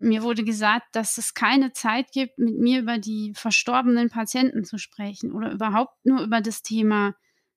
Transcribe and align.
mir 0.00 0.22
wurde 0.22 0.44
gesagt, 0.44 0.88
dass 0.92 1.18
es 1.18 1.34
keine 1.34 1.72
Zeit 1.72 2.12
gibt, 2.12 2.38
mit 2.38 2.58
mir 2.58 2.80
über 2.80 2.98
die 2.98 3.32
verstorbenen 3.36 4.10
Patienten 4.10 4.64
zu 4.64 4.78
sprechen 4.78 5.32
oder 5.32 5.52
überhaupt 5.52 5.94
nur 6.04 6.22
über 6.22 6.40
das 6.40 6.62
Thema 6.62 7.14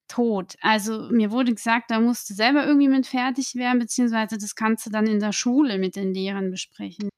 Tod. 0.09 0.55
Also 0.61 1.09
mir 1.09 1.31
wurde 1.31 1.55
gesagt, 1.55 1.89
da 1.89 1.99
musst 1.99 2.29
du 2.29 2.33
selber 2.33 2.65
irgendwie 2.65 2.89
mit 2.89 3.07
fertig 3.07 3.55
werden, 3.55 3.79
beziehungsweise 3.79 4.37
das 4.37 4.55
kannst 4.55 4.85
du 4.85 4.89
dann 4.89 5.07
in 5.07 5.19
der 5.19 5.31
Schule 5.31 5.77
mit 5.77 5.95
den 5.95 6.13
Lehrern 6.13 6.51
besprechen. 6.51 7.09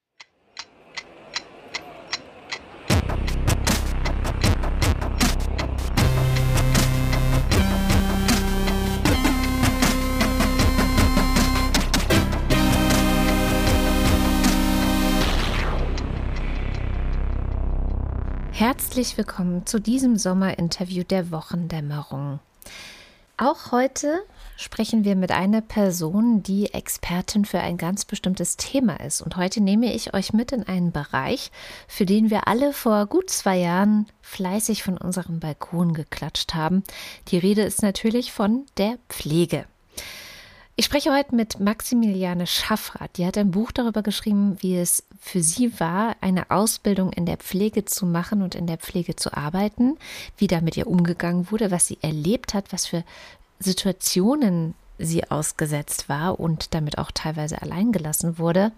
Herzlich 18.57 19.17
willkommen 19.17 19.65
zu 19.65 19.81
diesem 19.81 20.15
Sommerinterview 20.15 21.03
der 21.03 21.29
Wochendämmerung. 21.29 22.39
Auch 23.35 23.73
heute 23.73 24.23
sprechen 24.55 25.03
wir 25.03 25.17
mit 25.17 25.31
einer 25.31 25.59
Person, 25.59 26.41
die 26.41 26.73
Expertin 26.73 27.43
für 27.43 27.59
ein 27.59 27.75
ganz 27.75 28.05
bestimmtes 28.05 28.55
Thema 28.55 29.01
ist. 29.01 29.21
Und 29.21 29.35
heute 29.35 29.59
nehme 29.59 29.93
ich 29.93 30.13
euch 30.13 30.31
mit 30.31 30.53
in 30.53 30.63
einen 30.63 30.93
Bereich, 30.93 31.51
für 31.89 32.05
den 32.05 32.29
wir 32.29 32.47
alle 32.47 32.71
vor 32.71 33.07
gut 33.07 33.29
zwei 33.29 33.57
Jahren 33.57 34.07
fleißig 34.21 34.83
von 34.83 34.97
unserem 34.97 35.41
Balkon 35.41 35.93
geklatscht 35.93 36.53
haben. 36.53 36.85
Die 37.27 37.37
Rede 37.37 37.63
ist 37.63 37.81
natürlich 37.81 38.31
von 38.31 38.65
der 38.77 38.97
Pflege. 39.09 39.65
Ich 40.77 40.83
spreche 40.83 41.13
heute 41.13 41.33
mit 41.33 41.61
Maximiliane 41.61 42.45
Schaffrath. 42.45 43.15
Die 43.15 43.25
hat 43.25 43.37
ein 43.37 43.51
Buch 43.51 43.71
darüber 43.71 44.03
geschrieben, 44.03 44.57
wie 44.59 44.77
es 44.77 45.03
für 45.21 45.41
sie 45.41 45.79
war, 45.79 46.17
eine 46.19 46.51
Ausbildung 46.51 47.13
in 47.13 47.25
der 47.25 47.37
Pflege 47.37 47.85
zu 47.85 48.05
machen 48.05 48.41
und 48.41 48.55
in 48.55 48.67
der 48.67 48.77
Pflege 48.77 49.15
zu 49.15 49.33
arbeiten, 49.33 49.97
wie 50.35 50.47
da 50.47 50.59
mit 50.59 50.75
ihr 50.75 50.87
umgegangen 50.87 51.49
wurde, 51.49 51.71
was 51.71 51.87
sie 51.87 51.97
erlebt 52.01 52.53
hat, 52.53 52.73
was 52.73 52.87
für 52.87 53.05
Situationen 53.57 54.73
sie 54.97 55.31
ausgesetzt 55.31 56.09
war 56.09 56.41
und 56.41 56.73
damit 56.73 56.97
auch 56.97 57.11
teilweise 57.11 57.61
alleingelassen 57.61 58.37
wurde. 58.37 58.73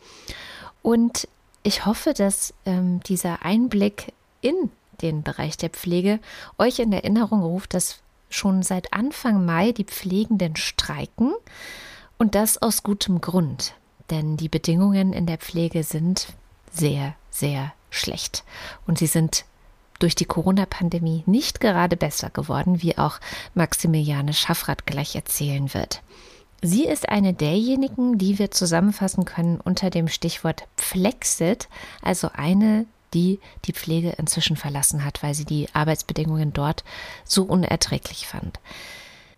Und 0.83 1.27
ich 1.63 1.87
hoffe, 1.87 2.13
dass 2.13 2.53
ähm, 2.67 2.99
dieser 3.07 3.43
Einblick 3.43 4.13
in 4.41 4.69
den 5.01 5.23
Bereich 5.23 5.57
der 5.57 5.71
Pflege 5.71 6.19
euch 6.59 6.77
in 6.77 6.93
Erinnerung 6.93 7.41
ruft, 7.41 7.73
dass 7.73 8.01
schon 8.29 8.61
seit 8.61 8.93
Anfang 8.93 9.45
Mai 9.45 9.71
die 9.71 9.85
Pflegenden 9.85 10.55
streiken. 10.57 11.33
Und 12.17 12.35
das 12.35 12.61
aus 12.61 12.83
gutem 12.83 13.21
Grund, 13.21 13.73
denn 14.09 14.37
die 14.37 14.49
Bedingungen 14.49 15.13
in 15.13 15.25
der 15.25 15.37
Pflege 15.37 15.83
sind 15.83 16.27
sehr, 16.71 17.15
sehr 17.29 17.73
schlecht. 17.89 18.43
Und 18.85 18.97
sie 18.97 19.07
sind 19.07 19.45
durch 19.99 20.15
die 20.15 20.25
Corona-Pandemie 20.25 21.23
nicht 21.25 21.59
gerade 21.59 21.97
besser 21.97 22.29
geworden, 22.29 22.81
wie 22.81 22.97
auch 22.97 23.19
Maximiliane 23.55 24.33
Schaffrath 24.33 24.85
gleich 24.85 25.15
erzählen 25.15 25.73
wird. 25.73 26.01
Sie 26.61 26.85
ist 26.85 27.09
eine 27.09 27.33
derjenigen, 27.33 28.17
die 28.17 28.39
wir 28.39 28.49
zusammenfassen 28.49 29.25
können 29.25 29.59
unter 29.59 29.89
dem 29.89 30.07
Stichwort 30.07 30.63
Flexit, 30.75 31.67
also 32.01 32.29
eine, 32.33 32.85
die 33.13 33.39
die 33.65 33.73
Pflege 33.73 34.09
inzwischen 34.17 34.57
verlassen 34.57 35.05
hat, 35.05 35.21
weil 35.21 35.35
sie 35.35 35.45
die 35.45 35.67
Arbeitsbedingungen 35.73 36.53
dort 36.53 36.83
so 37.25 37.43
unerträglich 37.43 38.25
fand. 38.25 38.59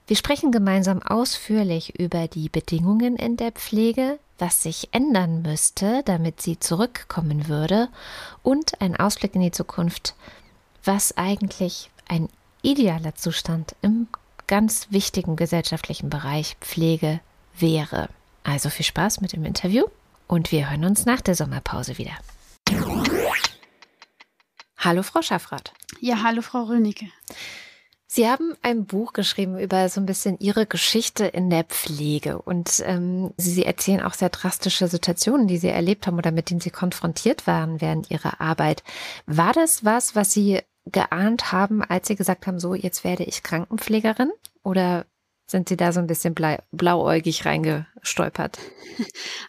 Wir 0.09 0.15
sprechen 0.15 0.51
gemeinsam 0.51 1.03
ausführlich 1.03 1.99
über 1.99 2.27
die 2.27 2.49
Bedingungen 2.49 3.15
in 3.15 3.37
der 3.37 3.51
Pflege, 3.51 4.17
was 4.39 4.63
sich 4.63 4.89
ändern 4.91 5.43
müsste, 5.43 6.01
damit 6.03 6.41
sie 6.41 6.59
zurückkommen 6.59 7.47
würde 7.47 7.89
und 8.41 8.81
ein 8.81 8.95
Ausblick 8.95 9.35
in 9.35 9.41
die 9.41 9.51
Zukunft, 9.51 10.15
was 10.83 11.15
eigentlich 11.15 11.91
ein 12.07 12.27
idealer 12.63 13.13
Zustand 13.13 13.75
im 13.83 14.07
ganz 14.47 14.87
wichtigen 14.89 15.35
gesellschaftlichen 15.35 16.09
Bereich 16.09 16.57
Pflege 16.59 17.19
wäre. 17.59 18.09
Also 18.43 18.71
viel 18.71 18.87
Spaß 18.87 19.21
mit 19.21 19.33
dem 19.33 19.45
Interview 19.45 19.85
und 20.25 20.51
wir 20.51 20.71
hören 20.71 20.85
uns 20.85 21.05
nach 21.05 21.21
der 21.21 21.35
Sommerpause 21.35 21.99
wieder. 21.99 22.17
Hallo 24.79 25.03
Frau 25.03 25.21
Schaffrath. 25.21 25.71
Ja, 26.01 26.23
hallo 26.23 26.41
Frau 26.41 26.63
Rönicke. 26.63 27.05
Sie 28.11 28.27
haben 28.27 28.55
ein 28.63 28.85
Buch 28.85 29.13
geschrieben 29.13 29.59
über 29.59 29.87
so 29.87 30.01
ein 30.01 30.07
bisschen 30.07 30.39
Ihre 30.39 30.65
Geschichte 30.65 31.27
in 31.27 31.51
der 31.51 31.63
Pflege 31.63 32.41
und 32.41 32.81
ähm, 32.87 33.35
Sie 33.37 33.63
erzählen 33.63 34.01
auch 34.01 34.15
sehr 34.15 34.29
drastische 34.29 34.87
Situationen, 34.87 35.45
die 35.45 35.59
Sie 35.59 35.67
erlebt 35.67 36.07
haben 36.07 36.17
oder 36.17 36.31
mit 36.31 36.49
denen 36.49 36.59
Sie 36.59 36.71
konfrontiert 36.71 37.45
waren 37.45 37.81
während 37.81 38.09
Ihrer 38.09 38.41
Arbeit. 38.41 38.83
War 39.27 39.53
das 39.53 39.85
was, 39.85 40.15
was 40.15 40.33
Sie 40.33 40.59
geahnt 40.85 41.51
haben, 41.51 41.83
als 41.83 42.07
Sie 42.07 42.15
gesagt 42.15 42.47
haben, 42.47 42.59
so 42.59 42.73
jetzt 42.73 43.03
werde 43.03 43.25
ich 43.25 43.43
Krankenpflegerin? 43.43 44.31
Oder 44.63 45.05
sind 45.45 45.69
Sie 45.69 45.77
da 45.77 45.91
so 45.91 45.99
ein 45.99 46.07
bisschen 46.07 46.33
blauäugig 46.71 47.45
reingestolpert? 47.99 48.59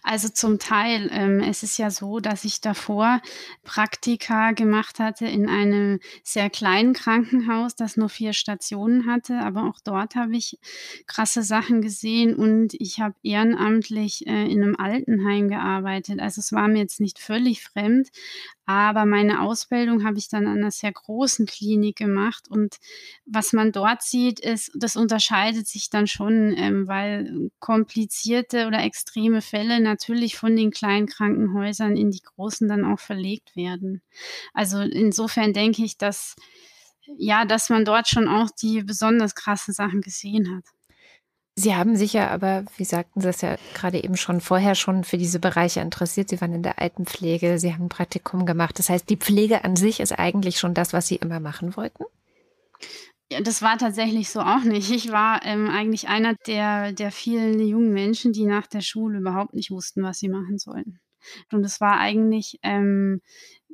Also 0.03 0.28
zum 0.28 0.59
Teil. 0.59 1.11
Ähm, 1.12 1.41
es 1.41 1.62
ist 1.62 1.77
ja 1.78 1.91
so, 1.91 2.21
dass 2.21 2.44
ich 2.44 2.61
davor 2.61 3.21
Praktika 3.65 4.53
gemacht 4.53 4.99
hatte 4.99 5.27
in 5.27 5.49
einem 5.49 5.99
sehr 6.22 6.50
kleinen 6.50 6.93
Krankenhaus, 6.93 7.75
das 7.75 7.97
nur 7.97 8.09
vier 8.09 8.33
Stationen 8.33 9.06
hatte. 9.06 9.39
Aber 9.41 9.65
auch 9.65 9.81
dort 9.83 10.15
habe 10.15 10.37
ich 10.37 10.59
krasse 11.06 11.43
Sachen 11.43 11.83
gesehen 11.83 12.34
und 12.34 12.75
ich 12.75 13.00
habe 13.00 13.15
ehrenamtlich 13.22 14.27
äh, 14.27 14.44
in 14.47 14.62
einem 14.62 14.77
Altenheim 14.77 15.49
gearbeitet. 15.49 16.21
Also 16.21 16.41
es 16.41 16.53
war 16.53 16.69
mir 16.69 16.78
jetzt 16.78 17.00
nicht 17.00 17.19
völlig 17.19 17.62
fremd, 17.62 18.09
aber 18.71 19.05
meine 19.05 19.41
Ausbildung 19.41 20.05
habe 20.05 20.19
ich 20.19 20.28
dann 20.28 20.47
an 20.47 20.59
einer 20.59 20.71
sehr 20.71 20.93
großen 20.93 21.44
Klinik 21.47 21.97
gemacht. 21.97 22.44
Und 22.49 22.77
was 23.27 23.53
man 23.53 23.72
dort 23.72 24.03
sieht, 24.03 24.39
ist, 24.39 24.71
das 24.77 24.94
unterscheidet 24.94 25.66
sich 25.66 25.91
dann 25.91 26.06
schon, 26.06 26.55
ähm, 26.56 26.87
weil 26.87 27.50
komplizierte 28.41 28.67
oder 28.67 28.83
extreme 28.84 29.43
Fälle 29.43 29.81
natürlich 29.81 30.37
von 30.37 30.56
den 30.56 30.71
kleinen 30.71 31.06
Krankenhäusern 31.06 31.97
in 31.97 32.11
die 32.11 32.23
großen 32.23 32.69
dann 32.69 32.84
auch 32.84 33.01
verlegt 33.01 33.56
werden. 33.56 34.03
Also 34.55 34.81
insofern 34.81 35.53
denke 35.53 35.84
ich, 35.84 35.97
dass 35.97 36.37
ja, 37.19 37.45
dass 37.45 37.71
man 37.71 37.84
dort 37.84 38.06
schon 38.06 38.28
auch 38.28 38.51
die 38.51 38.83
besonders 38.83 39.34
krassen 39.34 39.75
Sachen 39.75 40.01
gesehen 40.01 40.55
hat. 40.55 40.65
Sie 41.56 41.75
haben 41.75 41.97
sich 41.97 42.12
ja 42.12 42.28
aber, 42.28 42.65
wie 42.77 42.84
sagten 42.84 43.21
Sie 43.21 43.27
das 43.27 43.41
ja 43.41 43.56
gerade 43.75 44.03
eben 44.03 44.17
schon 44.17 44.41
vorher 44.41 44.77
schon 44.77 45.03
für 45.03 45.19
diese 45.19 45.41
Bereiche 45.41 45.81
interessiert. 45.81 46.28
Sie 46.28 46.41
waren 46.41 46.55
in 46.55 46.62
der 46.62 46.78
Altenpflege, 46.78 47.59
Sie 47.59 47.75
haben 47.75 47.87
ein 47.87 47.89
Praktikum 47.89 48.47
gemacht. 48.47 48.78
Das 48.78 48.89
heißt, 48.89 49.11
die 49.11 49.17
Pflege 49.17 49.65
an 49.65 49.75
sich 49.75 49.99
ist 49.99 50.12
eigentlich 50.12 50.59
schon 50.59 50.72
das, 50.72 50.93
was 50.93 51.09
Sie 51.09 51.17
immer 51.17 51.41
machen 51.41 51.77
wollten? 51.77 52.05
Ja, 53.30 53.41
das 53.41 53.62
war 53.62 53.78
tatsächlich 53.78 54.28
so 54.30 54.41
auch 54.41 54.64
nicht. 54.64 54.91
Ich 54.91 55.12
war 55.12 55.44
ähm, 55.44 55.68
eigentlich 55.68 56.08
einer 56.08 56.34
der, 56.46 56.92
der 56.92 57.12
vielen 57.12 57.60
jungen 57.60 57.92
Menschen, 57.92 58.32
die 58.32 58.44
nach 58.44 58.66
der 58.66 58.80
Schule 58.80 59.18
überhaupt 59.20 59.54
nicht 59.54 59.70
wussten, 59.70 60.02
was 60.02 60.18
sie 60.18 60.28
machen 60.28 60.58
sollten. 60.58 61.00
Und 61.52 61.64
es 61.64 61.80
war 61.80 61.98
eigentlich 61.98 62.58
ähm, 62.62 63.20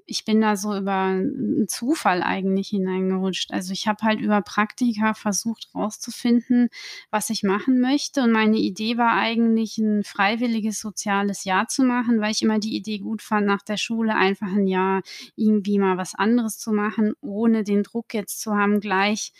ich 0.06 0.24
bin 0.24 0.40
da 0.40 0.56
so 0.56 0.76
über 0.76 0.94
einen 0.94 1.68
Zufall 1.68 2.22
eigentlich 2.22 2.68
hineingerutscht. 2.68 3.52
Also 3.52 3.72
ich 3.72 3.88
habe 3.88 4.02
halt 4.02 4.20
über 4.20 4.40
Praktika 4.40 5.14
versucht 5.14 5.68
rauszufinden, 5.74 6.68
was 7.10 7.30
ich 7.30 7.42
machen 7.42 7.80
möchte. 7.80 8.22
Und 8.22 8.32
meine 8.32 8.56
Idee 8.56 8.96
war 8.96 9.12
eigentlich, 9.14 9.78
ein 9.78 10.04
freiwilliges 10.04 10.80
soziales 10.80 11.44
Jahr 11.44 11.66
zu 11.68 11.82
machen, 11.82 12.20
weil 12.20 12.30
ich 12.30 12.42
immer 12.42 12.58
die 12.60 12.76
Idee 12.76 12.98
gut 12.98 13.20
fand, 13.20 13.46
nach 13.46 13.62
der 13.62 13.76
Schule 13.76 14.14
einfach 14.14 14.52
ein 14.52 14.66
Jahr 14.66 15.02
irgendwie 15.34 15.78
mal 15.78 15.96
was 15.98 16.14
anderes 16.14 16.58
zu 16.58 16.72
machen, 16.72 17.14
ohne 17.20 17.64
den 17.64 17.82
Druck 17.82 18.14
jetzt 18.14 18.40
zu 18.40 18.54
haben, 18.54 18.80
gleich 18.80 19.32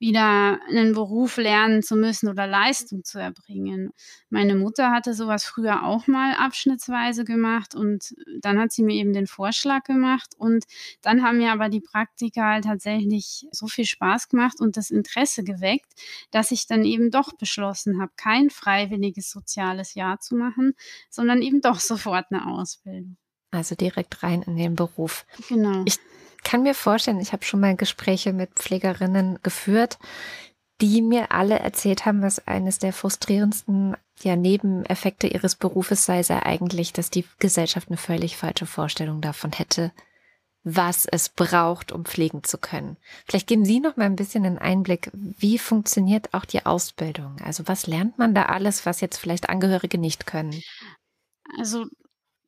wieder 0.00 0.58
einen 0.66 0.94
Beruf 0.94 1.36
lernen 1.36 1.82
zu 1.82 1.94
müssen 1.94 2.28
oder 2.28 2.46
Leistung 2.46 3.04
zu 3.04 3.18
erbringen. 3.18 3.92
Meine 4.30 4.54
Mutter 4.56 4.90
hatte 4.90 5.12
sowas 5.12 5.44
früher 5.44 5.84
auch 5.84 6.06
mal 6.06 6.34
abschnittsweise 6.34 7.24
gemacht 7.24 7.74
und 7.74 8.14
dann 8.40 8.58
hat 8.58 8.72
sie 8.72 8.82
mir 8.82 8.94
eben 8.94 9.12
den 9.12 9.26
Vorschlag 9.26 9.84
gemacht 9.84 10.34
und 10.38 10.64
dann 11.02 11.22
haben 11.22 11.36
mir 11.36 11.52
aber 11.52 11.68
die 11.68 11.82
Praktika 11.82 12.54
halt 12.54 12.64
tatsächlich 12.64 13.46
so 13.52 13.66
viel 13.66 13.84
Spaß 13.84 14.30
gemacht 14.30 14.58
und 14.58 14.78
das 14.78 14.90
Interesse 14.90 15.44
geweckt, 15.44 15.92
dass 16.30 16.50
ich 16.50 16.66
dann 16.66 16.84
eben 16.84 17.10
doch 17.10 17.34
beschlossen 17.34 18.00
habe, 18.00 18.12
kein 18.16 18.48
freiwilliges 18.48 19.30
soziales 19.30 19.94
Jahr 19.94 20.18
zu 20.18 20.34
machen, 20.34 20.72
sondern 21.10 21.42
eben 21.42 21.60
doch 21.60 21.78
sofort 21.80 22.26
eine 22.30 22.46
Ausbildung. 22.46 23.18
Also 23.50 23.74
direkt 23.74 24.22
rein 24.22 24.42
in 24.42 24.56
den 24.56 24.76
Beruf. 24.76 25.26
Genau. 25.48 25.82
Ich 25.84 25.98
kann 26.42 26.62
mir 26.62 26.74
vorstellen, 26.74 27.20
ich 27.20 27.32
habe 27.32 27.44
schon 27.44 27.60
mal 27.60 27.76
Gespräche 27.76 28.32
mit 28.32 28.50
Pflegerinnen 28.54 29.38
geführt, 29.42 29.98
die 30.80 31.02
mir 31.02 31.32
alle 31.32 31.58
erzählt 31.58 32.06
haben, 32.06 32.22
was 32.22 32.46
eines 32.46 32.78
der 32.78 32.92
frustrierendsten 32.92 33.96
ja, 34.22 34.36
Nebeneffekte 34.36 35.26
ihres 35.26 35.54
Berufes 35.54 36.04
sei, 36.04 36.22
sei 36.22 36.42
eigentlich, 36.42 36.92
dass 36.92 37.10
die 37.10 37.26
Gesellschaft 37.38 37.88
eine 37.88 37.96
völlig 37.96 38.36
falsche 38.36 38.66
Vorstellung 38.66 39.20
davon 39.20 39.52
hätte, 39.52 39.92
was 40.62 41.06
es 41.06 41.30
braucht, 41.30 41.90
um 41.92 42.04
pflegen 42.04 42.44
zu 42.44 42.58
können. 42.58 42.96
Vielleicht 43.26 43.46
geben 43.46 43.64
Sie 43.64 43.80
noch 43.80 43.96
mal 43.96 44.04
ein 44.04 44.16
bisschen 44.16 44.44
einen 44.44 44.58
Einblick, 44.58 45.10
wie 45.12 45.58
funktioniert 45.58 46.34
auch 46.34 46.44
die 46.44 46.64
Ausbildung? 46.66 47.36
Also 47.42 47.66
was 47.66 47.86
lernt 47.86 48.18
man 48.18 48.34
da 48.34 48.44
alles, 48.44 48.84
was 48.84 49.00
jetzt 49.00 49.18
vielleicht 49.18 49.48
Angehörige 49.48 49.98
nicht 49.98 50.26
können? 50.26 50.62
Also 51.58 51.86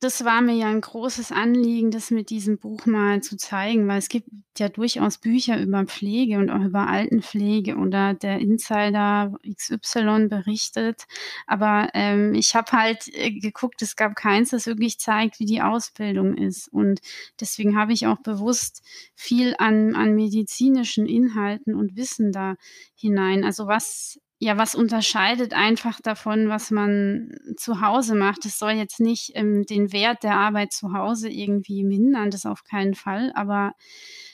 das 0.03 0.25
war 0.25 0.41
mir 0.41 0.53
ja 0.53 0.67
ein 0.67 0.81
großes 0.81 1.31
Anliegen, 1.31 1.89
das 1.89 2.11
mit 2.11 2.29
diesem 2.29 2.57
Buch 2.57 2.85
mal 2.85 3.21
zu 3.21 3.37
zeigen, 3.37 3.87
weil 3.87 3.99
es 3.99 4.09
gibt 4.09 4.27
ja 4.57 4.67
durchaus 4.67 5.17
Bücher 5.17 5.59
über 5.61 5.85
Pflege 5.85 6.37
und 6.37 6.49
auch 6.49 6.63
über 6.63 6.87
Altenpflege 6.87 7.77
oder 7.77 8.13
der 8.13 8.39
Insider 8.39 9.33
XY 9.49 10.27
berichtet. 10.27 11.05
Aber 11.47 11.89
ähm, 11.93 12.33
ich 12.35 12.53
habe 12.53 12.71
halt 12.71 13.07
äh, 13.13 13.31
geguckt, 13.31 13.81
es 13.81 13.95
gab 13.95 14.15
keins, 14.15 14.49
das 14.49 14.65
wirklich 14.65 14.99
zeigt, 14.99 15.39
wie 15.39 15.45
die 15.45 15.61
Ausbildung 15.61 16.37
ist. 16.37 16.67
Und 16.67 16.99
deswegen 17.39 17.77
habe 17.77 17.93
ich 17.93 18.05
auch 18.05 18.19
bewusst 18.19 18.83
viel 19.15 19.55
an, 19.57 19.95
an 19.95 20.15
medizinischen 20.15 21.05
Inhalten 21.05 21.75
und 21.75 21.95
Wissen 21.95 22.31
da 22.31 22.55
hinein. 22.95 23.43
Also 23.43 23.67
was 23.67 24.19
ja, 24.43 24.57
was 24.57 24.75
unterscheidet 24.75 25.53
einfach 25.53 26.01
davon, 26.01 26.49
was 26.49 26.69
man 26.69 27.31
zu 27.55 27.79
Hause 27.79 28.13
macht? 28.13 28.45
Es 28.45 28.59
soll 28.59 28.71
jetzt 28.71 28.99
nicht 28.99 29.31
ähm, 29.35 29.65
den 29.65 29.93
Wert 29.93 30.23
der 30.23 30.35
Arbeit 30.35 30.73
zu 30.73 30.91
Hause 30.91 31.29
irgendwie 31.29 31.85
mindern, 31.85 32.29
das 32.29 32.45
auf 32.45 32.65
keinen 32.65 32.93
Fall, 32.93 33.31
aber 33.35 33.73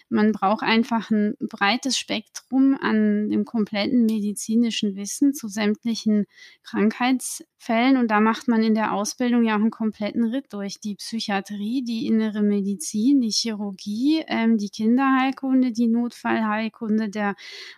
man 0.09 0.31
braucht 0.31 0.63
einfach 0.63 1.11
ein 1.11 1.35
breites 1.39 1.97
Spektrum 1.97 2.77
an 2.79 3.29
dem 3.29 3.45
kompletten 3.45 4.05
medizinischen 4.05 4.95
Wissen 4.95 5.33
zu 5.33 5.47
sämtlichen 5.47 6.25
Krankheitsfällen. 6.63 7.97
Und 7.97 8.09
da 8.09 8.19
macht 8.19 8.47
man 8.47 8.63
in 8.63 8.75
der 8.75 8.93
Ausbildung 8.93 9.43
ja 9.43 9.55
auch 9.55 9.61
einen 9.61 9.71
kompletten 9.71 10.25
Ritt 10.25 10.51
durch. 10.51 10.79
Die 10.79 10.95
Psychiatrie, 10.95 11.83
die 11.83 12.07
innere 12.07 12.41
Medizin, 12.41 13.21
die 13.21 13.31
Chirurgie, 13.31 14.23
ähm, 14.27 14.57
die 14.57 14.69
Kinderheilkunde, 14.69 15.71
die 15.71 15.87
Notfallheilkunde, 15.87 17.09
der 17.09 17.35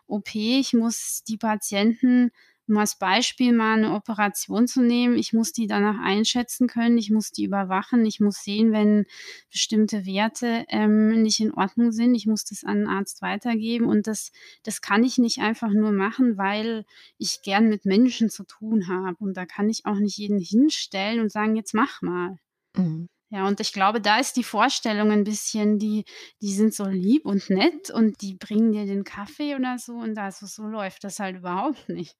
OP. 0.07 0.33
Ich 0.33 0.73
muss 0.73 1.23
die 1.27 1.37
Patienten 1.37 2.31
um 2.67 2.77
als 2.77 2.97
Beispiel 2.97 3.53
mal 3.53 3.73
eine 3.77 3.93
Operation 3.93 4.67
zu 4.67 4.81
nehmen, 4.81 5.17
ich 5.17 5.33
muss 5.33 5.51
die 5.51 5.67
danach 5.67 5.99
einschätzen 6.03 6.67
können, 6.67 6.97
ich 6.97 7.11
muss 7.11 7.31
die 7.31 7.43
überwachen, 7.45 8.05
ich 8.05 8.19
muss 8.19 8.43
sehen, 8.43 8.71
wenn 8.71 9.05
bestimmte 9.51 10.05
Werte 10.05 10.65
ähm, 10.69 11.21
nicht 11.21 11.39
in 11.39 11.53
Ordnung 11.53 11.91
sind, 11.91 12.15
ich 12.15 12.27
muss 12.27 12.45
das 12.45 12.63
an 12.63 12.79
den 12.79 12.87
Arzt 12.87 13.21
weitergeben 13.21 13.87
und 13.87 14.07
das, 14.07 14.31
das 14.63 14.81
kann 14.81 15.03
ich 15.03 15.17
nicht 15.17 15.39
einfach 15.39 15.71
nur 15.71 15.91
machen, 15.91 16.37
weil 16.37 16.85
ich 17.17 17.41
gern 17.41 17.67
mit 17.69 17.85
Menschen 17.85 18.29
zu 18.29 18.43
tun 18.43 18.87
habe 18.87 19.17
und 19.19 19.35
da 19.35 19.45
kann 19.45 19.69
ich 19.69 19.85
auch 19.85 19.97
nicht 19.97 20.17
jeden 20.17 20.39
hinstellen 20.39 21.19
und 21.19 21.31
sagen, 21.31 21.55
jetzt 21.55 21.73
mach 21.73 22.01
mal. 22.01 22.37
Mhm. 22.75 23.07
Ja, 23.33 23.47
und 23.47 23.61
ich 23.61 23.71
glaube, 23.71 24.01
da 24.01 24.19
ist 24.19 24.35
die 24.35 24.43
Vorstellung 24.43 25.09
ein 25.09 25.23
bisschen, 25.23 25.79
die, 25.79 26.03
die 26.41 26.53
sind 26.53 26.73
so 26.73 26.83
lieb 26.85 27.25
und 27.25 27.49
nett 27.49 27.89
und 27.89 28.21
die 28.21 28.33
bringen 28.35 28.73
dir 28.73 28.85
den 28.85 29.05
Kaffee 29.05 29.55
oder 29.55 29.77
so 29.79 29.93
und 29.93 30.17
also 30.17 30.45
so 30.47 30.63
läuft 30.67 31.05
das 31.05 31.19
halt 31.19 31.37
überhaupt 31.37 31.87
nicht. 31.87 32.17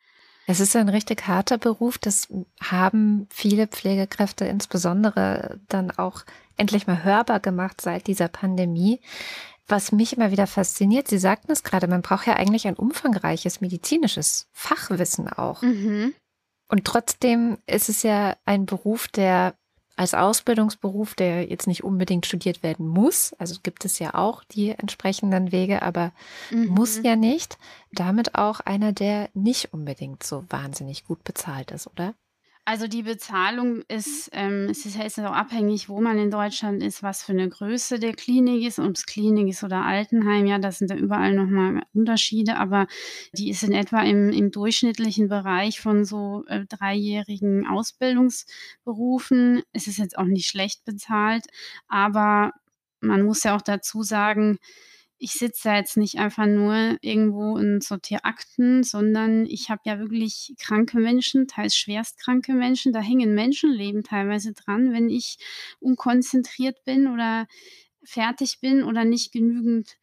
Es 0.52 0.60
ist 0.60 0.76
ein 0.76 0.90
richtig 0.90 1.30
harter 1.30 1.58
Beruf. 1.58 1.98
Das 1.98 2.28
haben 2.62 3.26
viele 3.30 3.68
Pflegekräfte 3.68 4.44
insbesondere 4.44 5.62
dann 5.70 5.92
auch 5.92 6.24
endlich 6.58 6.88
mal 6.88 7.06
hörbar 7.06 7.40
gemacht 7.40 7.80
seit 7.80 8.06
dieser 8.08 8.28
Pandemie. 8.28 9.00
Was 9.70 9.94
mich 9.94 10.12
immer 10.12 10.32
wieder 10.32 10.48
fasziniert, 10.48 11.08
Sie 11.08 11.20
sagten 11.20 11.54
es 11.54 11.64
gerade, 11.64 11.88
man 11.88 12.02
braucht 12.02 12.28
ja 12.28 12.34
eigentlich 12.34 12.68
ein 12.68 12.76
umfangreiches 12.76 13.62
medizinisches 13.62 14.50
Fachwissen 14.52 15.30
auch. 15.30 15.62
Mhm. 15.62 16.14
Und 16.68 16.84
trotzdem 16.84 17.58
ist 17.66 17.88
es 17.88 18.04
ja 18.04 18.36
ein 18.44 18.66
Beruf, 18.66 19.08
der 19.08 19.56
als 19.96 20.14
Ausbildungsberuf, 20.14 21.14
der 21.16 21.48
jetzt 21.48 21.68
nicht 21.68 21.84
unbedingt 21.84 22.26
studiert 22.26 22.64
werden 22.64 22.88
muss, 22.88 23.34
also 23.34 23.60
gibt 23.62 23.86
es 23.86 24.00
ja 24.00 24.16
auch 24.16 24.44
die 24.44 24.70
entsprechenden 24.70 25.52
Wege, 25.52 25.82
aber 25.82 26.12
mhm. 26.50 26.68
muss 26.68 27.02
ja 27.04 27.16
nicht, 27.16 27.58
damit 27.92 28.36
auch 28.36 28.62
einer, 28.62 28.94
der 28.94 29.30
nicht 29.34 29.74
unbedingt 29.74 30.24
so 30.24 30.44
wahnsinnig 30.50 31.06
gut 31.06 31.24
bezahlt 31.24 31.72
ist, 31.72 31.88
oder? 31.88 32.14
Also 32.64 32.88
die 32.88 33.02
Bezahlung 33.02 33.82
ist, 33.88 34.30
ähm, 34.34 34.68
es 34.70 34.86
ist, 34.86 34.96
ist 34.96 35.20
auch 35.20 35.34
abhängig, 35.34 35.90
wo 35.90 36.00
man 36.00 36.20
in 36.20 36.30
Deutschland 36.30 36.84
ist, 36.84 37.02
was 37.02 37.24
für 37.24 37.32
eine 37.32 37.50
Größe 37.50 37.98
der 37.98 38.14
Klinik 38.14 38.64
ist, 38.64 38.78
ob 38.78 38.92
es 38.92 39.08
Klinik 39.08 39.48
ist 39.48 39.64
oder 39.64 39.84
Altenheim, 39.84 40.46
ja, 40.46 40.60
das 40.60 40.78
sind 40.78 40.92
da 40.92 40.96
überall 40.96 41.34
nochmal 41.34 41.82
Unterschiede, 41.94 42.58
aber 42.58 42.86
die 43.34 43.50
ist 43.50 43.64
in 43.64 43.74
etwa 43.74 44.04
im, 44.04 44.30
im 44.30 44.52
durchschnittlichen 44.52 45.28
Bereich 45.28 45.82
von 45.82 46.06
so 46.06 46.44
äh, 46.48 46.66
dreijährigen 46.68 47.66
Ausbildungsberufen. 47.66 49.64
Es 49.74 49.88
ist 49.88 49.98
jetzt 49.98 50.18
auch 50.20 50.26
nicht 50.26 50.48
schlecht 50.48 50.86
bezahlt, 50.86 51.46
aber 51.88 52.52
man 53.00 53.24
muss 53.24 53.44
ja 53.44 53.56
auch 53.56 53.64
dazu 53.64 54.04
sagen, 54.04 54.60
ich 55.22 55.34
sitze 55.34 55.70
da 55.70 55.76
jetzt 55.78 55.98
nicht 55.98 56.18
einfach 56.18 56.48
nur 56.48 56.98
irgendwo 57.02 57.54
und 57.54 57.84
sortiere 57.84 58.26
Akten, 58.26 58.84
sondern 58.84 59.46
ich 59.46 59.70
habe 59.70 59.82
ja 59.86 60.00
wirklich 60.00 60.56
kranke 60.60 60.98
Menschen, 60.98 61.48
teils 61.48 61.76
schwerstkranke 61.76 62.54
Menschen. 62.54 62.92
Da 62.92 63.02
hängen 63.02 63.36
Menschenleben 63.36 64.04
teilweise 64.04 64.54
dran, 64.54 64.94
wenn 64.94 65.10
ich 65.10 65.38
unkonzentriert 65.80 66.84
bin 66.86 67.08
oder 67.08 67.46
fertig 68.04 68.62
bin 68.62 68.84
oder 68.84 69.06
nicht 69.06 69.32
genügend 69.32 70.00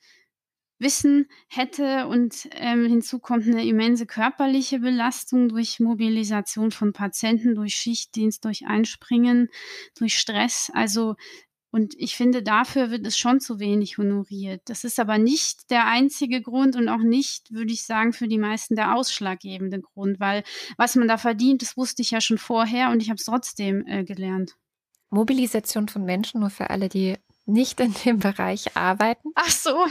Wissen 0.79 1.27
hätte 1.49 2.07
und 2.07 2.49
ähm, 2.53 2.87
hinzu 2.87 3.19
kommt 3.19 3.49
eine 3.49 3.67
immense 3.67 4.07
körperliche 4.07 4.79
Belastung 4.79 5.49
durch 5.49 5.81
Mobilisation 5.81 6.71
von 6.71 6.93
Patienten, 6.93 7.57
durch 7.57 7.75
Schichtdienst, 7.75 8.45
durch 8.45 8.67
Einspringen, 8.67 9.49
durch 9.97 10.17
Stress. 10.17 10.71
Also 10.73 11.17
und 11.71 11.95
ich 11.99 12.17
finde, 12.17 12.43
dafür 12.43 12.91
wird 12.91 13.07
es 13.07 13.19
schon 13.19 13.41
zu 13.41 13.61
wenig 13.61 13.99
honoriert. 13.99 14.63
Das 14.67 14.85
ist 14.85 14.99
aber 14.99 15.19
nicht 15.19 15.71
der 15.71 15.87
einzige 15.87 16.41
Grund 16.41 16.77
und 16.77 16.89
auch 16.89 17.03
nicht, 17.03 17.53
würde 17.53 17.73
ich 17.73 17.85
sagen, 17.85 18.13
für 18.13 18.27
die 18.27 18.39
meisten 18.39 18.75
der 18.75 18.95
ausschlaggebende 18.95 19.81
Grund, 19.81 20.19
weil 20.19 20.45
was 20.79 20.97
man 20.97 21.09
da 21.09 21.19
verdient, 21.19 21.61
das 21.63 21.77
wusste 21.77 22.03
ich 22.03 22.11
ja 22.11 22.21
schon 22.21 22.39
vorher 22.39 22.91
und 22.91 23.03
ich 23.03 23.11
habe 23.11 23.19
es 23.19 23.25
trotzdem 23.25 23.87
äh, 23.87 24.05
gelernt. 24.05 24.57
Mobilisation 25.11 25.89
von 25.89 26.05
Menschen, 26.05 26.41
nur 26.41 26.51
für 26.51 26.71
alle, 26.71 26.89
die 26.89 27.17
nicht 27.45 27.81
in 27.81 27.95
dem 28.05 28.19
Bereich 28.19 28.77
arbeiten? 28.77 29.31
Ach 29.35 29.51
so, 29.51 29.87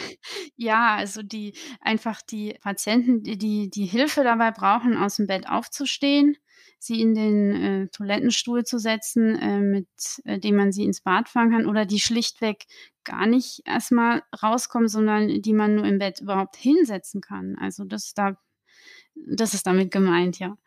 ja, 0.55 0.95
also 0.95 1.23
die 1.23 1.53
einfach 1.81 2.21
die 2.21 2.55
Patienten, 2.61 3.23
die 3.23 3.69
die 3.69 3.85
Hilfe 3.85 4.23
dabei 4.23 4.51
brauchen, 4.51 4.95
aus 4.95 5.15
dem 5.15 5.27
Bett 5.27 5.49
aufzustehen, 5.49 6.37
sie 6.79 7.01
in 7.01 7.13
den 7.13 7.55
äh, 7.55 7.87
Toilettenstuhl 7.87 8.63
zu 8.63 8.77
setzen, 8.79 9.35
äh, 9.35 9.59
mit 9.59 9.87
äh, 10.25 10.39
dem 10.39 10.55
man 10.55 10.71
sie 10.71 10.83
ins 10.83 11.01
Bad 11.01 11.29
fahren 11.29 11.51
kann 11.51 11.65
oder 11.65 11.85
die 11.85 11.99
schlichtweg 11.99 12.65
gar 13.03 13.25
nicht 13.25 13.61
erstmal 13.65 14.23
rauskommen, 14.41 14.87
sondern 14.87 15.41
die 15.41 15.53
man 15.53 15.75
nur 15.75 15.85
im 15.85 15.99
Bett 15.99 16.21
überhaupt 16.21 16.55
hinsetzen 16.55 17.21
kann. 17.21 17.57
Also 17.59 17.83
das 17.83 18.13
da, 18.13 18.37
das 19.15 19.53
ist 19.53 19.65
damit 19.65 19.91
gemeint, 19.91 20.39
ja. 20.39 20.57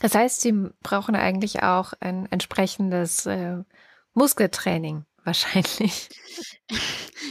Das 0.00 0.14
heißt, 0.14 0.40
Sie 0.40 0.52
brauchen 0.82 1.14
eigentlich 1.14 1.62
auch 1.62 1.92
ein 2.00 2.26
entsprechendes 2.30 3.26
äh, 3.26 3.62
Muskeltraining 4.14 5.04
wahrscheinlich. 5.24 6.08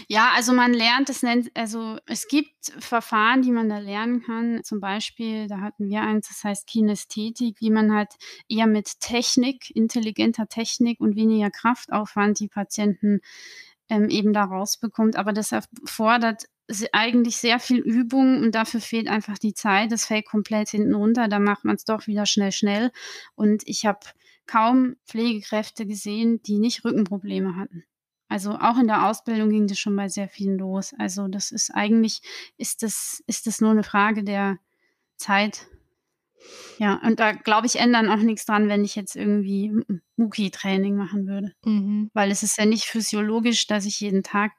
Ja, 0.08 0.32
also 0.36 0.54
man 0.54 0.74
lernt, 0.74 1.10
es 1.10 1.24
nennt, 1.24 1.50
also 1.56 1.98
es 2.06 2.28
gibt 2.28 2.74
Verfahren, 2.80 3.42
die 3.42 3.52
man 3.52 3.70
da 3.70 3.80
lernen 3.80 4.22
kann. 4.22 4.64
Zum 4.64 4.80
Beispiel, 4.80 5.48
da 5.48 5.62
hatten 5.62 5.90
wir 5.90 6.02
eins, 6.02 6.28
das 6.28 6.44
heißt 6.44 6.68
Kinästhetik, 6.68 7.58
wie 7.60 7.72
man 7.72 7.94
halt 7.94 8.10
eher 8.50 8.68
mit 8.68 9.00
Technik, 9.00 9.76
intelligenter 9.76 10.48
Technik 10.48 11.00
und 11.00 11.16
weniger 11.16 11.50
Kraftaufwand 11.50 12.40
die 12.40 12.50
Patienten 12.50 13.22
ähm, 13.90 14.10
eben 14.10 14.34
da 14.34 14.44
rausbekommt. 14.44 15.16
Aber 15.16 15.34
das 15.34 15.52
erfordert 15.52 16.46
eigentlich 16.94 17.38
sehr 17.38 17.60
viel 17.60 17.80
Übung 17.80 18.42
und 18.42 18.56
dafür 18.56 18.80
fehlt 18.80 19.08
einfach 19.08 19.38
die 19.38 19.54
Zeit. 19.54 19.92
Das 19.92 20.06
fällt 20.06 20.26
komplett 20.26 20.70
hinten 20.70 20.96
runter. 20.96 21.28
Da 21.28 21.40
macht 21.40 21.66
man 21.66 21.76
es 21.76 21.86
doch 21.86 22.08
wieder 22.08 22.26
schnell, 22.26 22.52
schnell. 22.52 22.92
Und 23.36 23.64
ich 23.66 23.86
habe 23.86 24.00
kaum 24.52 24.98
Pflegekräfte 25.08 25.86
gesehen, 25.86 26.42
die 26.44 26.60
nicht 26.60 26.84
Rückenprobleme 26.84 27.56
hatten. 27.56 27.86
Also 28.28 28.52
auch 28.52 28.78
in 28.78 28.88
der 28.88 29.08
Ausbildung 29.08 29.50
ging 29.50 29.68
das 29.68 29.80
schon 29.80 29.96
bei 29.96 30.10
sehr 30.10 30.28
vielen 30.28 30.58
los. 30.58 30.94
Also 30.98 31.30
das 31.30 31.52
ist 31.52 31.74
eigentlich, 31.74 32.22
ist 32.58 32.84
das, 32.84 33.24
ist 33.28 33.48
das 33.48 33.62
nur 33.62 33.72
eine 33.72 33.84
Frage 33.84 34.26
der 34.26 34.58
Zeit. 35.16 35.68
Ja, 36.80 37.00
und 37.04 37.22
da 37.22 37.32
glaube 37.32 37.68
ich, 37.68 37.78
ändern 37.78 38.10
auch 38.10 38.18
nichts 38.18 38.46
dran, 38.46 38.68
wenn 38.68 38.84
ich 38.84 38.96
jetzt 38.96 39.16
irgendwie 39.16 39.72
Muki-Training 40.18 40.98
machen 40.98 41.28
würde. 41.28 41.54
Mhm. 41.64 42.10
Weil 42.14 42.30
es 42.30 42.44
ist 42.44 42.58
ja 42.58 42.66
nicht 42.66 42.86
physiologisch, 42.86 43.68
dass 43.68 43.86
ich 43.86 44.02
jeden 44.02 44.24
Tag, 44.24 44.52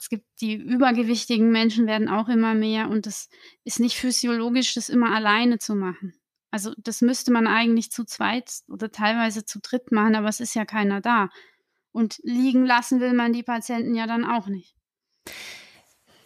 es 0.00 0.08
gibt 0.08 0.24
die 0.40 0.54
übergewichtigen 0.54 1.50
Menschen 1.50 1.86
werden 1.86 2.08
auch 2.08 2.28
immer 2.28 2.54
mehr 2.54 2.88
und 2.88 3.06
es 3.06 3.28
ist 3.64 3.80
nicht 3.80 3.96
physiologisch, 3.96 4.72
das 4.72 4.88
immer 4.88 5.14
alleine 5.14 5.58
zu 5.58 5.74
machen. 5.74 6.14
Also 6.56 6.72
das 6.78 7.02
müsste 7.02 7.32
man 7.32 7.46
eigentlich 7.46 7.92
zu 7.92 8.06
zweit 8.06 8.50
oder 8.66 8.90
teilweise 8.90 9.44
zu 9.44 9.58
dritt 9.60 9.92
machen, 9.92 10.16
aber 10.16 10.30
es 10.30 10.40
ist 10.40 10.54
ja 10.54 10.64
keiner 10.64 11.02
da. 11.02 11.28
Und 11.92 12.18
liegen 12.22 12.64
lassen 12.64 12.98
will 12.98 13.12
man 13.12 13.34
die 13.34 13.42
Patienten 13.42 13.94
ja 13.94 14.06
dann 14.06 14.24
auch 14.24 14.46
nicht. 14.46 14.74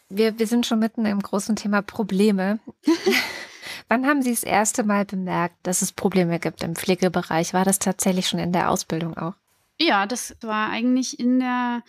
Wir, 0.08 0.38
wir 0.38 0.46
sind 0.46 0.66
schon 0.66 0.78
mitten 0.78 1.04
im 1.04 1.18
großen 1.18 1.56
Thema 1.56 1.82
Probleme. 1.82 2.60
Wann 3.88 4.06
haben 4.06 4.22
Sie 4.22 4.30
das 4.30 4.44
erste 4.44 4.84
Mal 4.84 5.04
bemerkt, 5.04 5.56
dass 5.64 5.82
es 5.82 5.90
Probleme 5.90 6.38
gibt 6.38 6.62
im 6.62 6.76
Pflegebereich? 6.76 7.52
War 7.52 7.64
das 7.64 7.80
tatsächlich 7.80 8.28
schon 8.28 8.38
in 8.38 8.52
der 8.52 8.70
Ausbildung 8.70 9.16
auch? 9.16 9.34
Ja, 9.80 10.06
das 10.06 10.36
war 10.42 10.70
eigentlich 10.70 11.18
in 11.18 11.40
der, 11.40 11.82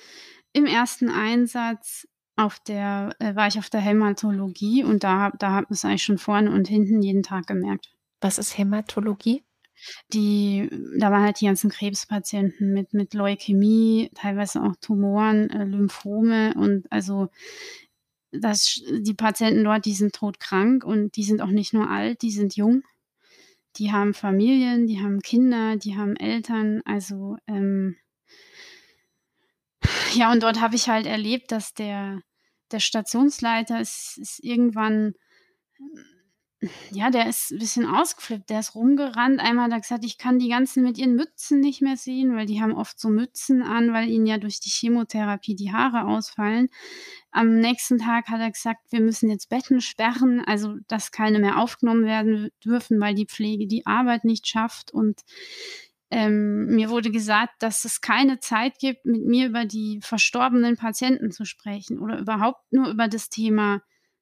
im 0.52 0.66
ersten 0.66 1.12
Einsatz 1.12 2.08
auf 2.38 2.58
der, 2.58 3.16
äh, 3.20 3.36
war 3.36 3.46
ich 3.46 3.60
auf 3.60 3.70
der 3.70 3.82
Hämatologie 3.82 4.84
und 4.84 5.04
da, 5.04 5.30
da 5.38 5.52
hat 5.52 5.70
man 5.70 5.76
es 5.76 5.86
eigentlich 5.86 6.04
schon 6.04 6.18
vorne 6.18 6.50
und 6.50 6.68
hinten 6.68 7.04
jeden 7.04 7.22
Tag 7.22 7.46
gemerkt. 7.46 7.92
Was 8.22 8.38
ist 8.38 8.58
Hämatologie? 8.58 9.44
die, 10.14 10.70
da 10.98 11.12
waren 11.12 11.24
halt 11.24 11.42
die 11.42 11.46
ganzen 11.46 11.70
Krebspatienten 11.70 12.74
mit, 12.74 12.94
mit 12.94 13.14
Leukämie, 13.14 14.12
teilweise 14.16 14.62
auch 14.62 14.76
Tumoren, 14.80 15.50
äh, 15.50 15.64
Lymphome 15.64 16.54
und 16.56 16.92
also 16.92 17.30
das, 18.32 18.82
die 18.90 19.14
Patienten 19.14 19.64
dort, 19.64 19.86
die 19.86 19.94
sind 19.94 20.14
todkrank 20.16 20.84
und 20.84 21.16
die 21.16 21.24
sind 21.24 21.42
auch 21.42 21.50
nicht 21.50 21.74
nur 21.74 21.90
alt, 21.90 22.22
die 22.22 22.32
sind 22.32 22.56
jung. 22.56 22.84
Die 23.78 23.92
haben 23.92 24.14
Familien, 24.14 24.88
die 24.88 25.02
haben 25.02 25.22
Kinder, 25.22 25.76
die 25.78 25.98
haben 25.98 26.16
Eltern. 26.16 26.82
Also 26.86 27.38
ähm, 27.48 27.98
ja, 30.14 30.32
und 30.32 30.44
dort 30.44 30.62
habe 30.62 30.76
ich 30.76 30.88
halt 30.88 31.06
erlebt, 31.06 31.52
dass 31.52 31.74
der, 31.74 32.22
der 32.72 32.80
Stationsleiter 32.80 33.82
ist, 33.82 34.18
ist 34.18 34.44
irgendwann 34.44 35.14
ja, 36.92 37.10
der 37.10 37.28
ist 37.28 37.52
ein 37.52 37.58
bisschen 37.58 37.86
ausgeflippt. 37.88 38.50
Der 38.50 38.60
ist 38.60 38.76
rumgerannt. 38.76 39.40
Einmal 39.40 39.66
hat 39.66 39.72
er 39.72 39.80
gesagt, 39.80 40.06
ich 40.06 40.20
kann 40.20 40.38
die 40.38 40.50
ganzen 40.50 40.84
mit 40.84 40.98
ihren 40.98 41.16
Mützen 41.16 41.60
nicht 41.60 41.82
mehr 41.82 41.98
sehen, 41.98 42.36
weil 42.36 42.46
die 42.46 42.62
haben 42.62 42.74
oft 42.74 43.00
so 43.00 43.10
Mützen 43.10 43.64
an, 43.64 43.94
weil 43.94 44.10
ihnen 44.10 44.28
ja 44.28 44.38
durch 44.38 44.60
die 44.60 44.70
Chemotherapie 44.70 45.56
die 45.56 45.72
Haare 45.72 46.06
ausfallen. 46.06 46.70
Am 47.32 47.56
nächsten 47.56 47.98
Tag 47.98 48.28
hat 48.28 48.42
er 48.42 48.52
gesagt, 48.52 48.82
wir 48.92 49.02
müssen 49.02 49.30
jetzt 49.30 49.50
Betten 49.50 49.82
sperren, 49.82 50.44
also 50.46 50.76
dass 50.88 51.12
keine 51.12 51.40
mehr 51.40 51.58
aufgenommen 51.58 52.06
werden 52.06 52.52
dürfen, 52.64 53.00
weil 53.00 53.16
die 53.16 53.28
Pflege 53.28 53.66
die 53.66 53.88
Arbeit 53.88 54.24
nicht 54.24 54.48
schafft. 54.48 54.92
Und 54.92 55.22
ähm, 56.12 56.68
mir 56.68 56.92
wurde 56.92 57.10
gesagt, 57.10 57.64
dass 57.64 57.86
es 57.86 58.02
keine 58.02 58.40
Zeit 58.40 58.78
gibt, 58.78 59.06
mit 59.06 59.26
mir 59.26 59.48
über 59.48 59.66
die 59.66 60.00
verstorbenen 60.04 60.78
Patienten 60.78 61.32
zu 61.32 61.46
sprechen 61.46 62.00
oder 62.00 62.20
überhaupt 62.20 62.72
nur 62.72 62.88
über 62.90 63.08
das 63.08 63.30
Thema 63.30 63.82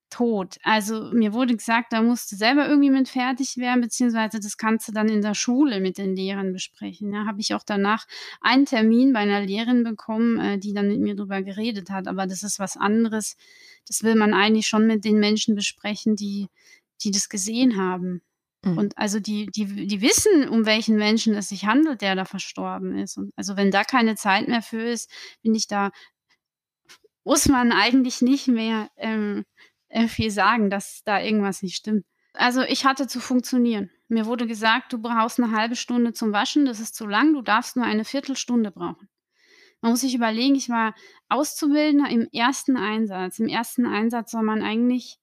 tot. 0.09 0.57
Also 0.63 1.11
mir 1.13 1.33
wurde 1.33 1.55
gesagt, 1.55 1.93
da 1.93 2.01
musst 2.01 2.31
du 2.31 2.35
selber 2.35 2.67
irgendwie 2.67 2.89
mit 2.89 3.09
fertig 3.09 3.57
werden, 3.57 3.81
beziehungsweise 3.81 4.39
das 4.39 4.57
kannst 4.57 4.87
du 4.87 4.91
dann 4.91 5.09
in 5.09 5.21
der 5.21 5.33
Schule 5.33 5.79
mit 5.79 5.97
den 5.97 6.15
Lehrern 6.15 6.53
besprechen. 6.53 7.13
Ja, 7.13 7.25
habe 7.25 7.41
ich 7.41 7.53
auch 7.53 7.63
danach 7.65 8.05
einen 8.41 8.65
Termin 8.65 9.13
bei 9.13 9.19
einer 9.19 9.41
Lehrerin 9.41 9.83
bekommen, 9.83 10.39
äh, 10.39 10.57
die 10.57 10.73
dann 10.73 10.87
mit 10.87 10.99
mir 10.99 11.15
darüber 11.15 11.41
geredet 11.41 11.89
hat. 11.89 12.07
Aber 12.07 12.27
das 12.27 12.43
ist 12.43 12.59
was 12.59 12.77
anderes. 12.77 13.37
Das 13.87 14.03
will 14.03 14.15
man 14.15 14.33
eigentlich 14.33 14.67
schon 14.67 14.87
mit 14.87 15.05
den 15.05 15.19
Menschen 15.19 15.55
besprechen, 15.55 16.15
die, 16.15 16.47
die 17.03 17.11
das 17.11 17.29
gesehen 17.29 17.77
haben. 17.77 18.21
Mhm. 18.63 18.77
Und 18.77 18.97
also 18.97 19.19
die, 19.19 19.47
die, 19.47 19.87
die 19.87 20.01
wissen, 20.01 20.49
um 20.49 20.65
welchen 20.65 20.97
Menschen 20.97 21.33
es 21.33 21.49
sich 21.49 21.65
handelt, 21.65 22.01
der 22.01 22.15
da 22.15 22.25
verstorben 22.25 22.97
ist. 22.97 23.17
Und 23.17 23.31
also 23.35 23.55
wenn 23.57 23.71
da 23.71 23.83
keine 23.83 24.15
Zeit 24.15 24.47
mehr 24.47 24.61
für 24.61 24.81
ist, 24.81 25.09
bin 25.41 25.55
ich 25.55 25.67
da, 25.67 25.91
muss 27.23 27.47
man 27.47 27.71
eigentlich 27.71 28.21
nicht 28.21 28.47
mehr 28.47 28.89
ähm, 28.97 29.45
äh, 29.55 29.58
viel 30.07 30.31
sagen, 30.31 30.69
dass 30.69 31.03
da 31.03 31.21
irgendwas 31.21 31.61
nicht 31.61 31.75
stimmt. 31.75 32.05
Also 32.33 32.61
ich 32.61 32.85
hatte 32.85 33.07
zu 33.07 33.19
funktionieren. 33.19 33.89
Mir 34.07 34.25
wurde 34.25 34.47
gesagt, 34.47 34.93
du 34.93 34.97
brauchst 34.99 35.39
eine 35.39 35.51
halbe 35.51 35.75
Stunde 35.75 36.13
zum 36.13 36.31
Waschen, 36.31 36.65
das 36.65 36.79
ist 36.79 36.95
zu 36.95 37.05
lang, 37.05 37.33
du 37.33 37.41
darfst 37.41 37.75
nur 37.75 37.85
eine 37.85 38.05
Viertelstunde 38.05 38.71
brauchen. 38.71 39.09
Man 39.81 39.91
muss 39.91 40.01
sich 40.01 40.15
überlegen, 40.15 40.55
ich 40.55 40.69
war 40.69 40.93
Auszubildender 41.29 42.09
im 42.09 42.27
ersten 42.33 42.75
Einsatz. 42.75 43.39
Im 43.39 43.47
ersten 43.47 43.85
Einsatz 43.85 44.31
soll 44.31 44.43
man 44.43 44.61
eigentlich, 44.61 45.19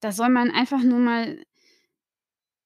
da 0.00 0.12
soll 0.12 0.28
man 0.28 0.50
einfach 0.50 0.82
nur 0.82 1.00
mal 1.00 1.42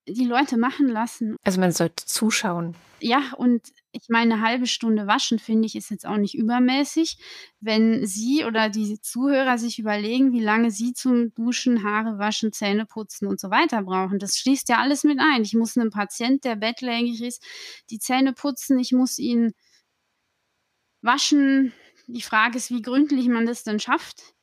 die 0.07 0.25
Leute 0.25 0.57
machen 0.57 0.89
lassen. 0.89 1.37
Also 1.45 1.61
man 1.61 1.73
sollte 1.73 2.05
zuschauen. 2.07 2.77
Ja, 3.01 3.33
und 3.37 3.73
ich 3.93 4.09
meine, 4.09 4.35
eine 4.35 4.43
halbe 4.43 4.67
Stunde 4.67 5.07
waschen, 5.07 5.39
finde 5.39 5.67
ich, 5.67 5.77
ist 5.77 5.91
jetzt 5.91 6.07
auch 6.07 6.17
nicht 6.17 6.35
übermäßig. 6.35 7.19
Wenn 7.61 8.07
Sie 8.07 8.45
oder 8.45 8.71
die 8.71 9.01
Zuhörer 9.01 9.59
sich 9.59 9.79
überlegen, 9.79 10.33
wie 10.33 10.41
lange 10.41 10.71
Sie 10.71 10.95
zum 10.95 11.35
Duschen, 11.35 11.83
Haare 11.83 12.19
waschen, 12.19 12.53
Zähne 12.53 12.87
putzen 12.87 13.27
und 13.27 13.39
so 13.39 13.51
weiter 13.51 13.83
brauchen, 13.83 14.19
das 14.19 14.39
schließt 14.39 14.69
ja 14.71 14.79
alles 14.79 15.05
mit 15.05 15.19
ein. 15.21 15.43
Ich 15.43 15.55
muss 15.55 15.77
einem 15.77 15.91
Patient, 15.91 16.45
der 16.45 16.57
bettlägerig 16.57 17.23
ist, 17.23 17.45
die 17.91 17.99
Zähne 17.99 18.33
putzen, 18.33 18.79
ich 18.79 18.93
muss 18.93 19.19
ihn 19.19 19.53
waschen. 21.03 21.73
Die 22.07 22.23
Frage 22.23 22.57
ist, 22.57 22.71
wie 22.71 22.83
gründlich 22.83 23.29
man 23.29 23.45
das 23.45 23.63
denn 23.63 23.81
schafft. 23.81 24.35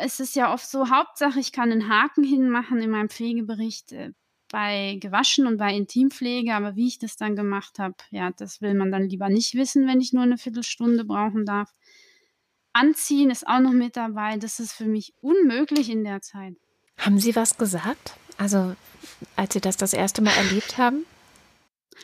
Es 0.00 0.20
ist 0.20 0.36
ja 0.36 0.52
oft 0.52 0.66
so, 0.66 0.90
Hauptsache, 0.90 1.40
ich 1.40 1.52
kann 1.52 1.72
einen 1.72 1.88
Haken 1.88 2.24
hinmachen 2.24 2.80
in 2.80 2.90
meinem 2.90 3.10
Pflegebericht 3.10 3.92
äh, 3.92 4.12
bei 4.54 4.98
gewaschen 5.00 5.48
und 5.48 5.56
bei 5.56 5.74
Intimpflege, 5.74 6.54
aber 6.54 6.76
wie 6.76 6.86
ich 6.86 7.00
das 7.00 7.16
dann 7.16 7.34
gemacht 7.34 7.80
habe, 7.80 7.96
ja, 8.12 8.30
das 8.30 8.60
will 8.60 8.74
man 8.74 8.92
dann 8.92 9.08
lieber 9.08 9.28
nicht 9.28 9.56
wissen, 9.56 9.88
wenn 9.88 10.00
ich 10.00 10.12
nur 10.12 10.22
eine 10.22 10.38
Viertelstunde 10.38 11.04
brauchen 11.04 11.44
darf. 11.44 11.74
Anziehen 12.72 13.32
ist 13.32 13.48
auch 13.48 13.58
noch 13.58 13.72
mit 13.72 13.96
dabei. 13.96 14.36
Das 14.36 14.60
ist 14.60 14.72
für 14.72 14.84
mich 14.84 15.12
unmöglich 15.20 15.90
in 15.90 16.04
der 16.04 16.20
Zeit. 16.20 16.54
Haben 16.98 17.18
Sie 17.18 17.34
was 17.34 17.58
gesagt? 17.58 18.14
Also, 18.38 18.76
als 19.34 19.54
Sie 19.54 19.60
das 19.60 19.76
das 19.76 19.92
erste 19.92 20.22
Mal 20.22 20.36
erlebt 20.36 20.78
haben? 20.78 21.04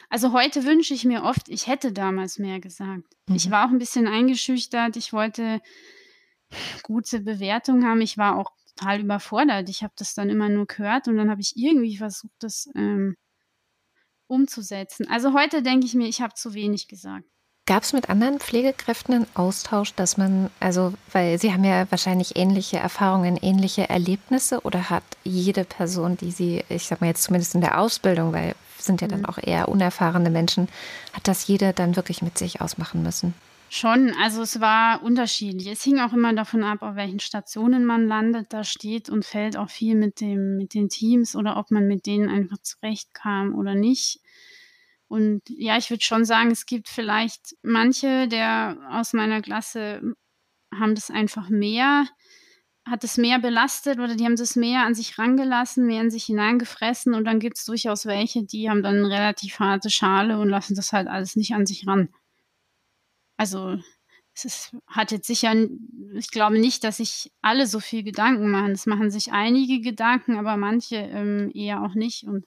Also 0.08 0.32
heute 0.32 0.64
wünsche 0.64 0.92
ich 0.92 1.04
mir 1.04 1.22
oft, 1.22 1.48
ich 1.48 1.68
hätte 1.68 1.92
damals 1.92 2.40
mehr 2.40 2.58
gesagt. 2.58 3.04
Mhm. 3.28 3.36
Ich 3.36 3.48
war 3.52 3.64
auch 3.64 3.70
ein 3.70 3.78
bisschen 3.78 4.08
eingeschüchtert. 4.08 4.96
Ich 4.96 5.12
wollte 5.12 5.60
gute 6.82 7.20
Bewertung 7.20 7.84
haben. 7.84 8.00
Ich 8.00 8.18
war 8.18 8.36
auch 8.36 8.50
total 8.80 9.00
überfordert. 9.00 9.68
Ich 9.68 9.82
habe 9.82 9.92
das 9.96 10.14
dann 10.14 10.30
immer 10.30 10.48
nur 10.48 10.66
gehört 10.66 11.08
und 11.08 11.16
dann 11.16 11.30
habe 11.30 11.40
ich 11.40 11.56
irgendwie 11.56 11.96
versucht, 11.96 12.32
das 12.40 12.68
ähm, 12.74 13.16
umzusetzen. 14.26 15.06
Also 15.08 15.34
heute 15.34 15.62
denke 15.62 15.86
ich 15.86 15.94
mir, 15.94 16.08
ich 16.08 16.20
habe 16.20 16.34
zu 16.34 16.54
wenig 16.54 16.88
gesagt. 16.88 17.24
Gab 17.66 17.84
es 17.84 17.92
mit 17.92 18.10
anderen 18.10 18.40
Pflegekräften 18.40 19.14
einen 19.14 19.26
Austausch, 19.34 19.94
dass 19.94 20.16
man, 20.16 20.50
also, 20.58 20.94
weil 21.12 21.38
Sie 21.38 21.52
haben 21.52 21.62
ja 21.62 21.88
wahrscheinlich 21.90 22.36
ähnliche 22.36 22.78
Erfahrungen, 22.78 23.36
ähnliche 23.40 23.88
Erlebnisse 23.88 24.60
oder 24.62 24.90
hat 24.90 25.04
jede 25.22 25.64
Person, 25.64 26.16
die 26.16 26.32
Sie, 26.32 26.64
ich 26.68 26.86
sag 26.86 27.00
mal 27.00 27.08
jetzt 27.08 27.22
zumindest 27.22 27.54
in 27.54 27.60
der 27.60 27.78
Ausbildung, 27.78 28.32
weil 28.32 28.54
sind 28.78 29.02
ja 29.02 29.08
dann 29.08 29.20
mhm. 29.20 29.26
auch 29.26 29.38
eher 29.38 29.68
unerfahrene 29.68 30.30
Menschen, 30.30 30.68
hat 31.12 31.28
das 31.28 31.46
jeder 31.46 31.72
dann 31.72 31.96
wirklich 31.96 32.22
mit 32.22 32.38
sich 32.38 32.60
ausmachen 32.60 33.02
müssen? 33.02 33.34
Schon, 33.72 34.12
also 34.20 34.42
es 34.42 34.60
war 34.60 35.00
unterschiedlich. 35.04 35.68
Es 35.68 35.84
hing 35.84 36.00
auch 36.00 36.12
immer 36.12 36.32
davon 36.34 36.64
ab, 36.64 36.82
auf 36.82 36.96
welchen 36.96 37.20
Stationen 37.20 37.84
man 37.84 38.08
landet. 38.08 38.52
Da 38.52 38.64
steht 38.64 39.08
und 39.08 39.24
fällt 39.24 39.56
auch 39.56 39.70
viel 39.70 39.94
mit, 39.94 40.20
dem, 40.20 40.56
mit 40.56 40.74
den 40.74 40.88
Teams 40.88 41.36
oder 41.36 41.56
ob 41.56 41.70
man 41.70 41.86
mit 41.86 42.04
denen 42.04 42.28
einfach 42.28 42.58
zurechtkam 42.58 43.54
oder 43.54 43.76
nicht. 43.76 44.18
Und 45.06 45.42
ja, 45.46 45.78
ich 45.78 45.88
würde 45.88 46.02
schon 46.02 46.24
sagen, 46.24 46.50
es 46.50 46.66
gibt 46.66 46.88
vielleicht 46.88 47.56
manche 47.62 48.26
der 48.26 48.76
aus 48.90 49.12
meiner 49.12 49.40
Klasse 49.40 50.02
haben 50.74 50.96
das 50.96 51.08
einfach 51.10 51.48
mehr, 51.48 52.06
hat 52.84 53.04
es 53.04 53.18
mehr 53.18 53.38
belastet 53.38 54.00
oder 54.00 54.16
die 54.16 54.24
haben 54.24 54.36
das 54.36 54.56
mehr 54.56 54.84
an 54.84 54.96
sich 54.96 55.16
rangelassen, 55.16 55.86
mehr 55.86 56.02
in 56.02 56.10
sich 56.10 56.24
hineingefressen 56.24 57.14
und 57.14 57.24
dann 57.24 57.38
gibt 57.38 57.58
es 57.58 57.64
durchaus 57.66 58.04
welche, 58.06 58.44
die 58.44 58.68
haben 58.68 58.82
dann 58.82 59.04
relativ 59.04 59.60
harte 59.60 59.90
Schale 59.90 60.40
und 60.40 60.48
lassen 60.48 60.74
das 60.74 60.92
halt 60.92 61.06
alles 61.06 61.36
nicht 61.36 61.54
an 61.54 61.66
sich 61.66 61.86
ran. 61.86 62.08
Also 63.40 63.78
es 64.34 64.44
ist, 64.44 64.76
hat 64.86 65.12
jetzt 65.12 65.26
sicher, 65.26 65.54
ich 66.12 66.30
glaube 66.30 66.58
nicht, 66.58 66.84
dass 66.84 66.98
sich 66.98 67.32
alle 67.40 67.66
so 67.66 67.80
viel 67.80 68.02
Gedanken 68.02 68.50
machen. 68.50 68.72
Es 68.72 68.84
machen 68.84 69.10
sich 69.10 69.32
einige 69.32 69.80
Gedanken, 69.80 70.36
aber 70.36 70.58
manche 70.58 70.96
ähm, 70.96 71.50
eher 71.54 71.82
auch 71.82 71.94
nicht. 71.94 72.24
Und 72.24 72.44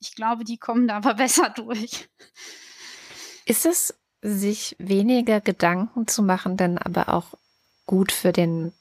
ich 0.00 0.16
glaube, 0.16 0.42
die 0.42 0.58
kommen 0.58 0.88
da 0.88 0.96
aber 0.96 1.14
besser 1.14 1.50
durch. 1.50 2.08
Ist 3.46 3.64
es, 3.64 3.94
sich 4.22 4.74
weniger 4.80 5.40
Gedanken 5.40 6.08
zu 6.08 6.24
machen, 6.24 6.56
denn 6.56 6.78
aber 6.78 7.10
auch 7.10 7.38
gut 7.86 8.10
für 8.10 8.32
den 8.32 8.72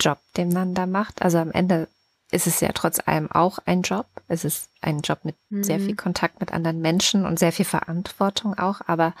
Job, 0.00 0.20
den 0.36 0.50
man 0.52 0.74
da 0.74 0.86
macht? 0.86 1.20
Also 1.20 1.38
am 1.38 1.50
Ende 1.50 1.88
ist 2.30 2.46
es 2.46 2.60
ja 2.60 2.70
trotz 2.72 3.00
allem 3.04 3.28
auch 3.28 3.58
ein 3.66 3.82
Job. 3.82 4.06
Es 4.28 4.44
ist 4.44 4.70
ein 4.80 5.00
Job 5.00 5.24
mit 5.24 5.34
mhm. 5.48 5.64
sehr 5.64 5.80
viel 5.80 5.96
Kontakt 5.96 6.38
mit 6.38 6.52
anderen 6.52 6.80
Menschen 6.80 7.26
und 7.26 7.40
sehr 7.40 7.52
viel 7.52 7.64
Verantwortung 7.64 8.56
auch. 8.56 8.82
Aber 8.86 9.14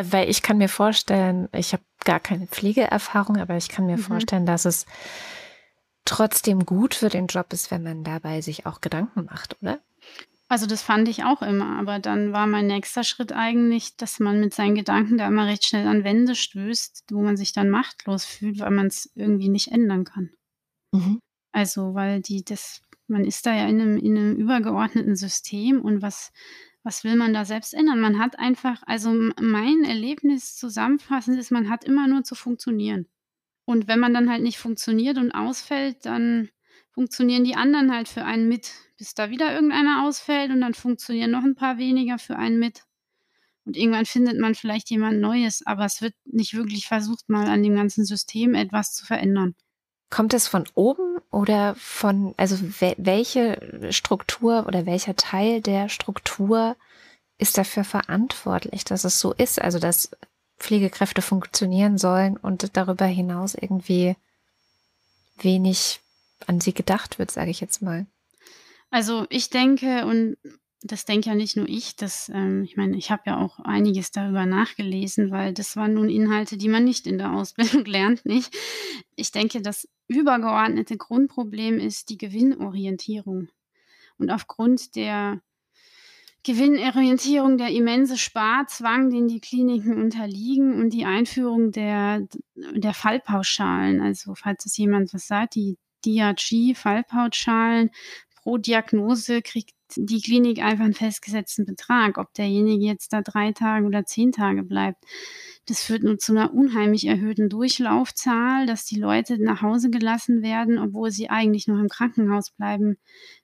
weil 0.00 0.28
ich 0.28 0.42
kann 0.42 0.58
mir 0.58 0.68
vorstellen, 0.68 1.48
ich 1.52 1.72
habe 1.72 1.82
gar 2.04 2.20
keine 2.20 2.46
Pflegeerfahrung, 2.46 3.38
aber 3.38 3.56
ich 3.56 3.68
kann 3.68 3.86
mir 3.86 3.96
mhm. 3.96 4.02
vorstellen, 4.02 4.46
dass 4.46 4.64
es 4.64 4.86
trotzdem 6.04 6.64
gut 6.64 6.94
für 6.94 7.08
den 7.08 7.26
Job 7.26 7.52
ist, 7.52 7.70
wenn 7.70 7.82
man 7.82 8.04
dabei 8.04 8.40
sich 8.40 8.66
auch 8.66 8.80
Gedanken 8.80 9.24
macht, 9.24 9.56
oder? 9.62 9.80
Also 10.48 10.66
das 10.66 10.82
fand 10.82 11.08
ich 11.08 11.24
auch 11.24 11.42
immer, 11.42 11.76
aber 11.78 11.98
dann 11.98 12.32
war 12.32 12.46
mein 12.46 12.68
nächster 12.68 13.02
Schritt 13.02 13.32
eigentlich, 13.32 13.96
dass 13.96 14.20
man 14.20 14.38
mit 14.38 14.54
seinen 14.54 14.76
Gedanken 14.76 15.18
da 15.18 15.26
immer 15.26 15.46
recht 15.46 15.64
schnell 15.64 15.88
an 15.88 16.04
Wände 16.04 16.36
stößt, 16.36 17.06
wo 17.10 17.22
man 17.22 17.36
sich 17.36 17.52
dann 17.52 17.68
machtlos 17.68 18.24
fühlt, 18.24 18.60
weil 18.60 18.70
man 18.70 18.86
es 18.86 19.10
irgendwie 19.16 19.48
nicht 19.48 19.72
ändern 19.72 20.04
kann. 20.04 20.30
Mhm. 20.92 21.18
Also, 21.50 21.94
weil 21.94 22.20
die 22.20 22.44
das, 22.44 22.82
man 23.08 23.24
ist 23.24 23.44
da 23.44 23.54
ja 23.54 23.66
in 23.66 23.80
einem, 23.80 23.96
in 23.96 24.16
einem 24.16 24.36
übergeordneten 24.36 25.16
System 25.16 25.80
und 25.80 26.00
was 26.00 26.32
was 26.86 27.02
will 27.02 27.16
man 27.16 27.34
da 27.34 27.44
selbst 27.44 27.74
ändern? 27.74 27.98
Man 28.00 28.20
hat 28.20 28.38
einfach, 28.38 28.80
also 28.86 29.10
mein 29.40 29.82
Erlebnis 29.82 30.54
zusammenfassend 30.54 31.36
ist, 31.36 31.50
man 31.50 31.68
hat 31.68 31.82
immer 31.82 32.06
nur 32.06 32.22
zu 32.22 32.36
funktionieren. 32.36 33.08
Und 33.64 33.88
wenn 33.88 33.98
man 33.98 34.14
dann 34.14 34.30
halt 34.30 34.44
nicht 34.44 34.58
funktioniert 34.58 35.18
und 35.18 35.32
ausfällt, 35.32 36.06
dann 36.06 36.48
funktionieren 36.92 37.42
die 37.42 37.56
anderen 37.56 37.92
halt 37.92 38.06
für 38.06 38.24
einen 38.24 38.46
mit, 38.46 38.70
bis 38.98 39.14
da 39.14 39.30
wieder 39.30 39.52
irgendeiner 39.52 40.04
ausfällt 40.06 40.52
und 40.52 40.60
dann 40.60 40.74
funktionieren 40.74 41.32
noch 41.32 41.42
ein 41.42 41.56
paar 41.56 41.76
weniger 41.76 42.20
für 42.20 42.36
einen 42.36 42.60
mit. 42.60 42.84
Und 43.64 43.76
irgendwann 43.76 44.06
findet 44.06 44.38
man 44.38 44.54
vielleicht 44.54 44.88
jemand 44.88 45.20
Neues, 45.20 45.66
aber 45.66 45.86
es 45.86 46.00
wird 46.00 46.14
nicht 46.24 46.54
wirklich 46.54 46.86
versucht, 46.86 47.28
mal 47.28 47.48
an 47.48 47.64
dem 47.64 47.74
ganzen 47.74 48.04
System 48.04 48.54
etwas 48.54 48.94
zu 48.94 49.04
verändern. 49.04 49.56
Kommt 50.08 50.34
es 50.34 50.46
von 50.46 50.64
oben 50.74 51.18
oder 51.30 51.74
von, 51.76 52.34
also 52.36 52.56
welche 52.78 53.92
Struktur 53.92 54.66
oder 54.66 54.86
welcher 54.86 55.16
Teil 55.16 55.60
der 55.60 55.88
Struktur 55.88 56.76
ist 57.38 57.58
dafür 57.58 57.84
verantwortlich, 57.84 58.84
dass 58.84 59.04
es 59.04 59.20
so 59.20 59.32
ist, 59.32 59.60
also 59.60 59.78
dass 59.78 60.10
Pflegekräfte 60.58 61.22
funktionieren 61.22 61.98
sollen 61.98 62.36
und 62.36 62.76
darüber 62.76 63.04
hinaus 63.04 63.54
irgendwie 63.54 64.16
wenig 65.38 66.00
an 66.46 66.60
sie 66.60 66.72
gedacht 66.72 67.18
wird, 67.18 67.30
sage 67.30 67.50
ich 67.50 67.60
jetzt 67.60 67.82
mal. 67.82 68.06
Also 68.90 69.26
ich 69.28 69.50
denke, 69.50 70.06
und 70.06 70.36
das 70.82 71.04
denke 71.04 71.30
ja 71.30 71.34
nicht 71.34 71.56
nur 71.56 71.68
ich, 71.68 71.96
das, 71.96 72.30
ähm, 72.32 72.62
ich 72.62 72.76
meine, 72.76 72.96
ich 72.96 73.10
habe 73.10 73.22
ja 73.26 73.38
auch 73.38 73.58
einiges 73.60 74.10
darüber 74.10 74.46
nachgelesen, 74.46 75.30
weil 75.30 75.52
das 75.52 75.76
waren 75.76 75.94
nun 75.94 76.08
Inhalte, 76.08 76.56
die 76.56 76.68
man 76.68 76.84
nicht 76.84 77.06
in 77.06 77.18
der 77.18 77.32
Ausbildung 77.32 77.84
lernt, 77.86 78.24
nicht? 78.26 78.54
Ich 79.16 79.32
denke, 79.32 79.62
das 79.62 79.88
übergeordnete 80.08 80.96
Grundproblem 80.96 81.78
ist 81.78 82.10
die 82.10 82.18
Gewinnorientierung. 82.18 83.48
Und 84.18 84.30
aufgrund 84.30 84.96
der 84.96 85.40
Gewinnorientierung, 86.46 87.58
der 87.58 87.70
immense 87.70 88.16
Sparzwang, 88.16 89.10
den 89.10 89.26
die 89.26 89.40
Kliniken 89.40 90.00
unterliegen 90.00 90.80
und 90.80 90.90
die 90.90 91.04
Einführung 91.04 91.72
der, 91.72 92.28
der 92.54 92.94
Fallpauschalen. 92.94 94.00
Also 94.00 94.34
falls 94.36 94.64
es 94.64 94.76
jemand 94.76 95.12
was 95.12 95.26
sagt, 95.26 95.56
die 95.56 95.76
DRG-Fallpauschalen 96.04 97.90
pro 98.46 98.58
Diagnose 98.58 99.42
kriegt 99.42 99.74
die 99.96 100.20
Klinik 100.20 100.62
einfach 100.62 100.84
einen 100.84 100.94
festgesetzten 100.94 101.64
Betrag. 101.64 102.16
Ob 102.16 102.32
derjenige 102.34 102.86
jetzt 102.86 103.12
da 103.12 103.20
drei 103.20 103.50
Tage 103.50 103.86
oder 103.86 104.04
zehn 104.04 104.30
Tage 104.30 104.62
bleibt. 104.62 105.04
Das 105.66 105.82
führt 105.82 106.04
nur 106.04 106.16
zu 106.18 106.30
einer 106.30 106.54
unheimlich 106.54 107.08
erhöhten 107.08 107.48
Durchlaufzahl, 107.48 108.66
dass 108.66 108.84
die 108.84 109.00
Leute 109.00 109.42
nach 109.42 109.62
Hause 109.62 109.90
gelassen 109.90 110.42
werden, 110.42 110.78
obwohl 110.78 111.10
sie 111.10 111.28
eigentlich 111.28 111.66
noch 111.66 111.80
im 111.80 111.88
Krankenhaus 111.88 112.52
bleiben 112.52 112.98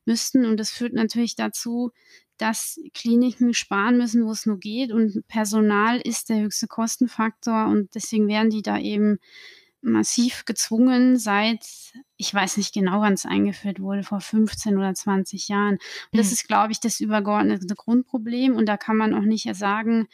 müssten. 0.05 0.45
Und 0.45 0.61
das 0.61 0.71
führt 0.71 0.93
natürlich 0.93 1.35
dazu, 1.35 1.91
dass 2.39 2.79
Kliniken 2.95 3.55
sparen 3.55 3.99
müssen, 3.99 4.25
wo 4.25 4.31
es 4.31 4.47
nur 4.47 4.59
geht. 4.59 4.93
Und 4.93 5.27
Personal 5.27 6.01
ist 6.01 6.29
der 6.29 6.43
höchste 6.43 6.69
Kostenfaktor. 6.69 7.67
Und 7.67 7.93
deswegen 7.97 8.29
werden 8.29 8.51
die 8.51 8.63
da 8.63 8.79
eben 8.79 9.19
massiv 9.83 10.45
gezwungen 10.45 11.19
seit, 11.19 11.65
ich 12.17 12.33
weiß 12.33 12.57
nicht 12.57 12.73
genau, 12.73 13.01
wann 13.01 13.15
es 13.15 13.27
eingeführt 13.27 13.81
wurde, 13.81 14.03
vor 14.03 14.21
15 14.21 14.79
oder 14.79 14.95
20 14.95 15.49
Jahren. 15.49 15.75
Und 15.75 16.19
das 16.19 16.29
mhm. 16.29 16.33
ist, 16.33 16.49
glaube 16.49 16.73
ich, 16.73 16.81
das 16.81 17.01
übergeordnete 17.01 17.75
Grundproblem. 17.75 18.57
Und 18.57 18.67
da 18.67 18.77
kann 18.77 18.97
man 18.97 19.15
auch 19.15 19.23
nicht 19.23 19.53
sagen, 19.55 20.09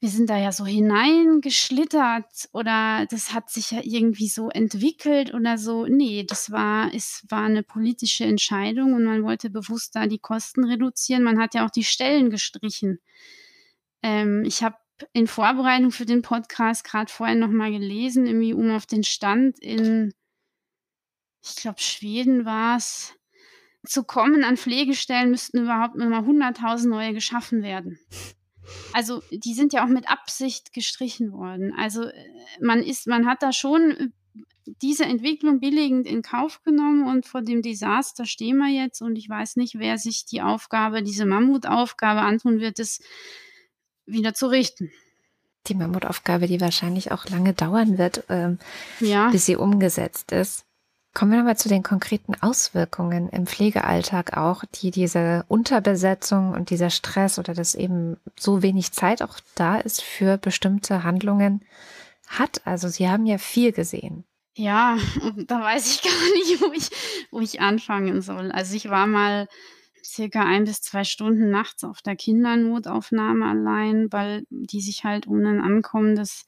wir 0.00 0.08
sind 0.08 0.30
da 0.30 0.38
ja 0.38 0.50
so 0.50 0.64
hineingeschlittert 0.64 2.48
oder 2.52 3.06
das 3.10 3.34
hat 3.34 3.50
sich 3.50 3.70
ja 3.70 3.80
irgendwie 3.84 4.28
so 4.28 4.48
entwickelt 4.48 5.34
oder 5.34 5.58
so. 5.58 5.84
Nee, 5.86 6.24
das 6.24 6.50
war, 6.50 6.92
es 6.94 7.26
war 7.28 7.44
eine 7.44 7.62
politische 7.62 8.24
Entscheidung 8.24 8.94
und 8.94 9.04
man 9.04 9.22
wollte 9.22 9.50
bewusst 9.50 9.94
da 9.94 10.06
die 10.06 10.18
Kosten 10.18 10.64
reduzieren. 10.64 11.22
Man 11.22 11.38
hat 11.38 11.54
ja 11.54 11.66
auch 11.66 11.70
die 11.70 11.84
Stellen 11.84 12.30
gestrichen. 12.30 12.98
Ähm, 14.02 14.42
ich 14.46 14.62
habe 14.62 14.76
in 15.12 15.26
Vorbereitung 15.26 15.90
für 15.90 16.06
den 16.06 16.22
Podcast 16.22 16.84
gerade 16.84 17.10
vorher 17.10 17.36
nochmal 17.36 17.70
gelesen, 17.70 18.26
irgendwie 18.26 18.54
um 18.54 18.70
auf 18.70 18.86
den 18.86 19.04
Stand 19.04 19.58
in, 19.58 20.12
ich 21.42 21.56
glaube, 21.56 21.80
Schweden 21.80 22.44
war 22.44 22.76
es, 22.76 23.14
zu 23.86 24.04
kommen 24.04 24.44
an 24.44 24.56
Pflegestellen 24.56 25.30
müssten 25.30 25.62
überhaupt 25.62 25.96
nochmal 25.96 26.22
100.000 26.22 26.88
neue 26.88 27.14
geschaffen 27.14 27.62
werden. 27.62 27.98
Also 28.92 29.22
die 29.30 29.54
sind 29.54 29.72
ja 29.72 29.84
auch 29.84 29.88
mit 29.88 30.08
Absicht 30.08 30.72
gestrichen 30.72 31.32
worden. 31.32 31.72
Also 31.76 32.04
äh, 32.04 32.12
man 32.60 32.82
ist, 32.82 33.06
man 33.06 33.26
hat 33.26 33.42
da 33.42 33.52
schon 33.52 33.90
äh, 33.90 34.08
diese 34.82 35.04
Entwicklung 35.04 35.60
billigend 35.60 36.06
in 36.06 36.22
Kauf 36.22 36.62
genommen 36.62 37.06
und 37.06 37.26
vor 37.26 37.42
dem 37.42 37.62
Desaster 37.62 38.26
stehen 38.26 38.58
wir 38.58 38.68
jetzt 38.68 39.00
und 39.00 39.16
ich 39.16 39.28
weiß 39.28 39.56
nicht, 39.56 39.78
wer 39.78 39.98
sich 39.98 40.26
die 40.26 40.42
Aufgabe, 40.42 41.02
diese 41.02 41.26
Mammutaufgabe 41.26 42.20
antun 42.20 42.60
wird, 42.60 42.78
das 42.78 43.00
wieder 44.06 44.34
zu 44.34 44.46
richten. 44.46 44.90
Die 45.66 45.74
Mammutaufgabe, 45.74 46.46
die 46.46 46.60
wahrscheinlich 46.60 47.12
auch 47.12 47.26
lange 47.26 47.52
dauern 47.52 47.98
wird, 47.98 48.24
ähm, 48.28 48.58
ja. 49.00 49.30
bis 49.30 49.46
sie 49.46 49.56
umgesetzt 49.56 50.32
ist. 50.32 50.64
Kommen 51.12 51.32
wir 51.32 51.38
nochmal 51.38 51.56
zu 51.56 51.68
den 51.68 51.82
konkreten 51.82 52.34
Auswirkungen 52.40 53.28
im 53.30 53.46
Pflegealltag 53.46 54.36
auch, 54.36 54.64
die 54.76 54.92
diese 54.92 55.44
Unterbesetzung 55.48 56.52
und 56.52 56.70
dieser 56.70 56.90
Stress 56.90 57.38
oder 57.38 57.52
dass 57.52 57.74
eben 57.74 58.16
so 58.38 58.62
wenig 58.62 58.92
Zeit 58.92 59.20
auch 59.20 59.40
da 59.56 59.76
ist 59.76 60.02
für 60.02 60.38
bestimmte 60.38 61.02
Handlungen 61.02 61.62
hat. 62.28 62.64
Also 62.64 62.88
Sie 62.88 63.08
haben 63.08 63.26
ja 63.26 63.38
viel 63.38 63.72
gesehen. 63.72 64.24
Ja, 64.54 64.98
da 65.46 65.60
weiß 65.60 65.94
ich 65.94 66.02
gar 66.02 66.32
nicht, 66.34 66.60
wo 66.60 66.72
ich, 66.72 66.90
wo 67.32 67.40
ich 67.40 67.60
anfangen 67.60 68.22
soll. 68.22 68.52
Also 68.52 68.76
ich 68.76 68.88
war 68.88 69.08
mal 69.08 69.48
circa 70.04 70.44
ein 70.44 70.64
bis 70.64 70.82
zwei 70.82 71.04
Stunden 71.04 71.50
nachts 71.50 71.84
auf 71.84 72.02
der 72.02 72.16
Kindernotaufnahme 72.16 73.46
allein, 73.46 74.12
weil 74.12 74.44
die 74.50 74.80
sich 74.80 75.04
halt 75.04 75.26
um 75.26 75.44
ein 75.44 75.60
ankommendes 75.60 76.46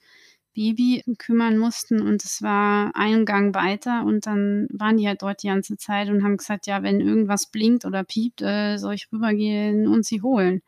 Baby 0.55 1.03
kümmern 1.19 1.57
mussten 1.57 2.03
und 2.03 2.25
es 2.25 2.43
war 2.43 2.93
ein 2.95 3.25
Gang 3.25 3.55
weiter 3.55 4.05
und 4.05 4.27
dann 4.27 4.69
waren 4.71 4.99
die 4.99 5.09
halt 5.09 5.23
dort 5.23 5.43
die 5.43 5.49
ganze 5.49 5.77
Zeit 5.77 6.09
und 6.11 6.23
haben 6.23 6.37
gesagt, 6.37 6.67
ja, 6.67 6.83
wenn 6.83 7.01
irgendwas 7.01 7.47
blinkt 7.47 7.85
oder 7.85 8.05
piept, 8.05 8.43
äh, 8.43 8.77
soll 8.77 8.95
ich 8.95 9.09
rübergehen 9.11 9.87
und 9.87 10.05
sie 10.05 10.21
holen. 10.21 10.63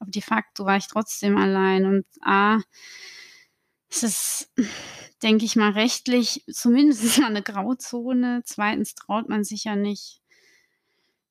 Aber 0.00 0.10
de 0.10 0.22
facto 0.22 0.64
war 0.64 0.76
ich 0.76 0.88
trotzdem 0.88 1.36
allein 1.36 1.84
und 1.86 2.06
A, 2.22 2.60
es 3.90 4.02
ist, 4.02 4.52
denke 5.22 5.44
ich 5.44 5.56
mal, 5.56 5.70
rechtlich 5.72 6.44
zumindest 6.50 7.18
mal 7.20 7.26
eine 7.26 7.42
Grauzone. 7.42 8.42
Zweitens 8.44 8.94
traut 8.94 9.28
man 9.28 9.44
sich 9.44 9.64
ja 9.64 9.76
nicht, 9.76 10.19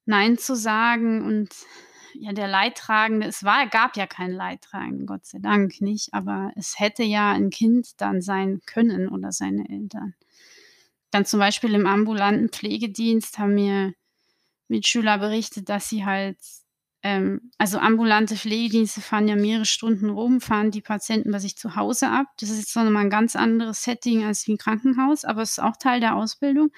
Nein 0.09 0.39
zu 0.39 0.55
sagen 0.55 1.23
und 1.23 1.53
ja, 2.15 2.33
der 2.33 2.47
Leidtragende, 2.47 3.27
es 3.27 3.43
war, 3.43 3.67
gab 3.67 3.95
ja 3.95 4.07
keinen 4.07 4.33
Leidtragenden, 4.33 5.05
Gott 5.05 5.27
sei 5.27 5.37
Dank 5.37 5.81
nicht, 5.81 6.15
aber 6.15 6.51
es 6.55 6.79
hätte 6.79 7.03
ja 7.03 7.31
ein 7.31 7.51
Kind 7.51 8.01
dann 8.01 8.23
sein 8.23 8.59
können 8.65 9.07
oder 9.07 9.31
seine 9.31 9.69
Eltern. 9.69 10.15
Dann 11.11 11.25
zum 11.25 11.39
Beispiel 11.39 11.75
im 11.75 11.85
ambulanten 11.85 12.49
Pflegedienst 12.49 13.37
haben 13.37 13.53
mir 13.53 13.93
Mitschüler 14.67 15.19
berichtet, 15.19 15.69
dass 15.69 15.89
sie 15.89 16.05
halt, 16.05 16.37
ähm, 17.03 17.51
also 17.59 17.77
ambulante 17.77 18.35
Pflegedienste 18.35 19.01
fahren 19.01 19.27
ja 19.27 19.35
mehrere 19.35 19.65
Stunden 19.65 20.09
rum, 20.09 20.41
fahren 20.41 20.71
die 20.71 20.81
Patienten 20.81 21.31
bei 21.31 21.39
sich 21.39 21.55
zu 21.55 21.75
Hause 21.75 22.09
ab. 22.09 22.25
Das 22.39 22.49
ist 22.49 22.59
jetzt 22.59 22.75
nochmal 22.75 23.03
ein 23.03 23.09
ganz 23.11 23.35
anderes 23.35 23.83
Setting 23.83 24.25
als 24.25 24.47
wie 24.47 24.53
ein 24.53 24.57
Krankenhaus, 24.57 25.23
aber 25.23 25.43
es 25.43 25.51
ist 25.51 25.59
auch 25.61 25.77
Teil 25.77 25.99
der 25.99 26.15
Ausbildung. 26.15 26.71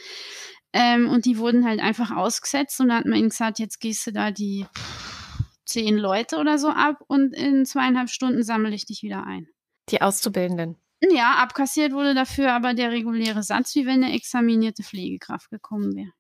Ähm, 0.73 1.09
und 1.09 1.25
die 1.25 1.37
wurden 1.37 1.65
halt 1.65 1.81
einfach 1.81 2.11
ausgesetzt 2.11 2.79
und 2.79 2.89
dann 2.89 2.99
hat 2.99 3.05
man 3.05 3.19
ihnen 3.19 3.29
gesagt, 3.29 3.59
jetzt 3.59 3.79
gehst 3.79 4.07
du 4.07 4.11
da 4.11 4.31
die 4.31 4.65
zehn 5.65 5.97
Leute 5.97 6.37
oder 6.37 6.57
so 6.57 6.69
ab 6.69 7.03
und 7.07 7.33
in 7.33 7.65
zweieinhalb 7.65 8.09
Stunden 8.09 8.43
sammle 8.43 8.73
ich 8.73 8.85
dich 8.85 9.03
wieder 9.03 9.25
ein. 9.25 9.47
Die 9.89 10.01
Auszubildenden. 10.01 10.77
Ja, 11.09 11.35
abkassiert 11.35 11.93
wurde 11.93 12.13
dafür 12.13 12.53
aber 12.53 12.73
der 12.73 12.91
reguläre 12.91 13.43
Satz, 13.43 13.73
wie 13.75 13.85
wenn 13.85 14.03
eine 14.03 14.13
examinierte 14.13 14.83
Pflegekraft 14.83 15.49
gekommen 15.49 15.95
wäre. 15.95 16.11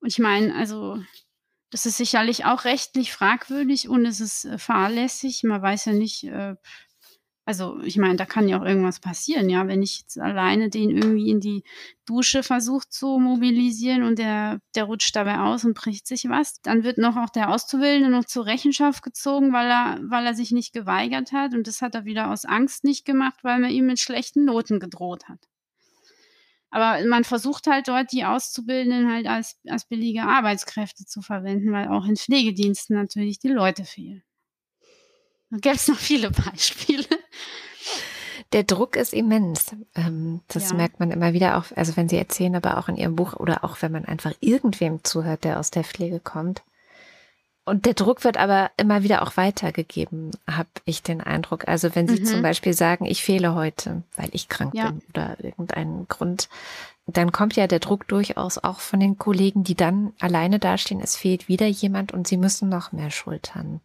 Und 0.00 0.08
ich 0.08 0.18
meine, 0.18 0.54
also 0.54 0.98
das 1.70 1.86
ist 1.86 1.96
sicherlich 1.96 2.44
auch 2.44 2.64
rechtlich 2.64 3.12
fragwürdig 3.12 3.88
und 3.88 4.04
es 4.04 4.20
ist 4.20 4.44
äh, 4.44 4.58
fahrlässig. 4.58 5.42
Man 5.42 5.62
weiß 5.62 5.86
ja 5.86 5.92
nicht, 5.92 6.24
äh, 6.24 6.54
also, 7.44 7.80
ich 7.82 7.96
meine, 7.96 8.14
da 8.14 8.24
kann 8.24 8.48
ja 8.48 8.60
auch 8.60 8.64
irgendwas 8.64 9.00
passieren, 9.00 9.50
ja. 9.50 9.66
Wenn 9.66 9.82
ich 9.82 10.00
jetzt 10.00 10.18
alleine 10.18 10.70
den 10.70 10.90
irgendwie 10.90 11.28
in 11.28 11.40
die 11.40 11.64
Dusche 12.06 12.44
versuche 12.44 12.88
zu 12.88 13.18
mobilisieren 13.18 14.04
und 14.04 14.18
der, 14.20 14.60
der 14.76 14.84
rutscht 14.84 15.16
dabei 15.16 15.40
aus 15.40 15.64
und 15.64 15.74
bricht 15.74 16.06
sich 16.06 16.28
was, 16.28 16.62
dann 16.62 16.84
wird 16.84 16.98
noch 16.98 17.16
auch 17.16 17.30
der 17.30 17.50
Auszubildende 17.50 18.10
noch 18.10 18.26
zur 18.26 18.46
Rechenschaft 18.46 19.02
gezogen, 19.02 19.52
weil 19.52 19.68
er, 19.68 19.98
weil 20.04 20.24
er 20.24 20.34
sich 20.34 20.52
nicht 20.52 20.72
geweigert 20.72 21.32
hat. 21.32 21.52
Und 21.52 21.66
das 21.66 21.82
hat 21.82 21.96
er 21.96 22.04
wieder 22.04 22.30
aus 22.30 22.44
Angst 22.44 22.84
nicht 22.84 23.04
gemacht, 23.04 23.40
weil 23.42 23.58
man 23.58 23.70
ihm 23.70 23.86
mit 23.86 23.98
schlechten 23.98 24.44
Noten 24.44 24.78
gedroht 24.78 25.28
hat. 25.28 25.48
Aber 26.70 27.04
man 27.06 27.24
versucht 27.24 27.66
halt 27.66 27.88
dort 27.88 28.12
die 28.12 28.24
Auszubildenden 28.24 29.10
halt 29.12 29.26
als, 29.26 29.58
als 29.68 29.84
billige 29.84 30.22
Arbeitskräfte 30.22 31.04
zu 31.06 31.20
verwenden, 31.22 31.72
weil 31.72 31.88
auch 31.88 32.06
in 32.06 32.16
Pflegediensten 32.16 32.96
natürlich 32.96 33.40
die 33.40 33.48
Leute 33.48 33.84
fehlen. 33.84 34.22
Da 35.50 35.58
gäbe 35.58 35.74
es 35.74 35.88
noch 35.88 35.98
viele 35.98 36.30
Beispiele. 36.50 37.04
Der 38.52 38.64
Druck 38.64 38.96
ist 38.96 39.14
immens. 39.14 39.74
Ähm, 39.94 40.40
das 40.48 40.70
ja. 40.70 40.76
merkt 40.76 41.00
man 41.00 41.10
immer 41.10 41.32
wieder 41.32 41.56
auch, 41.56 41.64
also 41.74 41.96
wenn 41.96 42.08
Sie 42.08 42.18
erzählen, 42.18 42.54
aber 42.54 42.78
auch 42.78 42.88
in 42.88 42.96
Ihrem 42.96 43.16
Buch 43.16 43.34
oder 43.34 43.64
auch 43.64 43.80
wenn 43.80 43.92
man 43.92 44.04
einfach 44.04 44.32
irgendwem 44.40 45.02
zuhört, 45.04 45.44
der 45.44 45.58
aus 45.58 45.70
der 45.70 45.84
Pflege 45.84 46.20
kommt. 46.20 46.62
Und 47.64 47.86
der 47.86 47.94
Druck 47.94 48.24
wird 48.24 48.36
aber 48.36 48.72
immer 48.76 49.04
wieder 49.04 49.22
auch 49.22 49.36
weitergegeben, 49.36 50.32
habe 50.50 50.68
ich 50.84 51.02
den 51.02 51.20
Eindruck. 51.20 51.68
Also 51.68 51.94
wenn 51.94 52.08
Sie 52.08 52.20
mhm. 52.20 52.24
zum 52.24 52.42
Beispiel 52.42 52.72
sagen, 52.72 53.04
ich 53.06 53.22
fehle 53.22 53.54
heute, 53.54 54.02
weil 54.16 54.30
ich 54.32 54.48
krank 54.48 54.74
ja. 54.74 54.90
bin 54.90 55.02
oder 55.10 55.36
irgendeinen 55.42 56.08
Grund, 56.08 56.48
dann 57.06 57.30
kommt 57.30 57.54
ja 57.54 57.66
der 57.68 57.78
Druck 57.78 58.08
durchaus 58.08 58.58
auch 58.58 58.80
von 58.80 58.98
den 58.98 59.16
Kollegen, 59.16 59.64
die 59.64 59.76
dann 59.76 60.12
alleine 60.20 60.58
dastehen, 60.58 61.00
es 61.00 61.16
fehlt 61.16 61.48
wieder 61.48 61.66
jemand 61.66 62.12
und 62.12 62.26
sie 62.26 62.36
müssen 62.36 62.68
noch 62.68 62.92
mehr 62.92 63.10
schultern. 63.10 63.80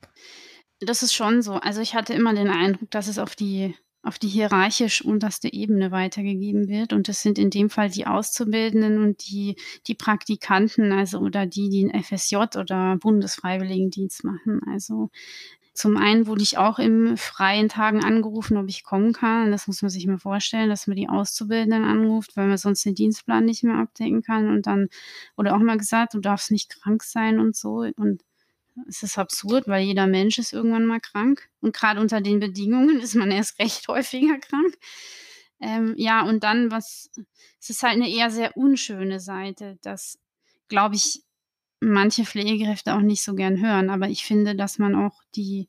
Das 0.80 1.04
ist 1.04 1.14
schon 1.14 1.42
so. 1.42 1.54
Also 1.54 1.82
ich 1.82 1.96
hatte 1.96 2.14
immer 2.14 2.34
den 2.34 2.50
Eindruck, 2.50 2.92
dass 2.92 3.08
es 3.08 3.20
auf 3.20 3.36
die 3.36 3.76
auf 4.04 4.20
die 4.20 4.28
hierarchisch 4.28 5.04
unterste 5.04 5.52
Ebene 5.52 5.92
weitergegeben 5.92 6.68
wird. 6.68 6.94
Und 6.94 7.10
das 7.10 7.22
sind 7.22 7.38
in 7.38 7.50
dem 7.50 7.70
Fall 7.70 7.90
die 7.90 8.08
Auszubildenden 8.08 9.04
und 9.04 9.28
die, 9.30 9.56
die 9.88 9.96
Praktikanten, 9.96 10.92
also 10.92 11.20
oder 11.20 11.46
die, 11.46 11.70
die 11.70 11.90
einen 11.90 12.04
FSJ 12.04 12.58
oder 12.58 12.98
Bundesfreiwilligendienst 12.98 14.24
machen. 14.24 14.62
Also 14.72 15.10
zum 15.78 15.96
einen 15.96 16.26
wurde 16.26 16.42
ich 16.42 16.58
auch 16.58 16.80
im 16.80 17.18
freien 17.18 17.70
Tagen 17.70 18.04
angerufen, 18.04 18.58
ob 18.58 18.68
ich 18.68 18.84
kommen 18.84 19.14
kann. 19.14 19.52
Das 19.52 19.68
muss 19.68 19.84
man 19.84 19.92
sich 19.92 20.08
mal 20.08 20.18
vorstellen, 20.18 20.70
dass 20.70 20.88
man 20.88 20.96
die 20.96 21.08
Auszubildenden 21.08 21.84
anruft, 21.84 22.36
weil 22.36 22.48
man 22.48 22.58
sonst 22.58 22.84
den 22.84 22.96
Dienstplan 22.96 23.46
nicht 23.46 23.64
mehr 23.64 23.76
abdecken 23.76 24.24
kann. 24.24 24.50
Und 24.50 24.66
dann 24.66 24.88
wurde 25.36 25.54
auch 25.54 25.60
mal 25.60 25.78
gesagt, 25.78 26.16
du 26.16 26.20
darfst 26.20 26.50
nicht 26.50 26.82
krank 26.82 27.04
sein 27.04 27.40
und 27.40 27.56
so. 27.56 27.86
Und 27.96 28.24
es 28.88 29.04
ist 29.04 29.18
absurd, 29.18 29.68
weil 29.68 29.84
jeder 29.84 30.08
Mensch 30.08 30.38
ist 30.38 30.54
irgendwann 30.54 30.86
mal 30.86 31.00
krank. 31.00 31.50
Und 31.62 31.76
gerade 31.76 32.00
unter 32.00 32.22
den 32.22 32.40
Bedingungen 32.40 33.00
ist 33.00 33.16
man 33.16 33.32
erst 33.32 33.60
recht 33.60 33.88
häufiger 33.88 34.38
krank. 34.40 34.78
Ähm, 35.60 35.96
ja, 35.98 36.24
und 36.24 36.44
dann, 36.44 36.70
was, 36.70 37.10
es 37.60 37.70
ist 37.70 37.84
halt 37.84 37.96
eine 37.96 38.10
eher 38.10 38.30
sehr 38.30 38.56
unschöne 38.56 39.20
Seite, 39.20 39.78
dass, 39.82 40.20
glaube 40.68 40.96
ich, 40.96 41.24
manche 41.80 42.26
Pflegekräfte 42.26 42.94
auch 42.94 43.02
nicht 43.02 43.24
so 43.24 43.34
gern 43.34 43.62
hören. 43.62 43.90
Aber 43.90 44.08
ich 44.10 44.24
finde, 44.24 44.56
dass 44.56 44.78
man 44.78 44.96
auch 44.96 45.24
die, 45.36 45.68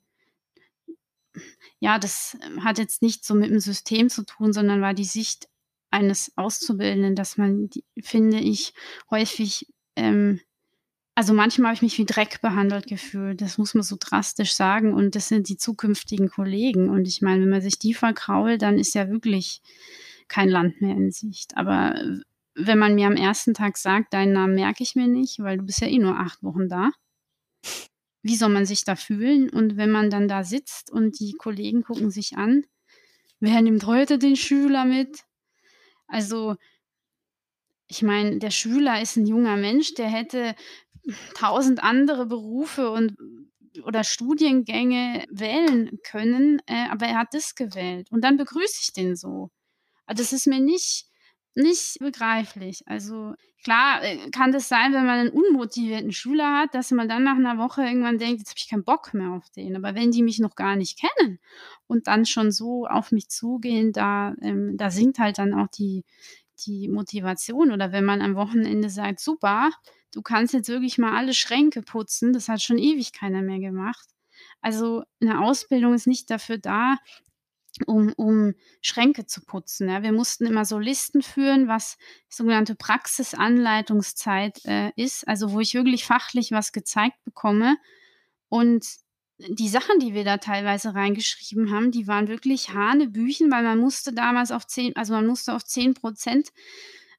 ja, 1.80 1.98
das 1.98 2.36
hat 2.60 2.78
jetzt 2.78 3.02
nicht 3.02 3.24
so 3.24 3.34
mit 3.34 3.50
dem 3.50 3.60
System 3.60 4.10
zu 4.10 4.24
tun, 4.24 4.52
sondern 4.52 4.82
war 4.82 4.94
die 4.94 5.04
Sicht 5.04 5.48
eines 5.90 6.32
Auszubildenden, 6.36 7.14
dass 7.14 7.38
man, 7.38 7.70
die, 7.70 7.84
finde 8.02 8.38
ich, 8.38 8.74
häufig, 9.10 9.66
ähm, 9.96 10.40
also 11.18 11.34
manchmal 11.34 11.70
habe 11.70 11.74
ich 11.74 11.82
mich 11.82 11.98
wie 11.98 12.04
Dreck 12.04 12.40
behandelt 12.42 12.86
gefühlt. 12.86 13.40
Das 13.40 13.58
muss 13.58 13.74
man 13.74 13.82
so 13.82 13.96
drastisch 13.98 14.54
sagen. 14.54 14.94
Und 14.94 15.16
das 15.16 15.26
sind 15.26 15.48
die 15.48 15.56
zukünftigen 15.56 16.30
Kollegen. 16.30 16.90
Und 16.90 17.08
ich 17.08 17.22
meine, 17.22 17.42
wenn 17.42 17.50
man 17.50 17.60
sich 17.60 17.76
die 17.76 17.92
verkrault, 17.92 18.62
dann 18.62 18.78
ist 18.78 18.94
ja 18.94 19.10
wirklich 19.10 19.60
kein 20.28 20.48
Land 20.48 20.80
mehr 20.80 20.94
in 20.94 21.10
Sicht. 21.10 21.56
Aber 21.56 22.00
wenn 22.54 22.78
man 22.78 22.94
mir 22.94 23.08
am 23.08 23.16
ersten 23.16 23.52
Tag 23.52 23.78
sagt, 23.78 24.14
deinen 24.14 24.32
Namen 24.32 24.54
merke 24.54 24.84
ich 24.84 24.94
mir 24.94 25.08
nicht, 25.08 25.40
weil 25.40 25.58
du 25.58 25.64
bist 25.64 25.80
ja 25.80 25.88
eh 25.88 25.98
nur 25.98 26.16
acht 26.16 26.40
Wochen 26.44 26.68
da. 26.68 26.92
Wie 28.22 28.36
soll 28.36 28.50
man 28.50 28.64
sich 28.64 28.84
da 28.84 28.94
fühlen? 28.94 29.50
Und 29.50 29.76
wenn 29.76 29.90
man 29.90 30.10
dann 30.10 30.28
da 30.28 30.44
sitzt 30.44 30.88
und 30.88 31.18
die 31.18 31.32
Kollegen 31.32 31.82
gucken 31.82 32.12
sich 32.12 32.36
an, 32.36 32.62
wer 33.40 33.60
nimmt 33.60 33.86
heute 33.86 34.18
den 34.18 34.36
Schüler 34.36 34.84
mit? 34.84 35.24
Also, 36.06 36.54
ich 37.88 38.02
meine, 38.02 38.38
der 38.38 38.50
Schüler 38.50 39.00
ist 39.00 39.16
ein 39.16 39.26
junger 39.26 39.56
Mensch, 39.56 39.94
der 39.94 40.08
hätte 40.08 40.54
tausend 41.34 41.82
andere 41.82 42.26
Berufe 42.26 42.90
und 42.90 43.16
oder 43.84 44.02
Studiengänge 44.02 45.24
wählen 45.30 45.98
können, 46.02 46.60
äh, 46.66 46.88
aber 46.90 47.06
er 47.06 47.18
hat 47.18 47.32
das 47.32 47.54
gewählt. 47.54 48.10
Und 48.10 48.24
dann 48.24 48.36
begrüße 48.36 48.80
ich 48.82 48.92
den 48.92 49.14
so. 49.14 49.50
Also 50.06 50.22
das 50.22 50.32
ist 50.32 50.46
mir 50.46 50.60
nicht 50.60 51.08
nicht 51.58 51.98
begreiflich. 51.98 52.82
Also 52.86 53.34
klar 53.64 54.02
äh, 54.02 54.30
kann 54.30 54.52
das 54.52 54.68
sein, 54.68 54.92
wenn 54.92 55.04
man 55.04 55.18
einen 55.18 55.30
unmotivierten 55.30 56.12
Schüler 56.12 56.58
hat, 56.58 56.74
dass 56.74 56.92
man 56.92 57.08
dann 57.08 57.24
nach 57.24 57.36
einer 57.36 57.58
Woche 57.58 57.82
irgendwann 57.82 58.18
denkt, 58.18 58.38
jetzt 58.38 58.50
habe 58.50 58.58
ich 58.58 58.68
keinen 58.68 58.84
Bock 58.84 59.12
mehr 59.12 59.32
auf 59.32 59.50
den. 59.50 59.76
Aber 59.76 59.94
wenn 59.94 60.12
die 60.12 60.22
mich 60.22 60.38
noch 60.38 60.54
gar 60.54 60.76
nicht 60.76 60.98
kennen 60.98 61.40
und 61.86 62.06
dann 62.06 62.26
schon 62.26 62.52
so 62.52 62.86
auf 62.86 63.12
mich 63.12 63.28
zugehen, 63.28 63.92
da, 63.92 64.34
ähm, 64.40 64.76
da 64.76 64.90
sinkt 64.90 65.18
halt 65.18 65.38
dann 65.38 65.52
auch 65.52 65.68
die, 65.68 66.04
die 66.64 66.88
Motivation. 66.88 67.72
Oder 67.72 67.92
wenn 67.92 68.04
man 68.04 68.22
am 68.22 68.36
Wochenende 68.36 68.88
sagt, 68.88 69.18
super, 69.20 69.70
du 70.12 70.22
kannst 70.22 70.54
jetzt 70.54 70.68
wirklich 70.68 70.98
mal 70.98 71.16
alle 71.16 71.34
Schränke 71.34 71.82
putzen, 71.82 72.32
das 72.32 72.48
hat 72.48 72.62
schon 72.62 72.78
ewig 72.78 73.12
keiner 73.12 73.42
mehr 73.42 73.58
gemacht. 73.58 74.08
Also 74.60 75.04
eine 75.20 75.40
Ausbildung 75.40 75.94
ist 75.94 76.06
nicht 76.06 76.30
dafür 76.30 76.58
da, 76.58 76.96
um, 77.86 78.12
um 78.16 78.54
Schränke 78.80 79.26
zu 79.26 79.44
putzen. 79.44 79.88
Ja. 79.88 80.02
Wir 80.02 80.12
mussten 80.12 80.46
immer 80.46 80.64
so 80.64 80.78
Listen 80.78 81.22
führen, 81.22 81.68
was 81.68 81.96
sogenannte 82.28 82.74
Praxisanleitungszeit 82.74 84.64
äh, 84.64 84.90
ist, 84.96 85.26
also 85.28 85.52
wo 85.52 85.60
ich 85.60 85.74
wirklich 85.74 86.04
fachlich 86.04 86.50
was 86.50 86.72
gezeigt 86.72 87.22
bekomme. 87.24 87.76
Und 88.48 88.86
die 89.38 89.68
Sachen, 89.68 90.00
die 90.00 90.14
wir 90.14 90.24
da 90.24 90.38
teilweise 90.38 90.94
reingeschrieben 90.94 91.70
haben, 91.70 91.92
die 91.92 92.08
waren 92.08 92.26
wirklich 92.28 92.70
Hanebüchen, 92.70 93.50
weil 93.52 93.62
man 93.62 93.78
musste 93.78 94.12
damals 94.12 94.50
auf 94.50 94.66
zehn, 94.66 94.96
also 94.96 95.12
man 95.14 95.26
musste 95.26 95.54
auf 95.54 95.64
zehn 95.64 95.94
Prozent 95.94 96.48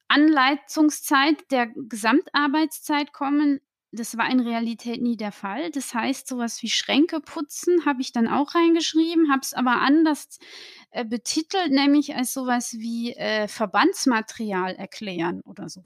Anleitungszeit 0.10 1.50
der 1.52 1.68
Gesamtarbeitszeit 1.68 3.14
kommen 3.14 3.62
das 3.92 4.18
war 4.18 4.30
in 4.30 4.40
Realität 4.40 5.02
nie 5.02 5.18
der 5.18 5.32
Fall. 5.32 5.72
Das 5.72 5.94
heißt, 5.94 6.28
sowas 6.28 6.62
wie 6.62 6.70
Schränke 6.70 7.20
putzen 7.22 7.86
habe 7.86 8.02
ich 8.02 8.12
dann 8.12 8.28
auch 8.28 8.54
reingeschrieben, 8.54 9.32
habe 9.32 9.42
es 9.42 9.54
aber 9.54 9.82
anders 9.82 10.38
äh, 10.92 11.04
betitelt, 11.06 11.72
nämlich 11.72 12.16
als 12.16 12.34
sowas 12.34 12.74
wie 12.74 13.14
äh, 13.14 13.48
Verbandsmaterial 13.48 14.76
erklären 14.76 15.42
oder 15.42 15.70
so. 15.70 15.84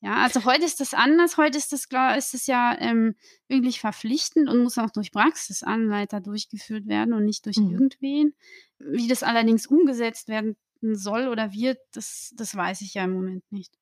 Ja, 0.00 0.16
also 0.16 0.44
heute 0.44 0.64
ist 0.64 0.80
das 0.80 0.94
anders. 0.94 1.36
Heute 1.36 1.56
ist 1.56 1.72
das 1.72 1.88
klar, 1.88 2.16
ist 2.16 2.34
es 2.34 2.48
ja 2.48 2.76
ähm, 2.80 3.14
wirklich 3.46 3.78
verpflichtend 3.78 4.48
und 4.48 4.64
muss 4.64 4.76
auch 4.76 4.90
durch 4.90 5.12
Praxisanleiter 5.12 6.20
durchgeführt 6.20 6.88
werden 6.88 7.14
und 7.14 7.24
nicht 7.24 7.46
durch 7.46 7.58
mhm. 7.58 7.70
irgendwen. 7.70 8.34
Wie 8.80 9.06
das 9.06 9.22
allerdings 9.22 9.68
umgesetzt 9.68 10.26
werden 10.26 10.56
soll 10.82 11.28
oder 11.28 11.52
wird, 11.52 11.78
das, 11.92 12.34
das 12.36 12.54
weiß 12.54 12.80
ich 12.82 12.94
ja 12.94 13.04
im 13.04 13.12
Moment 13.12 13.50
nicht. 13.50 13.72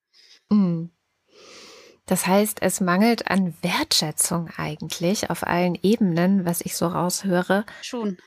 Mhm. 0.51 0.91
Das 2.07 2.27
heißt, 2.27 2.61
es 2.63 2.81
mangelt 2.81 3.31
an 3.31 3.55
Wertschätzung 3.63 4.51
eigentlich 4.57 5.31
auf 5.31 5.47
allen 5.47 5.79
Ebenen, 5.81 6.45
was 6.45 6.61
ich 6.61 6.77
so 6.77 6.89
raushöre. 6.89 7.65
Schon. 7.83 8.19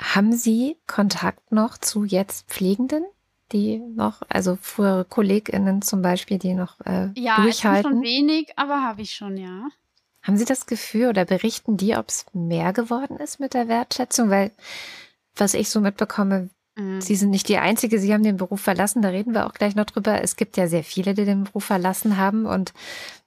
Haben 0.00 0.32
Sie 0.32 0.76
Kontakt 0.86 1.52
noch 1.52 1.78
zu 1.78 2.04
jetzt 2.04 2.48
Pflegenden? 2.48 3.04
die 3.52 3.78
noch, 3.78 4.22
also 4.28 4.58
frühere 4.60 5.04
KollegInnen 5.04 5.82
zum 5.82 6.02
Beispiel, 6.02 6.38
die 6.38 6.54
noch 6.54 6.80
äh, 6.80 7.10
ja, 7.14 7.36
durchhalten? 7.36 7.84
Ja, 7.84 7.96
schon 7.96 8.02
wenig, 8.02 8.52
aber 8.56 8.82
habe 8.82 9.02
ich 9.02 9.14
schon, 9.14 9.36
ja. 9.36 9.68
Haben 10.22 10.36
Sie 10.36 10.44
das 10.44 10.66
Gefühl 10.66 11.08
oder 11.08 11.24
berichten 11.24 11.76
die, 11.76 11.96
ob 11.96 12.08
es 12.08 12.26
mehr 12.32 12.72
geworden 12.72 13.18
ist 13.18 13.40
mit 13.40 13.54
der 13.54 13.68
Wertschätzung? 13.68 14.30
Weil, 14.30 14.52
was 15.36 15.54
ich 15.54 15.68
so 15.68 15.80
mitbekomme. 15.80 16.50
Sie 16.76 17.14
sind 17.14 17.30
nicht 17.30 17.48
die 17.48 17.58
Einzige, 17.58 18.00
Sie 18.00 18.12
haben 18.12 18.24
den 18.24 18.36
Beruf 18.36 18.60
verlassen, 18.60 19.00
da 19.00 19.10
reden 19.10 19.32
wir 19.32 19.46
auch 19.46 19.52
gleich 19.52 19.76
noch 19.76 19.84
drüber. 19.84 20.20
Es 20.22 20.34
gibt 20.34 20.56
ja 20.56 20.66
sehr 20.66 20.82
viele, 20.82 21.14
die 21.14 21.24
den 21.24 21.44
Beruf 21.44 21.64
verlassen 21.64 22.16
haben 22.16 22.46
und 22.46 22.72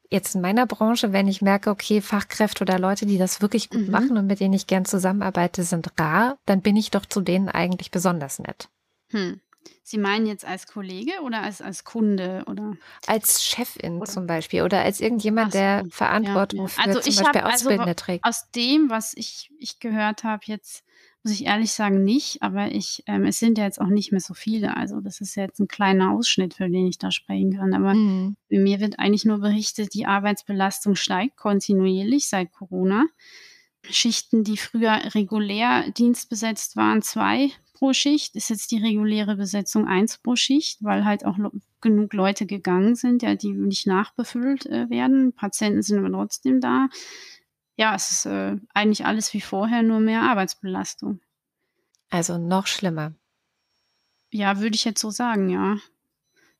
jetzt 0.10 0.36
in 0.36 0.42
meiner 0.42 0.66
Branche, 0.66 1.14
wenn 1.14 1.28
ich 1.28 1.42
merke, 1.42 1.70
okay, 1.70 2.02
Fachkräfte 2.02 2.64
oder 2.64 2.80
Leute, 2.80 3.06
die 3.06 3.18
das 3.18 3.42
wirklich 3.42 3.70
gut 3.70 3.86
mhm. 3.86 3.92
machen 3.92 4.18
und 4.18 4.28
mit 4.28 4.40
denen 4.40 4.54
ich 4.54 4.68
gern 4.68 4.86
zusammenarbeite, 4.86 5.64
sind 5.64 5.92
rar, 5.98 6.38
dann 6.46 6.62
bin 6.62 6.76
ich 6.76 6.92
doch 6.92 7.06
zu 7.06 7.22
denen 7.22 7.50
eigentlich 7.50 7.92
besonders 7.92 8.40
nett. 8.40 8.70
Hm. 9.12 9.40
Sie 9.84 9.98
meinen 9.98 10.28
jetzt 10.28 10.46
als 10.46 10.68
Kollege 10.68 11.12
oder 11.24 11.44
als, 11.44 11.62
als 11.62 11.84
Kunde 11.84 12.44
oder? 12.48 12.74
Als 13.06 13.44
Chefin 13.44 13.98
oder? 13.98 14.06
zum 14.06 14.28
Beispiel 14.28 14.64
oder 14.64 14.82
als 14.82 15.00
irgendjemand, 15.00 15.54
so, 15.54 15.60
der 15.60 15.86
Verantwortung 15.90 16.60
ja, 16.60 16.66
ja. 16.66 16.70
für 16.70 16.82
also 16.82 17.00
zum 17.00 17.16
Beispiel 17.16 17.42
hab, 17.42 17.54
Auszubildende 17.54 17.92
also, 17.92 18.04
trägt. 18.04 18.26
Aus 18.26 18.52
dem, 18.52 18.90
was 18.90 19.14
ich, 19.16 19.52
ich 19.60 19.80
gehört 19.80 20.24
habe 20.24 20.44
jetzt, 20.46 20.84
muss 21.28 21.42
ich 21.42 21.46
ehrlich 21.46 21.74
sagen, 21.74 22.06
nicht, 22.06 22.42
aber 22.42 22.72
ich, 22.72 23.04
ähm, 23.06 23.26
es 23.26 23.38
sind 23.38 23.58
ja 23.58 23.66
jetzt 23.66 23.82
auch 23.82 23.88
nicht 23.88 24.14
mehr 24.14 24.22
so 24.22 24.34
viele. 24.34 24.78
Also 24.78 25.02
das 25.02 25.20
ist 25.20 25.36
ja 25.36 25.44
jetzt 25.44 25.60
ein 25.60 25.68
kleiner 25.68 26.14
Ausschnitt, 26.14 26.54
für 26.54 26.70
den 26.70 26.88
ich 26.88 27.00
da 27.00 27.12
sprechen 27.12 27.58
kann. 27.58 27.74
Aber 27.74 27.96
mhm. 27.96 28.38
mir 28.48 28.80
wird 28.80 28.98
eigentlich 28.98 29.26
nur 29.26 29.40
berichtet, 29.40 29.94
die 29.94 30.06
Arbeitsbelastung 30.06 30.96
steigt 30.96 31.36
kontinuierlich 31.36 32.30
seit 32.30 32.54
Corona. 32.54 33.08
Schichten, 33.84 34.46
die 34.46 34.56
früher 34.56 35.14
regulär 35.16 35.92
dienstbesetzt 35.92 36.78
waren, 36.78 37.02
zwei 37.02 37.52
pro 37.74 37.92
Schicht, 37.92 38.38
ist 38.38 38.50
jetzt 38.50 38.72
die 38.72 38.82
reguläre 38.82 39.36
Besetzung 39.36 39.86
eins 39.86 40.20
pro 40.20 40.38
Schicht, 40.38 40.82
weil 40.82 41.04
halt 41.04 41.26
auch 41.26 41.38
genug 41.82 42.14
Leute 42.14 42.46
gegangen 42.46 42.96
sind, 42.96 43.22
ja, 43.22 43.36
die 43.36 43.52
nicht 43.52 43.86
nachbefüllt 43.86 44.66
äh, 44.68 44.90
werden. 44.90 45.34
Patienten 45.34 45.82
sind 45.82 46.00
aber 46.00 46.10
trotzdem 46.10 46.62
da 46.62 46.88
ja, 47.78 47.96
es 47.96 48.12
ist 48.12 48.26
äh, 48.26 48.58
eigentlich 48.74 49.06
alles 49.06 49.34
wie 49.34 49.42
vorher, 49.42 49.84
nur 49.84 50.00
mehr 50.00 50.24
Arbeitsbelastung. 50.24 51.22
Also 52.10 52.38
noch 52.38 52.68
schlimmer. 52.68 53.14
Ja, 54.32 54.60
würde 54.60 54.76
ich 54.76 54.84
jetzt 54.84 55.00
so 55.00 55.12
sagen, 55.12 55.50
ja. 55.50 55.78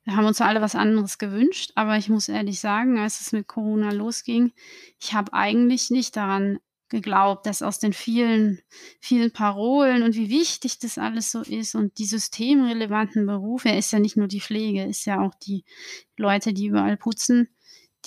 Wir 0.04 0.16
haben 0.16 0.26
uns 0.26 0.40
alle 0.40 0.62
was 0.62 0.74
anderes 0.74 1.18
gewünscht, 1.18 1.72
aber 1.74 1.98
ich 1.98 2.08
muss 2.08 2.28
ehrlich 2.28 2.60
sagen, 2.60 2.98
als 2.98 3.20
es 3.20 3.32
mit 3.32 3.46
Corona 3.46 3.90
losging, 3.90 4.52
ich 4.98 5.12
habe 5.12 5.34
eigentlich 5.34 5.90
nicht 5.90 6.16
daran 6.16 6.60
geglaubt, 6.88 7.44
dass 7.44 7.62
aus 7.62 7.78
den 7.78 7.92
vielen, 7.92 8.60
vielen 9.00 9.32
Parolen 9.32 10.02
und 10.04 10.14
wie 10.14 10.30
wichtig 10.30 10.78
das 10.78 10.96
alles 10.96 11.30
so 11.30 11.42
ist 11.42 11.74
und 11.74 11.98
die 11.98 12.06
systemrelevanten 12.06 13.26
Berufe, 13.26 13.68
er 13.68 13.78
ist 13.78 13.92
ja 13.92 13.98
nicht 13.98 14.16
nur 14.16 14.28
die 14.28 14.40
Pflege, 14.40 14.84
ist 14.84 15.04
ja 15.04 15.20
auch 15.20 15.34
die 15.34 15.64
Leute, 16.16 16.54
die 16.54 16.68
überall 16.68 16.96
putzen, 16.96 17.48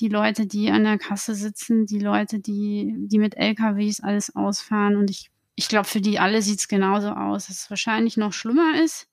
die 0.02 0.10
Leute, 0.10 0.48
die 0.48 0.72
an 0.72 0.84
der 0.84 0.98
Kasse 0.98 1.36
sitzen, 1.36 1.86
die 1.86 2.00
Leute, 2.00 2.40
die, 2.40 2.94
die 2.98 3.20
mit 3.20 3.38
LKWs 3.38 4.02
alles 4.02 4.36
ausfahren. 4.36 4.96
Und 4.96 5.10
ich, 5.10 5.30
ich 5.56 5.68
glaube, 5.68 5.88
für 5.88 6.02
die 6.02 6.20
alle 6.20 6.42
sieht 6.42 6.60
es 6.60 6.68
genauso 6.68 7.10
aus, 7.10 7.48
dass 7.48 7.64
es 7.64 7.70
wahrscheinlich 7.70 8.18
noch 8.18 8.34
schlimmer 8.34 8.82
ist 8.84 9.08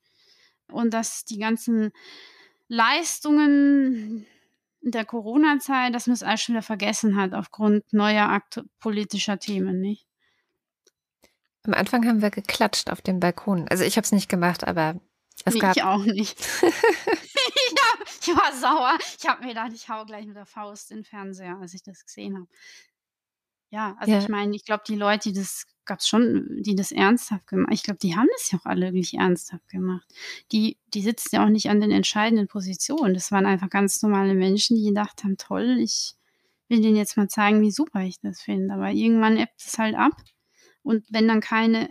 und 0.72 0.94
dass 0.94 1.24
die 1.24 1.38
ganzen 1.38 1.92
Leistungen 2.68 4.26
der 4.80 5.04
Corona-Zeit, 5.04 5.94
dass 5.94 6.06
man 6.06 6.14
es 6.14 6.22
alles 6.22 6.40
schon 6.40 6.54
wieder 6.54 6.62
vergessen 6.62 7.16
hat 7.16 7.34
aufgrund 7.34 7.92
neuer 7.92 8.42
politischer 8.80 9.38
Themen, 9.38 9.80
nicht? 9.80 10.06
Am 11.64 11.74
Anfang 11.74 12.06
haben 12.06 12.22
wir 12.22 12.30
geklatscht 12.30 12.88
auf 12.88 13.02
dem 13.02 13.20
Balkon. 13.20 13.68
Also 13.68 13.84
ich 13.84 13.96
habe 13.96 14.04
es 14.04 14.12
nicht 14.12 14.30
gemacht, 14.30 14.66
aber 14.66 14.98
es 15.46 15.54
nee. 15.54 15.60
Ich 15.74 15.82
auch 15.82 16.04
nicht. 16.04 16.38
ja, 16.62 16.70
ich 18.22 18.28
war 18.36 18.52
sauer. 18.54 18.98
Ich 19.18 19.26
habe 19.28 19.42
mir 19.42 19.48
gedacht, 19.48 19.72
ich 19.74 19.88
hau 19.88 20.04
gleich 20.04 20.26
mit 20.26 20.36
der 20.36 20.46
Faust 20.46 20.90
in 20.90 20.98
den 20.98 21.04
Fernseher, 21.04 21.58
als 21.60 21.74
ich 21.74 21.82
das 21.82 22.04
gesehen 22.04 22.36
habe. 22.36 22.48
Ja, 23.70 23.96
also 23.98 24.12
ja. 24.12 24.18
ich 24.22 24.28
meine, 24.28 24.56
ich 24.56 24.64
glaube, 24.64 24.82
die 24.86 24.96
Leute, 24.96 25.28
die 25.30 25.34
das 25.38 25.66
gab 25.84 26.00
es 26.00 26.08
schon, 26.08 26.62
die 26.62 26.74
das 26.74 26.92
ernsthaft 26.92 27.46
gemacht 27.46 27.72
Ich 27.72 27.82
glaube, 27.82 27.98
die 27.98 28.14
haben 28.16 28.28
das 28.32 28.50
ja 28.50 28.58
auch 28.58 28.66
alle 28.66 28.86
wirklich 28.92 29.14
ernsthaft 29.14 29.68
gemacht. 29.68 30.06
Die 30.52 30.78
die 30.94 31.02
sitzen 31.02 31.36
ja 31.36 31.44
auch 31.44 31.48
nicht 31.50 31.68
an 31.70 31.80
den 31.80 31.90
entscheidenden 31.90 32.46
Positionen. 32.48 33.14
Das 33.14 33.30
waren 33.32 33.46
einfach 33.46 33.68
ganz 33.70 34.00
normale 34.02 34.34
Menschen, 34.34 34.76
die 34.76 34.84
gedacht 34.88 35.22
haben: 35.24 35.36
„Toll, 35.36 35.78
ich 35.80 36.14
will 36.68 36.80
denen 36.82 36.96
jetzt 36.96 37.16
mal 37.16 37.28
zeigen, 37.28 37.60
wie 37.62 37.70
super 37.70 38.00
ich 38.02 38.20
das 38.20 38.40
finde.“ 38.40 38.74
Aber 38.74 38.90
irgendwann 38.90 39.36
ebbt 39.38 39.60
es 39.60 39.78
halt 39.78 39.96
ab. 39.96 40.12
Und 40.82 41.06
wenn 41.10 41.28
dann 41.28 41.40
keine 41.40 41.90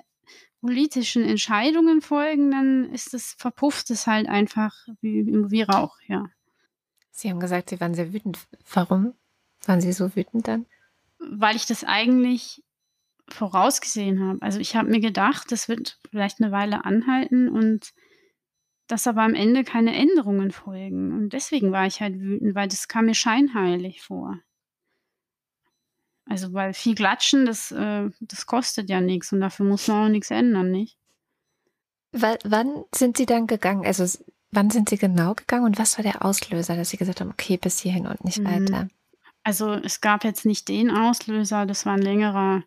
politischen 0.62 1.24
Entscheidungen 1.24 2.02
folgen, 2.02 2.52
dann 2.52 2.92
ist 2.92 3.14
es 3.14 3.34
verpufft 3.34 3.90
es 3.92 4.08
halt 4.08 4.28
einfach 4.28 4.74
wie 5.02 5.26
wie 5.26 5.62
Rauch, 5.62 5.98
ja. 6.08 6.26
Sie 7.12 7.30
haben 7.30 7.40
gesagt, 7.40 7.70
Sie 7.70 7.80
waren 7.80 7.96
sehr 7.96 8.14
wütend. 8.14 8.40
Warum 8.72 9.14
waren 9.66 9.82
Sie 9.82 9.92
so 9.92 10.16
wütend 10.16 10.48
dann? 10.48 10.66
Weil 11.20 11.56
ich 11.56 11.66
das 11.66 11.84
eigentlich 11.84 12.64
vorausgesehen 13.28 14.24
habe. 14.24 14.42
Also, 14.42 14.60
ich 14.60 14.76
habe 14.76 14.90
mir 14.90 15.00
gedacht, 15.00 15.52
das 15.52 15.68
wird 15.68 16.00
vielleicht 16.10 16.42
eine 16.42 16.52
Weile 16.52 16.86
anhalten 16.86 17.50
und 17.50 17.94
dass 18.88 19.08
aber 19.08 19.24
am 19.24 19.34
Ende 19.34 19.64
keine 19.64 19.96
Änderungen 19.96 20.52
folgen. 20.52 21.12
Und 21.12 21.34
deswegen 21.34 21.72
war 21.72 21.86
ich 21.88 22.02
halt 22.02 22.20
wütend, 22.20 22.56
weil 22.56 22.68
das 22.68 22.88
kam 22.88 23.06
mir 23.06 23.16
scheinheilig 23.16 24.02
vor. 24.02 24.40
Also, 26.30 26.52
weil 26.54 26.74
viel 26.74 26.94
Glatschen, 26.96 27.46
das, 27.46 27.72
äh 27.72 28.10
das 28.20 28.46
kostet 28.46 28.90
ja 28.90 29.00
nichts 29.02 29.32
und 29.32 29.40
dafür 29.42 29.66
muss 29.66 29.88
man 29.88 30.06
auch 30.06 30.10
nichts 30.10 30.30
ändern, 30.32 30.72
nicht? 30.72 30.96
Wa 32.14 32.38
wann 32.46 32.86
sind 32.96 33.18
Sie 33.18 33.26
dann 33.26 33.48
gegangen? 33.48 33.86
Also, 33.86 34.06
wann 34.52 34.70
sind 34.70 34.88
Sie 34.90 34.98
genau 34.98 35.34
gegangen 35.36 35.66
und 35.66 35.78
was 35.78 35.98
war 35.98 36.04
der 36.04 36.24
Auslöser, 36.24 36.76
dass 36.78 36.90
Sie 36.90 36.98
gesagt 36.98 37.20
haben: 37.22 37.32
„Okay, 37.32 37.58
bis 37.58 37.80
hierhin 37.80 38.08
und 38.08 38.24
nicht 38.24 38.46
Mhm. 38.46 38.46
weiter?“ 38.46 38.88
Also, 39.44 39.74
es 39.74 40.02
gab 40.02 40.24
jetzt 40.24 40.46
nicht 40.46 40.68
den 40.70 40.92
Auslöser, 40.92 41.66
das 41.66 41.86
war 41.86 41.96
'n 41.96 42.02
längerer 42.02 42.64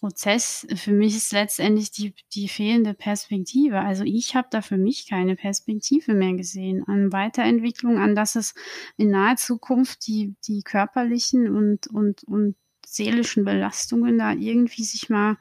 Prozess. 0.00 0.66
Für 0.76 0.92
mich 0.92 1.16
ist 1.16 1.32
letztendlich 1.32 1.90
die 1.92 2.14
die 2.34 2.48
fehlende 2.48 2.94
Perspektive. 2.94 3.80
Also, 3.80 4.04
ich 4.04 4.36
habe 4.36 4.48
da 4.50 4.62
für 4.62 4.78
mich 4.78 5.08
keine 5.08 5.36
Perspektive 5.36 6.14
mehr 6.14 6.34
gesehen 6.34 6.84
an 6.88 7.12
Weiterentwicklung, 7.12 7.98
an 7.98 8.14
dass 8.16 8.36
es 8.36 8.54
in 8.98 9.10
naher 9.10 9.36
Zukunft 9.36 10.06
die 10.08 10.36
die 10.48 10.62
körperlichen 10.62 11.48
und 11.56 11.86
und 11.88 12.24
und 12.24 12.56
seelischen 12.96 13.44
Belastungen 13.44 14.18
da 14.18 14.32
irgendwie 14.32 14.84
sich 14.84 15.10
mal 15.10 15.36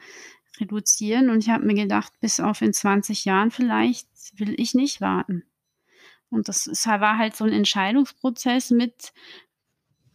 reduzieren. 0.59 1.29
Und 1.29 1.39
ich 1.43 1.49
habe 1.49 1.65
mir 1.65 1.75
gedacht, 1.75 2.13
bis 2.21 2.39
auf 2.39 2.61
in 2.61 2.73
20 2.73 3.25
Jahren 3.25 3.51
vielleicht 3.51 4.07
will 4.39 4.55
ich 4.59 4.75
nicht 4.75 5.01
warten. 5.01 5.43
Und 6.31 6.49
das 6.49 6.67
ist 6.67 6.87
war 6.87 7.17
halt 7.19 7.35
so 7.35 7.45
'n 7.45 7.53
Entscheidungsprozess 7.53 8.71
mit 8.71 9.13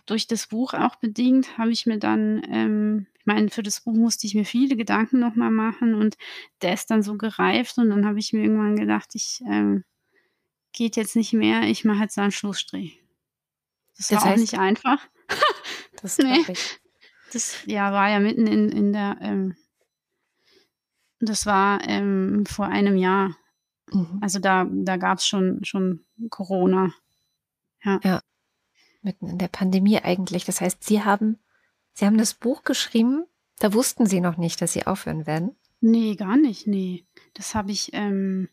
durch 0.07 0.26
das 0.26 0.46
Buch 0.48 0.74
auch 0.74 0.96
bedingt, 0.96 1.59
habe 1.59 1.70
ich 1.72 1.87
mir 1.87 1.98
dann 1.98 2.42
ähm, 2.50 3.07
ich 3.18 3.26
meine, 3.26 3.50
für 3.50 3.62
das 3.62 3.83
Buch 3.83 3.92
musste 3.94 4.26
ich 4.26 4.35
mir 4.35 4.46
viele 4.46 4.76
Gedanken 4.76 5.20
noch 5.20 5.35
mal 5.37 5.50
machen 5.50 5.94
und 5.94 6.16
der 6.62 6.72
ist 6.72 6.90
dann 6.90 7.03
so 7.03 7.16
gereift 7.18 7.76
und 7.79 7.90
dann 7.90 8.07
habe 8.07 8.18
ich 8.18 8.33
mir 8.33 8.42
irgendwann 8.42 8.76
gedacht: 8.76 9.11
„Ich 9.14 9.40
ähm, 9.46 9.85
geht 10.72 10.96
jetzt 10.96 11.16
nicht 11.16 11.33
mehr, 11.35 11.62
ich 11.64 11.85
mache 11.85 12.03
jetzt 12.05 12.18
da 12.18 12.24
'n 12.24 12.33
Schlussstrich.“ 12.33 13.00
Das 13.96 14.11
Das 14.11 14.24
war 14.24 14.26
auch 14.26 14.26
heißt 14.33 14.40
nicht 14.42 14.55
einfach. 14.59 15.07
Das 16.03 16.16
Ne. 16.18 16.38
glaube 16.38 16.53
ich. 16.53 16.81
Das, 17.33 17.57
ja, 17.66 17.93
war 17.93 18.11
ja 18.11 18.21
mitten 18.21 18.47
in 18.47 18.69
in 18.71 18.93
der, 18.93 19.19
ähm 19.21 19.57
das 21.21 21.45
war, 21.45 21.87
ähm, 21.87 22.47
vor 22.47 22.66
einem 22.66 22.97
Jahr. 22.97 23.37
Mhm. 23.93 24.19
Also, 24.23 24.38
da 24.38 24.66
da 24.71 24.97
gab's 24.97 25.27
schon 25.27 25.64
schon 25.64 26.05
Corona. 26.31 26.93
Ja. 27.85 28.01
Ja, 28.03 28.23
mitten 29.03 29.29
in 29.29 29.38
der 29.38 29.49
Pandemie 29.49 29.99
eigentlich. 29.99 30.45
Das 30.45 30.61
heißt, 30.61 30.83
Sie 30.85 31.03
haben 31.03 31.38
Sie 31.93 32.07
haben 32.07 32.19
das 32.19 32.35
Buch 32.35 32.62
geschrieben, 32.62 33.27
da 33.59 33.75
wussten 33.75 34.07
Sie 34.07 34.21
noch 34.21 34.37
nicht, 34.37 34.62
dass 34.62 34.73
Sie 34.73 34.87
aufhören 34.87 35.27
werden? 35.27 35.57
Ne, 35.81 36.16
gar 36.16 36.37
nicht, 36.37 36.66
ne. 36.66 37.07
Das 37.35 37.55
habe 37.55 37.73
ich, 37.73 37.90
ähm 37.93 38.49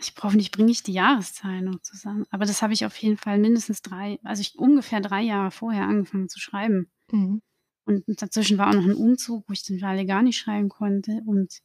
ich 0.00 0.14
brauche 0.14 0.36
nicht 0.36 0.52
bringe 0.52 0.70
ich 0.70 0.82
die 0.82 0.92
Jahreszahlen 0.92 1.64
noch 1.64 1.80
zusammen, 1.82 2.24
aber 2.30 2.44
das 2.46 2.62
habe 2.62 2.72
ich 2.72 2.86
auf 2.86 2.96
jeden 2.98 3.16
Fall 3.18 3.38
mindestens 3.38 3.82
3 3.82 4.18
also, 4.24 4.40
ich 4.42 4.58
ungefähr 4.58 5.00
3 5.00 5.22
Jahre 5.22 5.50
vorher 5.50 5.84
angefangen 5.84 6.28
zu 6.28 6.40
schreiben. 6.40 6.90
Mhm. 7.12 7.42
Und 7.86 8.04
dazwischen 8.22 8.58
war 8.58 8.68
auch 8.70 8.74
noch 8.74 8.84
'n 8.84 8.94
Umzug, 8.94 9.44
wo 9.48 9.52
ich 9.52 9.64
dann 9.64 9.80
Weile 9.82 10.06
gar 10.06 10.22
nicht 10.22 10.38
schreiben 10.38 10.68
konnte 10.68 11.22
und 11.26 11.60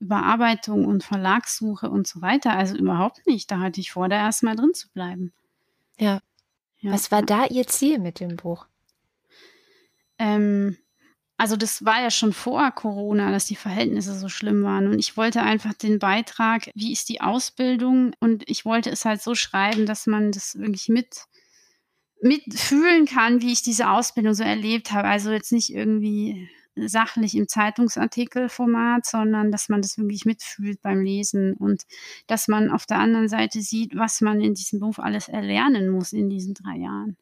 Überarbeitung 0.00 0.84
und 0.86 1.04
Verlagssuche 1.04 1.90
und 1.90 2.06
so 2.08 2.20
weiter. 2.22 2.52
Also, 2.54 2.76
überhaupt 2.76 3.26
nicht. 3.26 3.50
Da 3.50 3.60
hatte 3.60 3.80
ich 3.80 3.92
vor, 3.92 4.08
da 4.08 4.16
erst 4.16 4.42
mal 4.42 4.56
drin 4.56 4.74
zu 4.74 4.88
bleiben. 4.90 5.32
Ja. 5.98 6.20
Ja, 6.80 6.92
Was 6.92 7.10
war 7.12 7.22
da 7.22 7.46
Ihr 7.46 7.66
Ziel 7.68 7.98
mit 8.00 8.20
dem 8.20 8.36
Buch? 8.36 8.66
Ähm, 10.18 10.76
also, 11.42 11.56
das 11.56 11.84
war 11.84 12.00
ja 12.00 12.10
schon 12.12 12.32
vor 12.32 12.70
Corona, 12.70 13.32
dass 13.32 13.46
die 13.46 13.56
Verhältnisse 13.56 14.16
so 14.16 14.28
schlimm 14.28 14.62
waren 14.62 14.86
und 14.86 15.00
ich 15.00 15.16
wollte 15.16 15.42
einfach 15.42 15.74
den 15.74 15.98
Beitrag 15.98 16.70
wie 16.76 16.92
ist 16.92 17.08
die 17.08 17.20
Ausbildung? 17.20 18.12
Und 18.20 18.48
ich 18.48 18.64
wollte 18.64 18.90
es 18.90 19.04
halt 19.04 19.20
so 19.20 19.34
schreiben, 19.34 19.84
dass 19.84 20.06
man 20.06 20.30
das 20.30 20.56
wirklich 20.56 20.88
mit 20.88 21.24
mitfühlen 22.20 23.06
kann, 23.06 23.42
wie 23.42 23.52
ich 23.52 23.62
diese 23.62 23.90
Ausbildung 23.90 24.34
so 24.34 24.44
erlebt 24.44 24.92
habe. 24.92 25.08
Also, 25.08 25.32
jetzt 25.32 25.50
nicht 25.50 25.70
irgendwie 25.74 26.48
sachlich 26.76 27.34
im 27.36 27.48
Zeitungsartikelformat, 27.48 29.04
sondern 29.04 29.50
dass 29.50 29.68
man 29.68 29.82
das 29.82 29.98
wirklich 29.98 30.24
mitfühlt 30.24 30.80
beim 30.80 31.02
Lesen 31.02 31.54
und 31.54 31.82
dass 32.28 32.46
man 32.48 32.70
auf 32.70 32.86
der 32.86 32.98
anderen 33.00 33.28
Seite 33.28 33.62
sieht, 33.62 33.96
was 33.96 34.20
man 34.20 34.40
in 34.40 34.54
diesem 34.54 34.78
Beruf 34.78 35.00
alles 35.00 35.28
erlernen 35.28 35.88
muss 35.88 36.12
in 36.12 36.30
diesen 36.30 36.54
3 36.54 36.76
Jahren. 36.76 37.16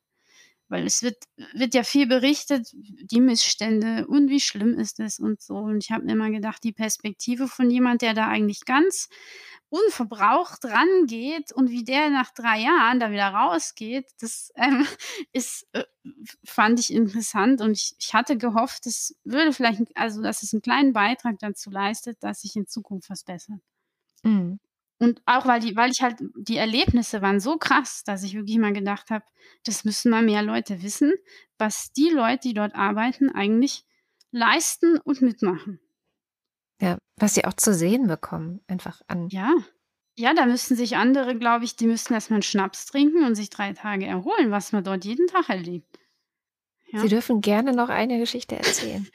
Weil 0.70 0.86
es 0.86 1.02
wird 1.02 1.18
wird 1.54 1.74
ja 1.74 1.82
viel 1.84 2.06
berichtet, 2.08 2.68
die 2.74 3.20
Missstände 3.20 4.06
und 4.08 4.30
wie 4.30 4.40
schlimm 4.40 4.78
ist 4.78 5.00
es 5.00 5.18
und 5.20 5.42
so. 5.42 5.56
Und 5.56 5.84
ich 5.84 5.90
habe 5.92 6.04
mir 6.06 6.12
immer 6.12 6.30
gedacht, 6.30 6.64
die 6.64 6.72
Perspektive 6.72 7.48
von 7.48 7.70
jemand, 7.70 8.02
der 8.02 8.14
da 8.14 8.28
eigentlich 8.28 8.64
ganz 8.66 9.08
unverbraucht 9.70 10.64
rangeht 10.64 11.52
und 11.52 11.70
wie 11.70 11.84
der 11.84 12.10
nach 12.10 12.30
3 12.34 12.60
Jahren 12.60 13.00
da 13.00 13.10
wieder 13.12 13.28
rausgeht, 13.28 14.06
das, 14.20 14.52
ähm, 14.56 14.86
ist 15.32 15.66
äh, 15.72 15.84
fand 16.44 16.80
ich 16.80 16.92
interessant 16.92 17.60
und 17.60 17.72
ich 17.72 17.94
ich 17.98 18.14
hatte 18.14 18.36
gehofft, 18.38 18.86
es 18.86 19.16
würde 19.24 19.52
vielleicht 19.52 19.82
also, 19.96 20.22
dass 20.22 20.42
es 20.42 20.52
'n 20.54 20.62
kleinen 20.62 20.92
Beitrag 20.92 21.38
dazu 21.40 21.70
leistet, 21.70 22.18
dass 22.22 22.42
sich 22.42 22.56
in 22.56 22.66
Zukunft 22.66 23.10
was 23.10 23.24
bessert. 23.24 23.60
Mhm. 24.24 24.58
Und 25.02 25.22
auch, 25.24 25.46
weil 25.46 25.60
die 25.60 25.76
weil 25.76 25.90
ich 25.90 26.02
halt 26.02 26.16
die 26.36 26.58
Erlebnisse 26.58 27.22
waren 27.22 27.40
so 27.40 27.56
krass, 27.56 28.04
dass 28.04 28.22
ich 28.22 28.34
wirklich 28.34 28.58
mal 28.58 28.74
gedacht 28.74 29.08
habe, 29.10 29.24
das 29.64 29.84
müssen 29.86 30.10
mal 30.10 30.22
mehr 30.22 30.42
Leute 30.42 30.82
wissen, 30.82 31.14
was 31.56 31.90
die 31.92 32.10
Leute, 32.10 32.48
die 32.48 32.54
dort 32.54 32.74
arbeiten, 32.74 33.30
eigentlich 33.30 33.84
leisten 34.30 34.98
und 34.98 35.22
mitmachen. 35.22 35.80
Ja, 36.80 36.96
was 37.16 37.34
Sie 37.34 37.44
auch 37.44 37.52
zu 37.54 37.74
sehen 37.74 38.06
bekommen, 38.06 38.60
einfach 38.66 39.02
an 39.06 39.30
Ja. 39.32 39.54
Ja, 40.18 40.34
da 40.34 40.44
müssten 40.46 40.74
sich 40.76 40.96
andere, 40.96 41.36
glaube 41.38 41.64
ich 41.64 41.76
die 41.76 41.86
müssten 41.86 42.14
erst 42.14 42.30
mal 42.30 42.36
'n 42.38 42.42
Schnaps 42.42 42.86
trinken 42.86 43.24
und 43.24 43.36
sich 43.36 43.48
3 43.50 43.72
Tage 43.74 44.06
erholen, 44.06 44.50
was 44.50 44.72
man 44.72 44.82
dort 44.84 45.04
jeden 45.04 45.28
Tag 45.28 45.48
erlebt. 45.48 45.99
Sie 46.92 47.02
Ja. 47.02 47.08
dürfen 47.08 47.40
gerne 47.40 47.72
noch 47.72 47.88
eine 47.88 48.18
Geschichte 48.18 48.56
erzählen. 48.56 49.08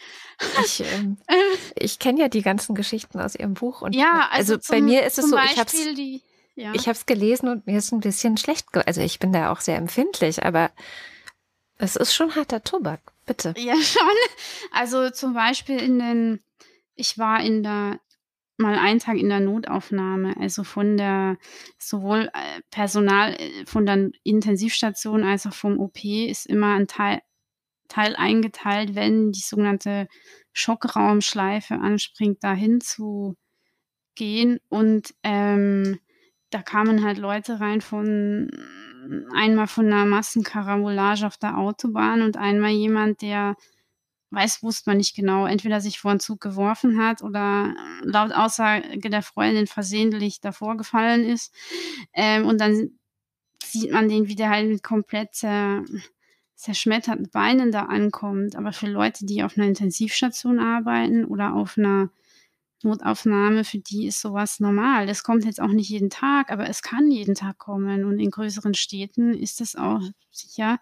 Ich, 0.57 0.79
ähm 0.81 1.17
Äh. 1.27 1.35
ich 1.77 1.99
kenne 1.99 2.21
ja 2.21 2.29
die 2.29 2.41
ganzen 2.41 2.75
Geschichten 2.75 3.19
aus 3.19 3.35
Ihrem 3.35 3.53
Buch 3.53 3.81
und 3.81 3.93
Ja, 3.93 4.27
also, 4.31 4.53
also, 4.53 4.57
bei 4.69 4.77
zum 4.77 4.85
mir 4.85 5.03
ist 5.05 5.17
es 5.17 5.29
so, 5.29 5.37
ich 5.37 5.57
habe 5.57 5.69
es 5.69 5.87
ja. 6.55 6.71
ich 6.73 7.05
gelesen 7.05 7.49
und 7.49 7.67
mir 7.67 7.77
ist 7.77 7.91
'n 7.91 7.99
bisschen 7.99 8.37
schlecht 8.37 8.65
also, 8.87 9.01
ich 9.01 9.19
bin 9.19 9.33
da 9.33 9.51
auch 9.51 9.59
sehr 9.61 9.77
empfindlich, 9.77 10.43
aber 10.43 10.71
es 11.77 11.95
ist 11.95 12.13
schon 12.13 12.35
harter 12.35 12.63
Tobak. 12.63 13.01
Bitte. 13.25 13.53
Ja, 13.57 13.75
schon. 13.81 14.07
Also, 14.71 15.09
zum 15.09 15.33
Beispiel 15.33 15.77
in 15.81 15.99
den 15.99 16.39
ich 16.95 17.17
war 17.17 17.41
in 17.43 17.63
der 17.63 17.99
mal 18.57 18.77
einen 18.77 18.99
Tag 18.99 19.17
in 19.17 19.27
der 19.29 19.41
Notaufnahme, 19.41 20.35
also, 20.39 20.63
von 20.63 20.95
der 20.97 21.37
sowohl, 21.77 22.29
äh, 22.33 22.61
Personal, 22.71 23.33
äh, 23.33 23.65
von 23.65 23.85
der 23.85 24.11
Intensivstation 24.23 25.23
als 25.25 25.45
auch 25.45 25.53
vom 25.53 25.77
OP 25.79 26.03
ist 26.29 26.45
immer 26.45 26.75
'n 26.77 26.87
Teil 26.87 27.19
Teil 27.89 28.15
eingeteilt, 28.17 28.95
wenn 28.95 29.31
die 29.31 29.41
sogenannte 29.41 30.07
Schockraumschleife 30.53 31.75
anspringt, 31.75 32.43
dahin 32.43 32.81
zu 32.81 33.35
gehen. 34.15 34.59
Und, 34.69 35.13
ähm, 35.23 35.99
da 36.51 36.61
kamen 36.63 37.03
halt 37.05 37.17
Leute 37.19 37.59
rein 37.61 37.81
von 37.81 38.49
einmal 39.35 39.67
von 39.67 39.87
'ner 39.89 40.05
Massenkarambolage 40.05 41.27
auf 41.27 41.37
der 41.37 41.57
Autobahn 41.59 42.21
und 42.23 42.37
einmal 42.37 42.71
jemand, 42.71 43.21
der 43.23 43.55
weiß 44.31 44.63
wusste 44.63 44.89
man 44.91 44.97
nicht 44.99 45.15
genau, 45.15 45.45
entweder 45.47 45.81
sich 45.81 45.99
vor 45.99 46.11
'n 46.13 46.19
Zug 46.21 46.41
geworfen 46.41 46.99
hat 47.03 47.23
oder 47.23 47.75
laut 48.03 48.33
Aussage 48.33 48.99
der 49.11 49.23
Freundin 49.23 49.67
versehentlich 49.67 50.41
davor 50.41 50.77
gefallen 50.77 51.25
ist. 51.25 51.53
Ähm, 52.13 52.45
und 52.47 52.61
dann 52.61 52.99
sieht 53.65 53.91
man 53.93 54.09
den, 54.09 54.27
wie 54.29 54.35
der 54.35 54.49
halt 54.51 54.83
komplett 54.83 55.35
zer 55.35 55.83
zerschmetterten 56.55 57.29
Beinen 57.31 57.71
da 57.71 57.83
ankommt. 57.85 58.55
Aber 58.55 58.73
für 58.73 58.87
Leute, 58.87 59.25
die 59.25 59.43
auf 59.43 59.57
'ner 59.57 59.65
Intensivstation 59.67 60.59
arbeiten 60.59 61.25
oder 61.25 61.53
auf 61.55 61.77
'ner 61.77 62.09
Notaufnahme, 62.83 63.63
für 63.65 63.79
die 63.79 64.07
ist 64.07 64.21
so 64.21 64.33
was 64.33 64.59
normal. 64.61 65.07
Das 65.07 65.23
kommt 65.23 65.45
jetzt 65.45 65.61
auch 65.61 65.69
nicht 65.69 65.89
jeden 65.89 66.09
Tag, 66.11 66.51
aber 66.51 66.69
es 66.69 66.81
kann 66.83 67.11
jeden 67.11 67.35
Tag 67.35 67.57
kommen 67.59 68.05
und 68.05 68.19
in 68.19 68.31
größeren 68.31 68.73
Städten 68.75 69.33
ist 69.33 69.61
das 69.61 69.75
auch 69.75 70.01
sicher 70.31 70.79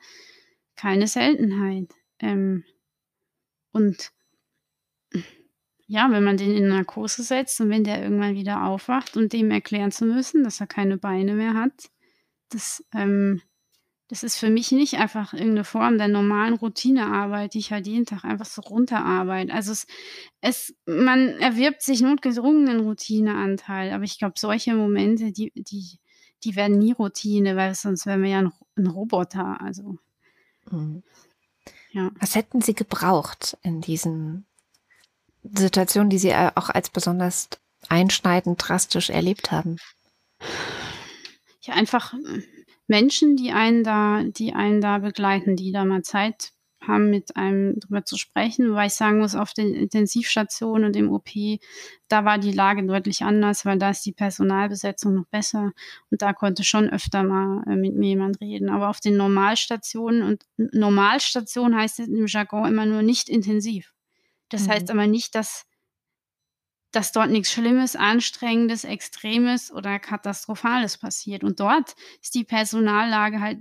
keine 0.76 1.08
Seltenheit. 1.08 1.90
Ähm, 2.20 2.64
und 3.74 4.12
Ja, 5.88 6.10
wenn 6.12 6.24
man 6.24 6.38
den 6.38 6.56
in 6.56 6.68
Narkose 6.70 7.24
setzt 7.24 7.60
und 7.62 7.70
wenn 7.70 7.84
der 7.84 8.02
irgendwann 8.02 8.36
wieder 8.36 8.64
aufwacht 8.66 9.18
und 9.18 9.34
dem 9.34 9.52
erklären 9.52 9.92
zu 9.92 10.06
müssen, 10.06 10.44
dass 10.44 10.62
er 10.62 10.68
keine 10.68 10.98
Beine 10.98 11.34
mehr 11.34 11.54
hat, 11.56 11.90
das, 12.50 12.86
ähm 12.94 13.42
das 14.14 14.22
ist 14.22 14.38
für 14.38 14.52
mich 14.52 14.72
nicht 14.72 14.96
einfach 15.00 15.34
irgendeine 15.34 15.64
Form 15.64 15.98
der 15.98 16.08
normalen 16.08 16.54
Routinearbeit, 16.54 17.56
die 17.56 17.58
ich 17.60 17.72
halt 17.72 17.88
jeden 17.88 18.06
Tag 18.06 18.24
einfach 18.26 18.46
so 18.46 18.62
runterarbeite. 18.62 19.52
Also, 19.52 19.72
es 19.72 19.88
es 20.42 20.76
man 20.86 21.30
erwirbt 21.40 21.82
sich 21.82 22.02
notgedrungen 22.02 22.66
'nen 22.66 22.82
Routineanteil, 22.82 23.92
aber 23.92 24.04
ich 24.04 24.20
glaube, 24.20 24.36
solche 24.38 24.76
Momente, 24.76 25.32
die 25.32 25.52
die 25.56 26.00
die 26.44 26.56
werden 26.56 26.78
nie 26.78 26.92
Routine, 26.94 27.56
weil 27.56 27.74
sonst 27.76 28.06
wären 28.06 28.22
wir 28.24 28.30
ja 28.30 28.40
'n 28.42 28.48
R 28.48 28.54
'n 28.78 28.88
Roboter, 28.88 29.60
also 29.62 29.98
Mhm. 30.72 31.04
Ja. 31.94 32.12
Was 32.20 32.36
hätten 32.36 32.62
Sie 32.62 32.74
gebraucht 32.76 33.58
in 33.64 33.82
diesen 33.82 34.46
Situationen, 35.44 36.10
die 36.10 36.18
Sie, 36.20 36.30
äh, 36.30 36.52
auch 36.56 36.70
als 36.70 36.90
besonders 36.90 37.50
einschneidend 37.90 38.58
drastisch 38.68 39.10
erlebt 39.10 39.52
haben? 39.52 39.78
Ja, 41.66 41.76
einfach, 41.76 42.12
hm, 42.12 42.44
Menschen, 42.88 43.36
die 43.36 43.52
einen 43.52 43.84
da 43.84 44.24
die 44.24 44.54
einen 44.54 44.82
da 44.82 44.98
begleiten, 45.00 45.56
die 45.56 45.72
da 45.72 45.86
mal 45.86 46.02
Zeit 46.04 46.52
haben, 46.86 47.10
mit 47.10 47.38
einem 47.38 47.80
drüber 47.80 48.04
zu 48.04 48.18
sprechen, 48.18 48.70
wobei 48.70 48.88
ich 48.88 48.94
sagen 48.94 49.20
muss, 49.20 49.36
auf 49.36 49.54
den 49.54 49.74
Intensivstationen 49.74 50.84
und 50.86 50.96
im 50.98 51.12
OP, 51.12 51.30
da 52.10 52.26
war 52.26 52.38
die 52.38 52.52
Lage 52.52 52.86
deutlich 52.86 53.24
anders, 53.24 53.66
weil 53.66 53.80
da 53.80 53.90
ist 53.92 54.06
die 54.06 54.12
Personalbesetzung 54.12 55.14
noch 55.16 55.26
besser 55.28 55.72
und 56.12 56.22
da 56.22 56.34
konnte 56.34 56.64
schon 56.66 56.90
öfter 56.90 57.24
mal, 57.24 57.64
äh, 57.68 57.76
mit 57.78 57.96
mir 57.96 58.10
jemand 58.10 58.42
reden. 58.42 58.70
Aber 58.70 58.90
auf 58.90 59.00
den 59.00 59.16
Normalstationen 59.18 60.24
und 60.24 60.44
Normalstation 60.58 61.76
heißt 61.76 62.00
im 62.02 62.28
Jargon 62.28 62.68
immer 62.68 62.86
nur 62.86 63.02
nicht 63.02 63.30
intensiv. 63.30 63.94
Das 64.50 64.68
heißt 64.68 64.88
Mhm. 64.90 65.00
aber 65.00 65.08
nicht, 65.08 65.36
dass 65.36 65.66
dass 66.94 67.12
dort 67.14 67.32
nix 67.32 67.52
Schlimmes, 67.52 67.96
Anstrengendes, 67.98 68.86
Extremes 68.86 69.72
oder 69.74 70.00
Katastrophales 70.00 70.98
passiert. 71.00 71.44
Und 71.44 71.60
dort 71.60 71.96
ist 72.22 72.36
die 72.36 72.46
Personallage 72.46 73.42
halt 73.42 73.60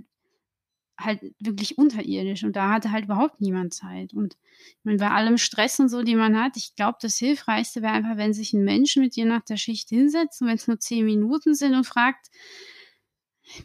halt 0.99 1.21
wirklich 1.39 1.77
unterirdisch 1.77 2.43
und 2.43 2.55
da 2.55 2.69
hatte 2.71 2.91
halt 2.91 3.05
überhaupt 3.05 3.41
niemand 3.41 3.73
Zeit. 3.73 4.13
Und 4.13 4.37
meine, 4.83 4.97
bei 4.99 5.09
allem 5.11 5.37
Stress 5.39 5.79
und 5.79 5.89
so, 5.89 6.03
den 6.03 6.17
man 6.19 6.37
hat, 6.41 6.57
ich 6.57 6.75
glaube, 6.75 6.99
das 7.01 7.17
Hilfreichste 7.17 7.81
wäre 7.81 7.93
einfach, 7.93 8.17
wenn 8.17 8.33
sich 8.33 8.53
'n 8.53 8.63
Mensch 8.63 8.95
mit 8.97 9.15
dir 9.15 9.25
nach 9.25 9.43
der 9.43 9.57
Schicht 9.57 9.89
hinsetzt 9.89 10.41
und 10.41 10.47
wenn's 10.49 10.67
nur 10.67 10.79
10 10.79 11.05
Minuten 11.05 11.55
sind 11.55 11.73
und 11.75 11.85
fragt: 11.85 12.27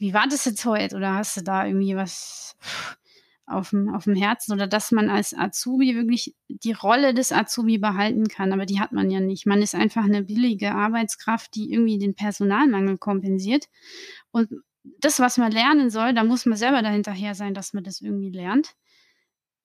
„Wie 0.01 0.15
war 0.15 0.27
das 0.29 0.45
jetzt 0.45 0.65
heut?“ 0.65 0.95
Oder 0.95 1.15
„Hast 1.15 1.37
du 1.37 1.43
da 1.43 1.67
irgendwie 1.67 1.97
was 1.97 2.57
aufm 3.51 3.89
aufm 3.95 4.15
Herzen?“ 4.15 4.53
Oder 4.55 4.67
dass 4.67 4.93
man 4.93 5.11
als 5.11 5.35
Azubi 5.37 5.95
wirklich 5.97 6.35
die 6.49 6.73
Rolle 6.73 7.15
des 7.15 7.33
Azubi 7.33 7.79
behalten 7.79 8.29
kann, 8.29 8.53
aber 8.53 8.67
die 8.67 8.81
hat 8.81 8.93
man 8.93 9.11
ja 9.11 9.21
nicht. 9.21 9.47
Man 9.47 9.63
ist 9.63 9.75
einfach 9.75 10.07
'ne 10.07 10.23
billige 10.25 10.75
Arbeitskraft, 10.75 11.55
die 11.55 11.73
irgendwie 11.73 11.99
den 11.99 12.15
Personalmangel 12.15 12.99
kompensiert. 12.99 13.67
Und 14.33 14.51
das, 15.01 15.21
was 15.21 15.39
man 15.39 15.53
lernen 15.53 15.91
soll, 15.91 16.15
da 16.15 16.25
muss 16.25 16.47
man 16.47 16.57
selber 16.59 16.83
da 16.83 16.91
hinterher 16.91 17.35
sein, 17.35 17.55
dass 17.55 17.73
man 17.75 17.85
das 17.85 18.01
irgendwie 18.01 18.31
lernt. 18.31 18.75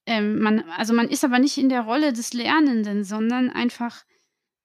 Ähm, 0.06 0.40
man 0.40 0.62
also, 0.78 0.94
man 0.94 1.10
ist 1.10 1.24
aber 1.24 1.40
nicht 1.40 1.58
in 1.58 1.70
der 1.70 1.82
Rolle 1.82 2.14
des 2.14 2.34
Lernenden, 2.34 3.04
sondern 3.04 3.50
einfach 3.50 4.04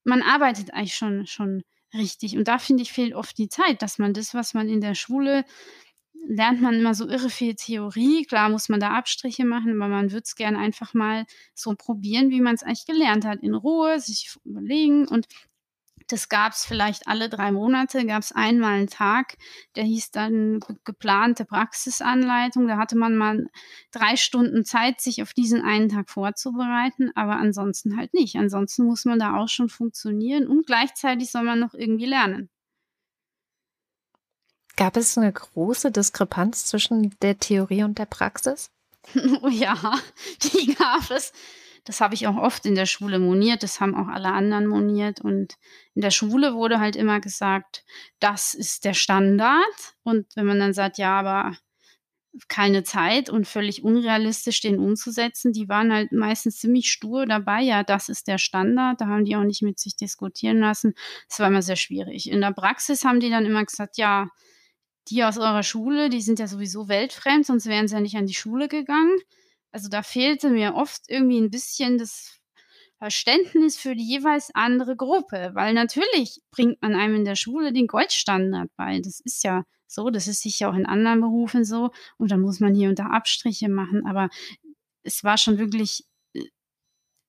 man 0.05 0.23
arbeitet 0.23 0.73
eigentlich 0.75 0.95
schon 0.97 1.27
schon 1.27 1.63
richtig. 1.95 2.37
Und 2.39 2.49
da 2.49 2.59
finde 2.59 2.83
ich, 2.83 2.93
fehlt 2.93 3.15
oft 3.15 3.39
die 3.39 3.49
Zeit, 3.49 3.83
dass 3.83 3.99
man 3.99 4.15
das, 4.15 4.35
was 4.35 4.55
man 4.55 4.69
in 4.69 4.81
der 4.81 4.95
Schule 4.95 5.45
lernt 6.29 6.63
man 6.63 6.75
immer 6.77 6.95
so 6.95 7.09
irre 7.09 7.31
viel 7.31 7.55
Theorie. 7.57 8.25
Klar 8.27 8.51
muss 8.51 8.69
man 8.69 8.81
da 8.81 8.91
Abstriche 8.93 9.45
machen, 9.47 9.81
aber 9.83 9.89
man 9.91 10.13
würd's 10.13 10.37
gern 10.37 10.57
einfach 10.57 10.95
mal 10.95 11.27
so 11.55 11.75
probieren, 11.77 12.31
wie 12.31 12.43
man's 12.43 12.63
eigentlich 12.65 12.87
gelernt 12.87 13.25
hat, 13.27 13.41
in 13.43 13.55
Ruhe, 13.55 14.01
sich 14.01 14.37
überlegen 14.45 15.09
und 15.09 15.27
das 16.09 16.29
gab's 16.31 16.67
vielleicht 16.67 17.09
alle 17.09 17.29
3 17.31 17.53
Monate 17.53 18.07
gab's 18.07 18.33
einmal 18.33 18.81
'n 18.81 18.89
Tag, 18.89 19.37
der 19.77 19.85
hieß 19.85 20.11
dann 20.13 20.61
ge 20.61 20.77
geplante 20.85 21.45
Praxisanleitung. 21.47 22.69
Da 22.69 22.79
hatte 22.79 22.97
man 22.99 23.17
mal 23.17 23.49
3 23.93 24.17
Stunden 24.17 24.65
Zeit, 24.65 25.01
sich 25.03 25.23
auf 25.23 25.35
diesen 25.35 25.63
einen 25.63 25.89
Tag 25.91 26.11
vorzubereiten, 26.11 27.13
aber 27.17 27.37
ansonsten 27.37 27.97
halt 27.99 28.15
nicht. 28.15 28.37
Ansonsten 28.37 28.85
muss 28.87 29.05
man 29.07 29.19
da 29.21 29.37
auch 29.37 29.49
schon 29.49 29.69
funktionieren 29.71 30.47
und 30.49 30.67
gleichzeitig 30.67 31.31
soll 31.33 31.45
man 31.45 31.61
noch 31.61 31.75
irgendwie 31.75 32.07
lernen. 32.07 32.49
Gab 34.79 34.97
es 34.97 35.17
'ne 35.17 35.33
große 35.33 35.91
Diskrepanz 35.91 36.67
zwischen 36.67 37.13
der 37.21 37.37
Theorie 37.41 37.83
und 37.83 37.99
der 37.99 38.07
Praxis? 38.07 38.71
Oh 39.43 39.49
ja, 39.49 39.75
die 40.43 40.73
gab 40.75 41.11
es. 41.11 41.33
Das 41.85 42.01
habe 42.01 42.15
ich 42.15 42.29
auch 42.29 42.37
oft 42.37 42.65
in 42.65 42.77
der 42.77 42.87
Schule 42.87 43.19
moniert, 43.19 43.65
das 43.65 43.81
haben 43.81 43.97
auch 43.97 44.07
alle 44.07 44.29
anderen 44.33 44.67
moniert. 44.69 45.21
Und 45.21 45.55
in 45.97 46.03
der 46.03 46.13
Schule 46.13 46.55
wurde 46.55 46.79
halt 46.79 46.95
immer 46.95 47.19
gesagt: 47.19 47.85
„Das 48.21 48.55
ist 48.55 48.85
der 48.85 48.95
Standard.“ 48.95 49.95
Und 50.05 50.27
wenn 50.37 50.47
man 50.47 50.61
dann 50.61 50.73
sagt: 50.75 50.97
„Ja, 50.99 51.19
aber 51.19 51.57
keine 52.49 52.85
Zeit 52.85 53.31
und 53.31 53.47
völlig 53.49 53.85
unrealistisch, 53.85 54.61
den 54.61 54.79
umzusetzen“, 54.79 55.53
die 55.53 55.69
waren 55.69 55.93
halt 55.93 56.13
meistens 56.13 56.59
ziemlich 56.61 56.93
stur 56.93 57.27
dabei: 57.27 57.63
„Ja, 57.63 57.85
das 57.85 58.09
ist 58.09 58.29
der 58.29 58.39
Standard.“ 58.39 59.01
Da 59.01 59.07
haben 59.09 59.25
die 59.25 59.37
auch 59.37 59.45
nicht 59.45 59.63
mit 59.63 59.79
sich 59.81 59.97
diskutieren 59.97 60.61
lassen. 60.61 60.95
Das 61.29 61.41
war 61.41 61.49
immer 61.49 61.63
sehr 61.63 61.77
schwierig. 61.77 62.31
In 62.31 62.41
der 62.43 62.53
Praxis 62.53 63.05
haben 63.05 63.21
die 63.21 63.31
dann 63.31 63.47
immer 63.47 63.65
gesagt: 63.65 63.99
„Ja, 63.99 64.29
die 65.11 65.25
aus 65.25 65.39
eurer 65.39 65.63
Schule, 65.63 66.09
die 66.11 66.21
sind 66.23 66.39
ja 66.39 66.47
sowieso 66.49 66.89
weltfremd, 66.89 67.47
sonst 67.47 67.67
wären 67.67 67.89
sie 67.89 67.95
ja 67.97 68.01
nicht 68.01 68.17
an 68.17 68.27
die 68.27 68.35
Schule 68.35 68.69
gegangen.“ 68.69 69.19
Also, 69.73 69.89
da 69.89 70.03
fehlte 70.03 70.51
mir 70.51 70.75
oft 70.75 71.03
irgendwie 71.09 71.39
'n 71.39 71.51
bisschen 71.51 71.99
das 71.99 72.39
Verständnis 72.99 73.77
für 73.79 73.95
die 73.97 74.05
jeweils 74.09 74.51
andere 74.55 74.97
Gruppe, 74.97 75.53
weil 75.55 75.75
natürlich 75.75 76.41
bringt 76.51 76.83
man 76.83 76.95
einem 76.97 77.17
in 77.17 77.25
der 77.25 77.37
Schule 77.37 77.73
den 77.73 77.87
Goldstandard 77.89 78.71
bei. 78.77 79.01
Das 79.01 79.21
ist 79.21 79.45
ja 79.45 79.65
so, 79.87 80.11
das 80.11 80.29
ist 80.29 80.43
sicher 80.43 80.71
auch 80.71 80.75
in 80.75 80.87
anderen 80.87 81.21
Berufen 81.21 81.65
so 81.65 81.91
und 82.19 82.31
da 82.33 82.37
muss 82.39 82.61
man 82.61 82.75
hier 82.75 82.89
und 82.91 82.99
da 82.99 83.07
Abstriche 83.07 83.69
machen, 83.71 84.07
aber 84.07 84.29
es 85.05 85.25
war 85.25 85.39
schon 85.39 85.59
wirklich, 85.59 86.05
äh, 86.35 86.45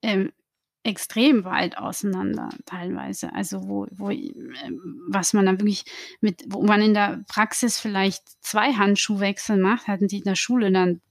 ähm, 0.03 0.33
extrem 0.83 1.43
weit 1.45 1.77
auseinander 1.77 2.49
teilweise. 2.65 3.33
Also, 3.33 3.67
wo 3.67 3.87
wo 3.91 4.09
i 4.11 4.33
ähm, 4.65 5.01
was 5.09 5.33
man 5.33 5.45
dann 5.45 5.59
wirklich 5.59 5.85
mit 6.21 6.43
wo 6.47 6.63
man 6.63 6.81
in 6.81 6.93
der 6.93 7.23
Praxis 7.27 7.79
vielleicht 7.79 8.23
2 8.43 8.73
Handschuhwechsel 8.73 9.57
macht, 9.57 9.87
hatten 9.87 10.07
die 10.07 10.19
in 10.19 10.23
der 10.23 10.35
Schule 10.35 10.71
dann 10.71 11.01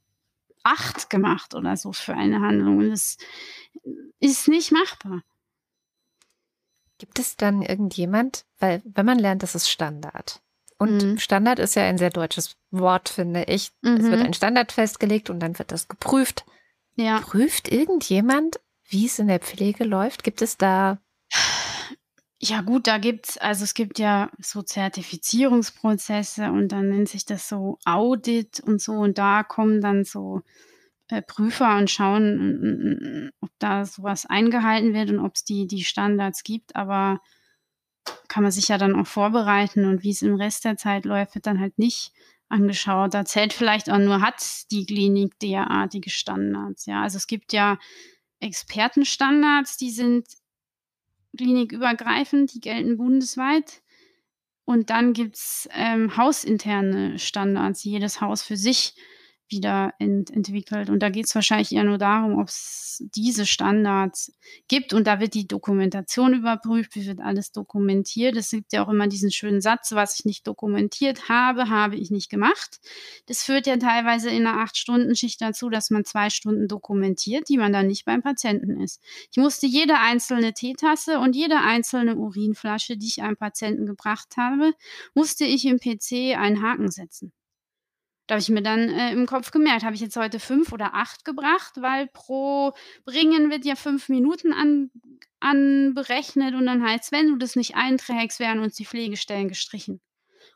8 0.64 1.11
gemacht 1.11 1.54
oder 1.54 1.76
so 1.76 1.92
für 1.92 2.14
eine 2.14 2.40
Handlung 2.40 2.78
und 2.78 2.90
das 2.90 3.16
ist 4.20 4.48
nicht 4.48 4.72
machbar. 4.72 5.22
Gibt 6.98 7.18
es 7.20 7.37
dann 7.37 7.62
irgendjemand 7.62 8.44
weil 8.61 8.83
wenn 8.85 9.07
man 9.07 9.20
lernt, 9.20 9.44
das 9.44 9.54
ist 9.54 9.70
Standard. 9.70 10.40
Und 10.78 11.02
Mhm. 11.02 11.18
Standard 11.18 11.61
ist 11.61 11.76
ja 11.76 11.85
ein 11.85 11.96
sehr 11.98 12.11
deutsches 12.11 12.57
Wort, 12.72 13.09
finde 13.09 13.44
ich. 13.44 13.70
Es 13.83 14.02
wird 14.02 14.20
Mhm. 14.20 14.26
ein 14.26 14.35
Standard 14.35 14.72
festgelegt 14.72 15.31
und 15.31 15.38
dann 15.40 15.57
wird 15.59 15.70
das 15.70 15.87
geprüft. 15.87 16.44
Ja. 16.96 17.20
Prüft 17.20 17.68
irgendjemand, 17.70 18.59
wie 18.88 19.07
es 19.07 19.18
in 19.18 19.29
der 19.29 19.40
Pflege 19.40 19.85
läuft? 19.85 20.24
Gibt 20.24 20.42
es 20.42 20.57
da 20.57 21.01
Ja 22.40 22.61
gut, 22.62 22.87
da 22.87 22.98
gibt's 22.98 23.37
also, 23.38 23.64
es 23.64 23.74
gibt 23.74 23.98
ja 23.98 24.31
so 24.40 24.62
Zertifizierungsprozesse 24.62 26.51
und 26.53 26.68
dann 26.68 26.88
nennt 26.90 27.09
sich 27.09 27.24
das 27.27 27.48
so 27.48 27.79
Audit 27.85 28.61
und 28.61 28.81
so 28.81 28.92
und 28.92 29.18
da 29.18 29.42
kommen 29.42 29.81
dann 29.81 30.05
so, 30.05 30.42
äh, 31.09 31.22
Prüfer 31.22 31.77
und 31.79 31.90
schauen, 31.90 32.22
hm 32.38 32.98
hm, 33.03 33.31
ob 33.40 33.51
da 33.59 33.85
so 33.85 34.03
was 34.05 34.27
eingehalten 34.27 34.94
wird 34.94 35.11
und 35.11 35.20
ob's 35.20 35.44
die 35.44 35.66
die 35.66 35.85
Standards 35.85 36.44
gibt, 36.44 36.77
aber 36.77 37.20
kann 38.29 38.42
man 38.42 38.53
sich 38.53 38.68
ja 38.68 38.79
dann 38.79 38.94
auch 38.94 39.07
vorbereiten 39.07 39.85
und 39.85 40.03
wie's 40.03 40.22
im 40.22 40.35
Rest 40.37 40.64
der 40.64 40.77
Zeit 40.77 41.05
läuft, 41.05 41.35
wird 41.35 41.46
dann 41.46 41.61
halt 41.61 41.79
nicht 41.79 42.12
angeschaut. 42.48 43.14
Da 43.14 43.24
zählt 43.24 43.53
vielleicht 43.53 43.90
auch 43.90 43.98
nur, 43.98 44.20
hat 44.20 44.42
die 44.70 44.87
Klinik 44.87 45.38
derartige 45.40 46.11
Standards, 46.11 46.87
ja? 46.87 47.03
Also, 47.03 47.16
es 47.18 47.27
gibt 47.27 47.53
ja 47.53 47.79
Expertenstandards, 48.40 49.76
die 49.76 49.90
sind 49.90 50.26
klinikübergreifend, 51.36 52.54
die 52.54 52.60
gelten 52.60 52.96
bundesweit. 52.96 53.82
Und 54.64 54.90
dann 54.90 55.12
gibt's, 55.12 55.68
ähm, 55.72 56.16
hausinterne 56.16 57.18
Standards, 57.18 57.82
die 57.82 57.90
jedes 57.90 58.20
Haus 58.20 58.42
für 58.42 58.56
sich 58.56 58.94
wieder 59.51 59.92
ent 59.99 60.31
entwickelt. 60.31 60.90
Und 60.90 61.01
da 61.03 61.09
geht's 61.11 61.35
wahrscheinlich 61.35 61.73
eher 61.73 61.85
nur 61.85 61.99
darum, 61.99 62.38
ob's 62.38 63.03
diese 63.15 63.46
Standards 63.46 64.33
gibt 64.69 64.92
und 64.92 65.07
da 65.07 65.21
wird 65.21 65.35
die 65.35 65.46
Dokumentation 65.46 66.35
überprüft. 66.35 66.94
Wie 66.96 67.07
wird 67.07 67.21
alles 67.21 67.53
dokumentiert? 67.53 68.37
Es 68.37 68.51
gibt 68.51 68.73
ja 68.73 68.85
auch 68.85 68.88
immer 68.88 69.07
diesen 69.09 69.31
schönen 69.31 69.61
Satz: 69.61 69.92
„Was 69.92 70.19
ich 70.19 70.25
nicht 70.25 70.46
dokumentiert 70.46 71.29
habe, 71.29 71.69
habe 71.71 71.96
ich 71.96 72.11
nicht 72.11 72.29
gemacht.“ 72.31 72.81
Das 73.27 73.42
führt 73.44 73.67
ja 73.67 73.77
teilweise 73.77 74.31
in 74.31 74.42
'ner 74.44 74.59
8-Stunden-Schicht 74.59 75.40
dazu, 75.40 75.71
dass 75.71 75.90
man 75.90 76.05
2 76.05 76.31
Stunden 76.31 76.67
dokumentiert, 76.69 77.49
die 77.49 77.59
man 77.59 77.73
dann 77.73 77.87
nicht 77.87 78.05
beim 78.05 78.23
Patienten 78.23 78.81
ist. 78.81 79.01
Ich 79.31 79.37
musste 79.38 79.67
jede 79.67 79.99
einzelne 79.99 80.53
Teetasse 80.55 81.19
und 81.21 81.37
jede 81.37 81.59
einzelne 81.61 82.17
Urinflasche, 82.17 82.96
die 82.96 83.07
ich 83.07 83.23
einem 83.23 83.37
Patienten 83.37 83.87
gebracht 83.87 84.37
habe, 84.37 84.73
musste 85.15 85.44
ich 85.44 85.65
im 85.67 85.79
PC 85.79 86.35
einen 86.37 86.63
Haken 86.63 86.90
setzen. 86.90 87.33
Da 88.29 88.35
habe 88.37 88.42
ich 88.42 88.50
mir 88.50 88.62
dann, 88.62 88.90
äh, 88.90 89.12
im 89.12 89.26
Kopf 89.26 89.50
gemerkt, 89.50 89.85
habe 89.85 89.96
ich 89.96 90.02
jetzt 90.02 90.16
heute 90.16 90.40
5 90.40 90.72
oder 90.72 90.94
8 90.94 91.24
gebracht, 91.24 91.74
weil 91.81 92.08
pro 92.08 92.74
Bringen 93.06 93.50
wird 93.50 93.64
ja 93.64 93.76
5 93.76 94.08
Minuten 94.08 94.52
an 94.52 94.90
anberechnet 95.40 96.54
und 96.54 96.66
dann 96.66 96.83
heißt's: 96.85 97.12
„Wenn 97.12 97.29
du 97.29 97.37
das 97.37 97.56
nicht 97.56 97.76
einträgst, 97.76 98.40
werden 98.40 98.62
uns 98.62 98.76
die 98.76 98.87
Pflegestellen 98.87 99.48
gestrichen.“ 99.48 100.00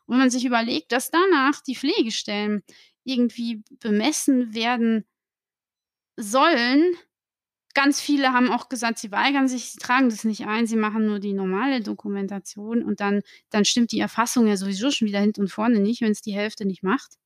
Und 0.05 0.13
wenn 0.15 0.19
man 0.19 0.29
sich 0.31 0.45
überlegt, 0.45 0.91
dass 0.93 1.11
danach 1.11 1.61
die 1.61 1.75
Pflegestellen 1.75 2.63
irgendwie 3.05 3.63
bemessen 3.81 4.53
werden 4.55 5.05
sollen 6.17 6.95
ganz 7.75 8.01
viele 8.01 8.33
haben 8.33 8.51
auch 8.51 8.69
gesagt, 8.69 8.99
sie 8.99 9.11
weigern 9.11 9.47
sich, 9.47 9.71
sie 9.71 9.79
tragen 9.79 10.09
das 10.09 10.25
nicht 10.25 10.47
ein, 10.47 10.67
sie 10.67 10.75
machen 10.77 11.07
nur 11.07 11.19
die 11.19 11.33
normale 11.33 11.81
Dokumentation 11.81 12.83
und 12.83 12.99
dann 13.01 13.21
dann 13.51 13.65
stimmt 13.65 13.91
die 13.93 13.99
Erfassung 14.01 14.47
ja 14.47 14.57
sowieso 14.57 14.91
schon 14.91 15.07
wieder 15.09 15.21
hinten 15.21 15.41
und 15.41 15.49
vorne 15.51 15.79
nicht, 15.79 16.01
wenn's 16.01 16.21
die 16.21 16.33
Hälfte 16.35 16.65
nicht 16.65 16.83
macht. 16.83 17.17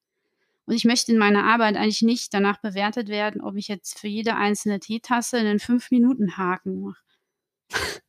Und 0.68 0.76
ich 0.76 0.86
möchte 0.86 1.14
in 1.14 1.18
meiner 1.18 1.46
Arbeit 1.46 1.78
eigentlich 1.78 2.02
nicht 2.02 2.34
danach 2.34 2.60
bewertet 2.60 3.08
werden, 3.08 3.42
ob 3.42 3.56
ich 3.56 3.70
jetzt 3.70 4.00
für 4.00 4.08
jede 4.10 4.36
einzelne 4.36 4.80
Teetasse 4.82 5.38
'nen 5.42 5.60
5-Minuten-Haken 5.60 6.82
mache. 6.82 7.02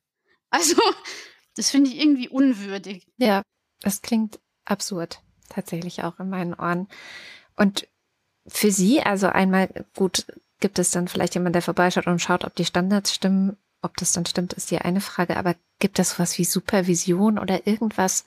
Also, 0.50 0.80
das 1.56 1.70
finde 1.70 1.90
ich 1.90 1.98
irgendwie 2.00 2.28
unwürdig. 2.28 3.06
Ja, 3.18 3.42
das 3.82 4.02
klingt 4.02 4.40
absurd, 4.64 5.20
tatsächlich 5.50 6.04
auch 6.04 6.18
in 6.20 6.30
meinen 6.30 6.54
Ohren. 6.54 6.88
Und 7.56 7.88
für 8.46 8.70
Sie, 8.70 9.02
also 9.02 9.28
einmal 9.28 9.86
gut, 9.96 10.26
gibt 10.60 10.78
es 10.78 10.90
dann 10.90 11.08
vielleicht 11.08 11.34
jemand, 11.34 11.54
der 11.54 11.62
vorbeischaut 11.62 12.06
und 12.06 12.20
schaut, 12.20 12.44
ob 12.44 12.54
die 12.56 12.64
Standards 12.64 13.14
stimmen. 13.14 13.56
Ob 13.82 13.96
das 13.98 14.12
dann 14.12 14.26
stimmt, 14.26 14.54
ist 14.54 14.70
die 14.70 14.78
eine 14.78 15.00
Frage. 15.00 15.36
Aber 15.36 15.54
gibt 15.80 15.98
es 15.98 16.18
was 16.18 16.38
wie 16.38 16.44
Supervision 16.44 17.38
oder 17.38 17.66
irgendwas, 17.66 18.24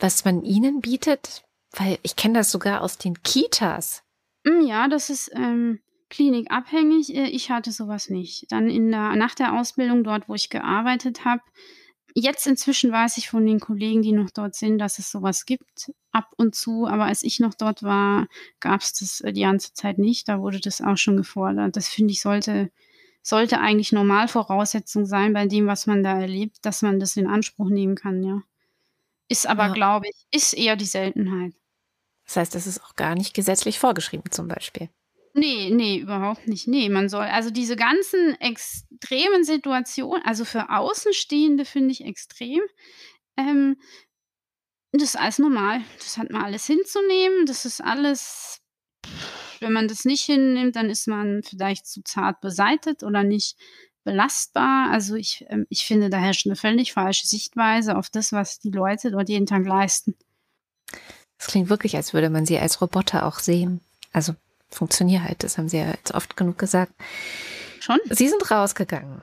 was 0.00 0.24
man 0.24 0.42
Ihnen 0.42 0.80
bietet? 0.80 1.44
Weil 1.74 1.98
ich 2.02 2.16
kenne 2.16 2.34
das 2.34 2.50
sogar 2.50 2.82
aus 2.82 2.98
den 2.98 3.22
Kitas. 3.22 4.02
Hm, 4.46 4.66
ja, 4.66 4.88
das 4.88 5.10
ist, 5.10 5.30
ähm, 5.34 5.80
klinikabhängig. 6.10 7.14
Äh, 7.14 7.28
ich 7.28 7.50
hatte 7.50 7.72
so 7.72 7.88
was 7.88 8.10
nicht. 8.10 8.50
Dann 8.52 8.68
in 8.68 8.90
der 8.90 9.16
nach 9.16 9.34
der 9.34 9.58
Ausbildung 9.58 10.04
dort, 10.04 10.28
wo 10.28 10.34
ich 10.34 10.50
gearbeitet 10.50 11.24
habe 11.24 11.42
jetzt 12.14 12.46
inzwischen 12.46 12.92
weiß 12.92 13.16
ich 13.16 13.28
von 13.28 13.46
den 13.46 13.60
Kollegen, 13.60 14.02
die 14.02 14.12
noch 14.12 14.30
dort 14.30 14.54
sind, 14.54 14.78
dass 14.78 14.98
es 14.98 15.10
so 15.10 15.22
was 15.22 15.46
gibt 15.46 15.90
ab 16.10 16.30
und 16.36 16.54
zu, 16.54 16.86
aber 16.86 17.04
als 17.04 17.22
ich 17.22 17.40
noch 17.40 17.54
dort 17.54 17.82
war, 17.82 18.26
gab's 18.60 18.92
das, 18.98 19.20
äh, 19.22 19.32
die 19.32 19.42
ganze 19.42 19.72
Zeit 19.72 19.98
nicht. 19.98 20.28
Da 20.28 20.40
wurde 20.40 20.60
das 20.60 20.80
auch 20.80 20.96
schon 20.96 21.16
gefordert. 21.16 21.76
Das 21.76 21.88
finde 21.88 22.12
ich, 22.12 22.20
sollte 22.20 22.70
sollte 23.24 23.60
eigentlich 23.60 23.92
Normalvoraussetzung 23.92 25.06
sein 25.06 25.32
bei 25.32 25.46
dem, 25.46 25.66
was 25.68 25.86
man 25.86 26.02
da 26.02 26.18
erlebt, 26.20 26.56
dass 26.62 26.82
man 26.82 26.98
das 26.98 27.16
in 27.16 27.28
Anspruch 27.28 27.68
nehmen 27.68 27.94
kann, 27.94 28.22
ja. 28.24 28.42
Ist 29.28 29.46
aber, 29.46 29.68
Ja. 29.68 29.72
glaube 29.72 30.06
ich 30.08 30.26
ist 30.32 30.54
eher 30.54 30.76
die 30.76 30.84
Seltenheit. 30.84 31.54
Das 32.32 32.38
heißt, 32.38 32.54
das 32.54 32.66
ist 32.66 32.82
auch 32.82 32.96
gar 32.96 33.14
nicht 33.14 33.34
gesetzlich 33.34 33.78
vorgeschrieben 33.78 34.30
zum 34.30 34.48
Beispiel? 34.48 34.88
Ne, 35.34 35.70
ne, 35.70 35.98
überhaupt 35.98 36.48
nicht. 36.48 36.66
Ne, 36.66 36.88
man 36.88 37.10
soll 37.10 37.24
also 37.26 37.50
diese 37.50 37.76
ganzen 37.76 38.40
extremen 38.40 39.44
Situationen 39.44 40.22
also 40.24 40.46
für 40.46 40.70
Außenstehende 40.70 41.66
finde 41.66 41.92
ich 41.92 42.04
extrem. 42.06 42.60
Ähm 43.36 43.76
das 44.92 45.02
ist 45.14 45.16
alles 45.16 45.38
normal. 45.38 45.80
Das 45.98 46.18
hat 46.18 46.30
man 46.30 46.42
alles 46.42 46.66
hinzunehmen. 46.66 47.46
Das 47.46 47.64
ist 47.64 47.82
alles 47.82 48.58
wenn 49.60 49.72
man 49.72 49.88
das 49.88 50.04
nicht 50.04 50.24
hinnimmt, 50.24 50.76
dann 50.76 50.90
ist 50.90 51.06
man 51.08 51.42
vielleicht 51.44 51.86
zu 51.86 52.02
zart 52.02 52.40
beseitet 52.40 53.02
oder 53.04 53.22
nicht 53.22 53.56
belastbar. 54.04 54.90
Also, 54.90 55.14
ich 55.14 55.46
ähm, 55.48 55.66
ich 55.70 55.86
finde, 55.86 56.10
da 56.10 56.18
herrscht 56.18 56.46
'ne 56.46 56.56
völlig 56.56 56.92
falsche 56.92 57.26
Sichtweise 57.26 57.96
auf 57.96 58.10
das, 58.10 58.32
was 58.32 58.58
die 58.58 58.70
Leute 58.70 59.10
dort 59.12 59.28
jeden 59.28 59.46
Tag 59.46 59.64
leisten. 59.66 60.16
Es 61.42 61.48
klingt 61.48 61.68
wirklich, 61.68 61.96
als 61.96 62.14
würde 62.14 62.30
man 62.30 62.46
sie 62.46 62.56
als 62.60 62.80
Roboter 62.80 63.26
auch 63.26 63.40
sehen. 63.40 63.80
Also, 64.12 64.36
funktionier 64.70 65.24
halt, 65.24 65.42
das 65.42 65.58
haben 65.58 65.68
Sie 65.68 65.76
ja 65.76 65.88
jetzt 65.88 66.14
oft 66.14 66.36
genug 66.36 66.56
gesagt. 66.56 66.92
Schon. 67.80 67.98
Sie 68.10 68.28
sind 68.28 68.48
rausgegangen. 68.48 69.22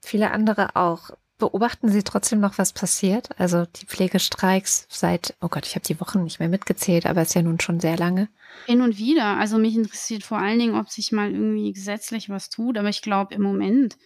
Viele 0.00 0.30
andere 0.30 0.76
auch. 0.76 1.10
Beobachten 1.36 1.90
Sie 1.90 2.04
trotzdem 2.04 2.40
noch, 2.40 2.56
was 2.56 2.72
passiert? 2.72 3.38
Also, 3.38 3.66
die 3.66 3.84
Pflegestreiks 3.84 4.86
seit 4.88 5.34
oh 5.42 5.48
Gott, 5.48 5.66
ich 5.66 5.74
habe 5.74 5.84
die 5.84 6.00
Wochen 6.00 6.24
nicht 6.24 6.40
mehr 6.40 6.48
mitgezählt, 6.48 7.04
aber 7.04 7.20
ist 7.20 7.34
ja 7.34 7.42
nun 7.42 7.60
schon 7.60 7.80
sehr 7.80 7.98
lange. 7.98 8.30
Hin 8.64 8.80
und 8.80 8.96
wieder. 8.96 9.36
Also, 9.36 9.58
mich 9.58 9.76
interessiert 9.76 10.22
vor 10.22 10.38
allen 10.38 10.58
Dingen, 10.58 10.74
ob 10.74 10.88
sich 10.88 11.12
mal 11.12 11.30
irgendwie 11.30 11.74
gesetzlich 11.74 12.30
was 12.30 12.48
tut, 12.48 12.78
aber 12.78 12.88
ich 12.88 13.02
glaube, 13.02 13.34
im 13.34 13.42
Moment, 13.42 13.98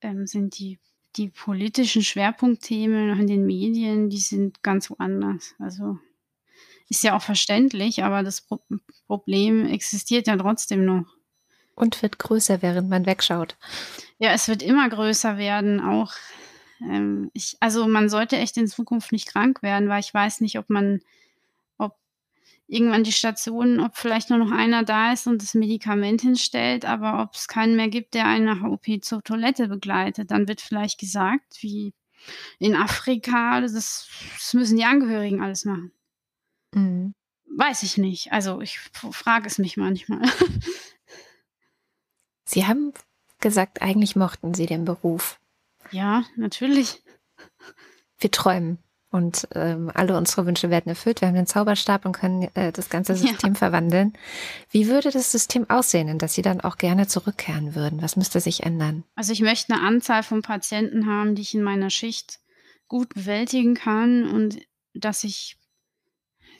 ähm, 0.00 0.26
sind 0.26 0.58
die 0.58 0.78
die 1.16 1.28
politischen 1.28 2.02
Schwerpunktthemen 2.02 3.20
in 3.20 3.26
den 3.26 3.44
Medien, 3.44 4.08
die 4.08 4.18
sind 4.18 4.62
ganz 4.62 4.88
woanders. 4.88 5.54
Also, 5.58 5.98
ist 6.88 7.02
ja 7.02 7.16
auch 7.16 7.22
verständlich, 7.22 8.04
aber 8.04 8.22
das 8.22 8.42
Pro 8.42 8.60
Problem 9.06 9.66
existiert 9.66 10.26
ja 10.26 10.36
trotzdem 10.36 10.84
noch. 10.84 11.04
Und 11.74 12.02
wird 12.02 12.18
größer, 12.18 12.62
während 12.62 12.88
man 12.88 13.06
wegschaut. 13.06 13.56
Ja, 14.18 14.32
es 14.32 14.48
wird 14.48 14.62
immer 14.62 14.88
größer 14.88 15.36
werden, 15.36 15.80
auch, 15.80 16.12
ähm, 16.80 17.30
ich 17.34 17.56
also, 17.60 17.86
man 17.86 18.08
sollte 18.08 18.36
echt 18.36 18.56
in 18.56 18.68
Zukunft 18.68 19.12
nicht 19.12 19.28
krank 19.28 19.62
werden, 19.62 19.88
weil 19.88 20.00
ich 20.00 20.14
weiß 20.14 20.40
nicht, 20.40 20.58
ob 20.58 20.70
man 20.70 21.00
ob 21.78 21.96
irgendwann 22.68 23.04
die 23.04 23.12
Stationen 23.12 23.80
ob 23.80 23.96
vielleicht 23.96 24.30
nur 24.30 24.38
noch 24.38 24.52
einer 24.52 24.84
da 24.84 25.12
ist 25.12 25.26
und 25.26 25.42
das 25.42 25.54
Medikament 25.54 26.22
hinstellt, 26.22 26.84
aber 26.84 27.22
ob's 27.22 27.48
keinen 27.48 27.76
mehr 27.76 27.88
gibt, 27.88 28.14
der 28.14 28.26
einen 28.26 28.46
nach 28.46 28.62
OP 28.62 28.86
zur 29.02 29.22
Toilette 29.22 29.68
begleitet. 29.68 30.30
Dann 30.30 30.48
wird 30.48 30.60
vielleicht 30.60 30.98
gesagt, 30.98 31.58
wie 31.60 31.92
in 32.58 32.76
Afrika, 32.76 33.60
das 33.60 33.72
das 33.72 34.54
müssen 34.54 34.76
die 34.76 34.84
Angehörigen 34.84 35.42
alles 35.42 35.64
machen. 35.64 35.92
Mhm. 36.74 37.14
Weiß 37.56 37.82
ich 37.84 37.98
nicht. 37.98 38.32
Also, 38.32 38.60
ich 38.60 38.78
frage 39.12 39.46
es 39.46 39.58
mich 39.58 39.76
manchmal. 39.76 40.22
Sie 42.44 42.66
haben 42.66 42.92
gesagt, 43.40 43.82
eigentlich 43.82 44.16
mochten 44.16 44.54
Sie 44.54 44.66
den 44.66 44.84
Beruf. 44.84 45.38
Ja, 45.90 46.24
natürlich. 46.36 47.02
Wir 48.18 48.30
träumen 48.30 48.78
und, 49.10 49.46
ähm, 49.54 49.90
alle 49.94 50.16
unsere 50.16 50.46
Wünsche 50.46 50.70
werden 50.70 50.88
erfüllt. 50.88 51.20
Wir 51.20 51.28
haben 51.28 51.34
den 51.34 51.46
Zauberstab 51.46 52.04
und 52.04 52.12
können, 52.12 52.42
äh, 52.54 52.72
das 52.72 52.88
ganze 52.88 53.14
System 53.14 53.52
Ja. 53.52 53.58
verwandeln. 53.58 54.14
Wie 54.70 54.88
würde 54.88 55.10
das 55.10 55.30
System 55.30 55.68
aussehen, 55.70 56.08
in 56.08 56.18
das 56.18 56.34
Sie 56.34 56.42
dann 56.42 56.60
auch 56.60 56.78
gerne 56.78 57.06
zurückkehren 57.06 57.74
würden? 57.74 58.02
Was 58.02 58.16
müsste 58.16 58.40
sich 58.40 58.62
ändern? 58.62 59.04
Also, 59.14 59.32
ich 59.32 59.40
möchte 59.40 59.72
'ne 59.72 59.80
Anzahl 59.80 60.22
von 60.22 60.42
Patienten 60.42 61.06
haben, 61.06 61.34
die 61.34 61.42
ich 61.42 61.54
in 61.54 61.62
meiner 61.62 61.90
Schicht 61.90 62.40
gut 62.88 63.14
bewältigen 63.14 63.74
kann 63.74 64.28
und 64.28 64.58
dass 64.94 65.24
ich 65.24 65.56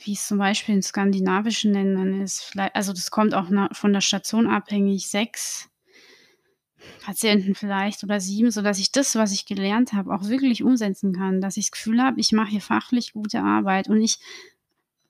wie 0.05 0.13
es 0.13 0.27
zum 0.27 0.37
Beispiel 0.37 0.75
in 0.75 0.81
skandinavischen 0.81 1.73
Ländern 1.73 2.21
ist, 2.21 2.43
viellei 2.43 2.73
also, 2.73 2.93
das 2.93 3.11
kommt 3.11 3.33
auch 3.33 3.49
von 3.73 3.93
der 3.93 4.01
Station 4.01 4.47
abhängig, 4.47 5.07
6 5.07 5.69
Patienten 7.01 7.55
vielleicht 7.55 8.03
oder 8.03 8.19
7, 8.19 8.51
sodass 8.51 8.79
ich 8.79 8.91
das, 8.91 9.15
was 9.15 9.31
ich 9.31 9.45
gelernt 9.45 9.93
habe, 9.93 10.13
auch 10.13 10.27
wirklich 10.27 10.63
umsetzen 10.63 11.13
kann. 11.13 11.41
Dass 11.41 11.57
ich 11.57 11.65
das 11.65 11.71
Gefühl 11.71 12.01
habe, 12.01 12.19
ich 12.19 12.31
mache 12.31 12.51
hier 12.51 12.61
fachlich 12.61 13.13
gute 13.13 13.41
Arbeit 13.41 13.89
und 13.89 14.01
ich 14.01 14.19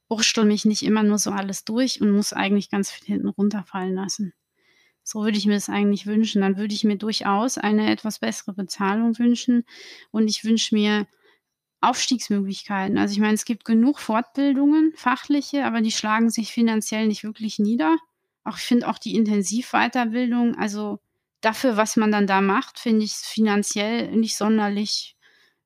wurstele 0.08 0.48
mich 0.48 0.66
nicht 0.66 0.84
immer 0.84 1.04
nur 1.04 1.18
so 1.18 1.32
alles 1.32 1.66
durch 1.66 2.00
und 2.02 2.12
muss 2.12 2.34
eigentlich 2.34 2.70
ganz 2.70 2.92
viel 2.92 3.08
hinten 3.08 3.28
runterfallen 3.28 3.96
lassen. 3.96 4.34
So 5.04 5.24
würde 5.24 5.38
ich 5.38 5.46
mir 5.46 5.54
das 5.54 5.70
eigentlich 5.70 6.06
wünschen. 6.06 6.42
Dann 6.42 6.58
würde 6.58 6.74
ich 6.74 6.84
mir 6.84 6.98
durchaus 6.98 7.58
eine 7.58 7.92
etwas 7.92 8.20
bessere 8.20 8.54
Bezahlung 8.54 9.18
wünschen 9.20 9.66
und 10.12 10.28
ich 10.28 10.44
wünsche 10.44 10.74
mir 10.76 11.08
Aufstiegsmöglichkeiten. 11.82 12.98
Also, 12.98 13.14
ich 13.14 13.20
meine, 13.20 13.34
es 13.36 13.46
gibt 13.46 13.66
genug 13.66 14.00
Fortbildungen, 14.00 14.94
fachliche, 14.96 15.66
aber 15.66 15.82
die 15.82 15.92
schlagen 15.92 16.30
sich 16.30 16.52
finanziell 16.54 17.08
nicht 17.08 17.24
wirklich 17.24 17.60
nieder. 17.60 17.98
Auch 18.44 18.58
ich 18.58 18.64
finde 18.64 18.88
auch 18.90 18.98
die 19.00 19.16
Intensivweiterbildung 19.16 20.56
also, 20.58 21.00
dafür, 21.42 21.78
was 21.78 21.96
man 21.98 22.12
dann 22.12 22.28
da 22.28 22.42
macht, 22.42 22.80
finde 22.80 23.06
ich's 23.06 23.28
finanziell 23.28 24.12
nicht 24.16 24.36
sonderlich 24.38 25.16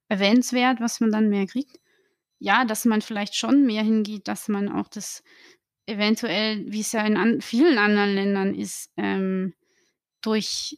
erwähnenswert, 0.09 0.81
was 0.81 0.99
man 1.01 1.11
dann 1.11 1.29
mehr 1.29 1.47
kriegt. 1.47 1.79
Ja, 2.39 2.65
dass 2.65 2.85
man 2.85 3.01
vielleicht 3.01 3.35
schon 3.35 3.65
mehr 3.65 3.83
hingeht, 3.83 4.27
dass 4.27 4.47
man 4.49 4.69
auch 4.69 4.87
das 4.89 5.23
eventuell, 5.87 6.65
wie 6.71 6.81
es 6.81 6.91
ja 6.93 7.01
in 7.05 7.17
an 7.17 7.41
vielen 7.41 7.77
anderen 7.77 8.15
Ländern 8.15 8.55
ist, 8.55 8.91
ähm, 8.97 9.53
durch 10.21 10.77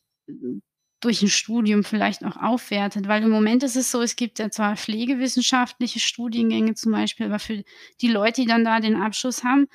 durch 1.01 1.21
'n 1.23 1.29
Studium 1.29 1.83
vielleicht 1.83 2.23
auch 2.25 2.37
aufwertet. 2.37 3.07
Weil 3.07 3.23
im 3.23 3.29
Moment 3.31 3.63
ist 3.63 3.75
es 3.77 3.91
so, 3.91 4.01
es 4.01 4.15
gibt 4.15 4.39
ja 4.39 4.49
zwar 4.51 4.77
pflegewissenschaftliche 4.77 5.99
Studiengänge 5.99 6.75
zum 6.75 6.91
Beispiel, 6.93 7.27
aber 7.27 7.39
für 7.39 7.63
die 8.01 8.07
Leute, 8.07 8.41
die 8.41 8.47
dann 8.47 8.63
da 8.65 8.79
den 8.79 8.95
Abschluss 8.95 9.43
haben, 9.43 9.67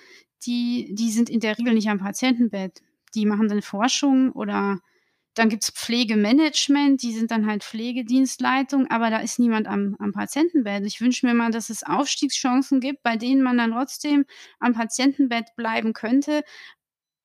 die 0.46 0.90
die 0.94 1.10
sind 1.10 1.30
in 1.30 1.40
der 1.40 1.58
Regel 1.58 1.74
nicht 1.74 1.88
am 1.90 1.98
Patientenbett. 1.98 2.80
Die 3.14 3.26
machen 3.26 3.48
dann 3.48 3.62
Forschung 3.62 4.32
oder 4.32 4.78
dann 5.34 5.50
gibt's 5.50 5.70
Pflegemanagement, 5.70 7.02
die 7.02 7.12
sind 7.12 7.30
dann 7.30 7.46
halt 7.46 7.62
Pflegedienstleitung, 7.62 8.86
aber 8.90 9.10
da 9.10 9.18
ist 9.18 9.38
niemand 9.38 9.66
am 9.68 9.94
am 9.98 10.12
Patientenbett. 10.12 10.86
Ich 10.86 11.00
wünsche 11.02 11.26
mir 11.26 11.34
mal, 11.34 11.50
dass 11.50 11.68
es 11.70 11.82
Aufstiegschancen 11.82 12.80
gibt, 12.80 13.02
bei 13.02 13.16
denen 13.16 13.42
man 13.42 13.58
dann 13.58 13.72
trotzdem 13.72 14.24
am 14.60 14.72
Patientenbett 14.74 15.54
bleiben 15.56 15.92
könnte 15.92 16.42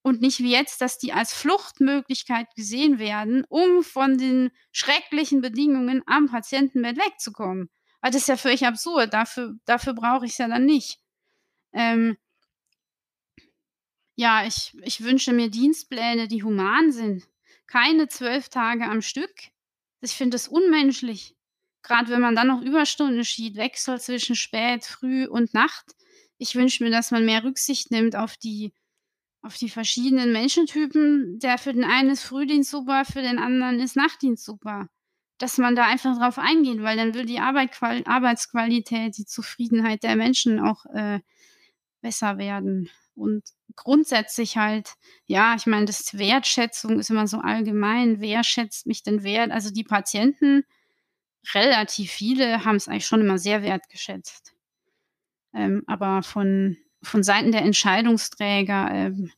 und 0.04 0.22
nicht 0.22 0.40
wie 0.40 0.52
jetzt, 0.52 0.82
dass 0.82 0.98
die 0.98 1.14
als 1.14 1.34
Fluchtmöglichkeit 1.34 2.48
gesehen 2.56 3.00
werden, 3.00 3.46
um 3.50 3.84
von 3.84 4.18
den 4.18 4.52
schrecklichen 4.72 5.42
Bedingungen 5.42 6.02
am 6.08 6.28
Patientenbett 6.28 6.98
wegzukommen. 6.98 7.70
Weil 8.02 8.12
das 8.12 8.22
ist 8.24 8.28
ja 8.30 8.38
völlig 8.38 8.66
absurd. 8.66 9.14
Dafür 9.14 9.56
dafür 9.66 9.94
brauche 9.94 10.26
ich's 10.26 10.38
ja 10.40 10.48
dann 10.48 10.66
nicht. 10.66 11.00
Ähm 11.74 12.18
Ja, 14.18 14.46
ich 14.46 14.74
ich 14.84 15.02
wünsche 15.04 15.34
mir 15.34 15.50
Dienstpläne, 15.50 16.28
die 16.28 16.44
human 16.44 16.92
sind. 16.92 17.28
Keine 17.68 18.08
12 18.08 18.50
Tage 18.50 18.86
am 18.86 19.02
Stück. 19.02 19.32
Ich 20.02 20.12
finde 20.14 20.36
das 20.36 20.48
unmenschlich. 20.48 21.36
Grad 21.84 22.10
wenn 22.10 22.22
man 22.22 22.36
dann 22.36 22.48
noch 22.48 22.62
Überstunden 22.62 23.24
schiebt, 23.26 23.58
wechselt 23.58 24.02
zwischen 24.02 24.36
spät, 24.36 24.86
früh 24.86 25.26
und 25.28 25.54
Nacht. 25.54 25.96
Ich 26.38 26.56
wünsche 26.56 26.84
mir, 26.84 26.92
dass 26.92 27.12
man 27.12 27.26
mehr 27.26 27.44
Rücksicht 27.44 27.92
nimmt 27.92 28.16
auf 28.16 28.38
die 28.38 28.74
auf 29.42 29.58
die 29.58 29.70
verschiedenen 29.70 30.32
Menschentypen. 30.32 31.40
Der 31.40 31.58
für 31.58 31.74
den 31.74 31.84
einen 31.84 32.12
ist 32.12 32.24
Frühdienst 32.24 32.72
super, 32.72 33.06
für 33.06 33.22
den 33.22 33.40
anderen 33.40 33.80
ist 33.80 33.96
Nachtdienst 33.96 34.46
super. 34.46 34.88
Dass 35.40 35.58
man 35.58 35.76
da 35.76 35.88
einfach 35.88 36.18
drauf 36.18 36.38
eingeht, 36.38 36.82
weil 36.84 36.98
dann 36.98 37.14
will 37.14 37.26
die 37.26 37.40
Arbeit 37.40 37.72
Qual 37.72 38.04
Arbeitsqualität, 38.06 39.18
die 39.18 39.26
Zufriedenheit 39.26 40.04
der 40.04 40.16
Menschen 40.16 40.60
auch, 40.60 40.86
äh, 40.94 41.20
besser 42.02 42.38
werden. 42.38 42.90
Und 43.16 43.44
grundsätzlich 43.76 44.58
halt 44.58 44.94
ja, 45.26 45.56
ich 45.56 45.66
meine, 45.66 45.86
das 45.86 46.18
Wertschätzung 46.18 47.00
ist 47.00 47.10
immer 47.10 47.28
so 47.28 47.38
allgemein. 47.40 48.20
Wer 48.20 48.44
schätzt 48.44 48.86
mich 48.88 49.04
denn 49.04 49.24
wert? 49.24 49.52
Also, 49.52 49.72
die 49.72 49.84
Patienten, 49.84 50.64
relativ 51.54 52.12
viele, 52.12 52.66
haben's 52.66 52.88
eigentlich 52.88 53.08
schon 53.08 53.22
immer 53.22 53.38
sehr 53.38 53.64
wertgeschätzt. 53.64 54.54
Ähm, 55.54 55.84
aber 55.88 56.24
von 56.24 56.78
von 57.04 57.24
Seiten 57.24 57.52
der 57.52 57.64
Entscheidungsträger, 57.64 58.90
ähm, 58.92 59.32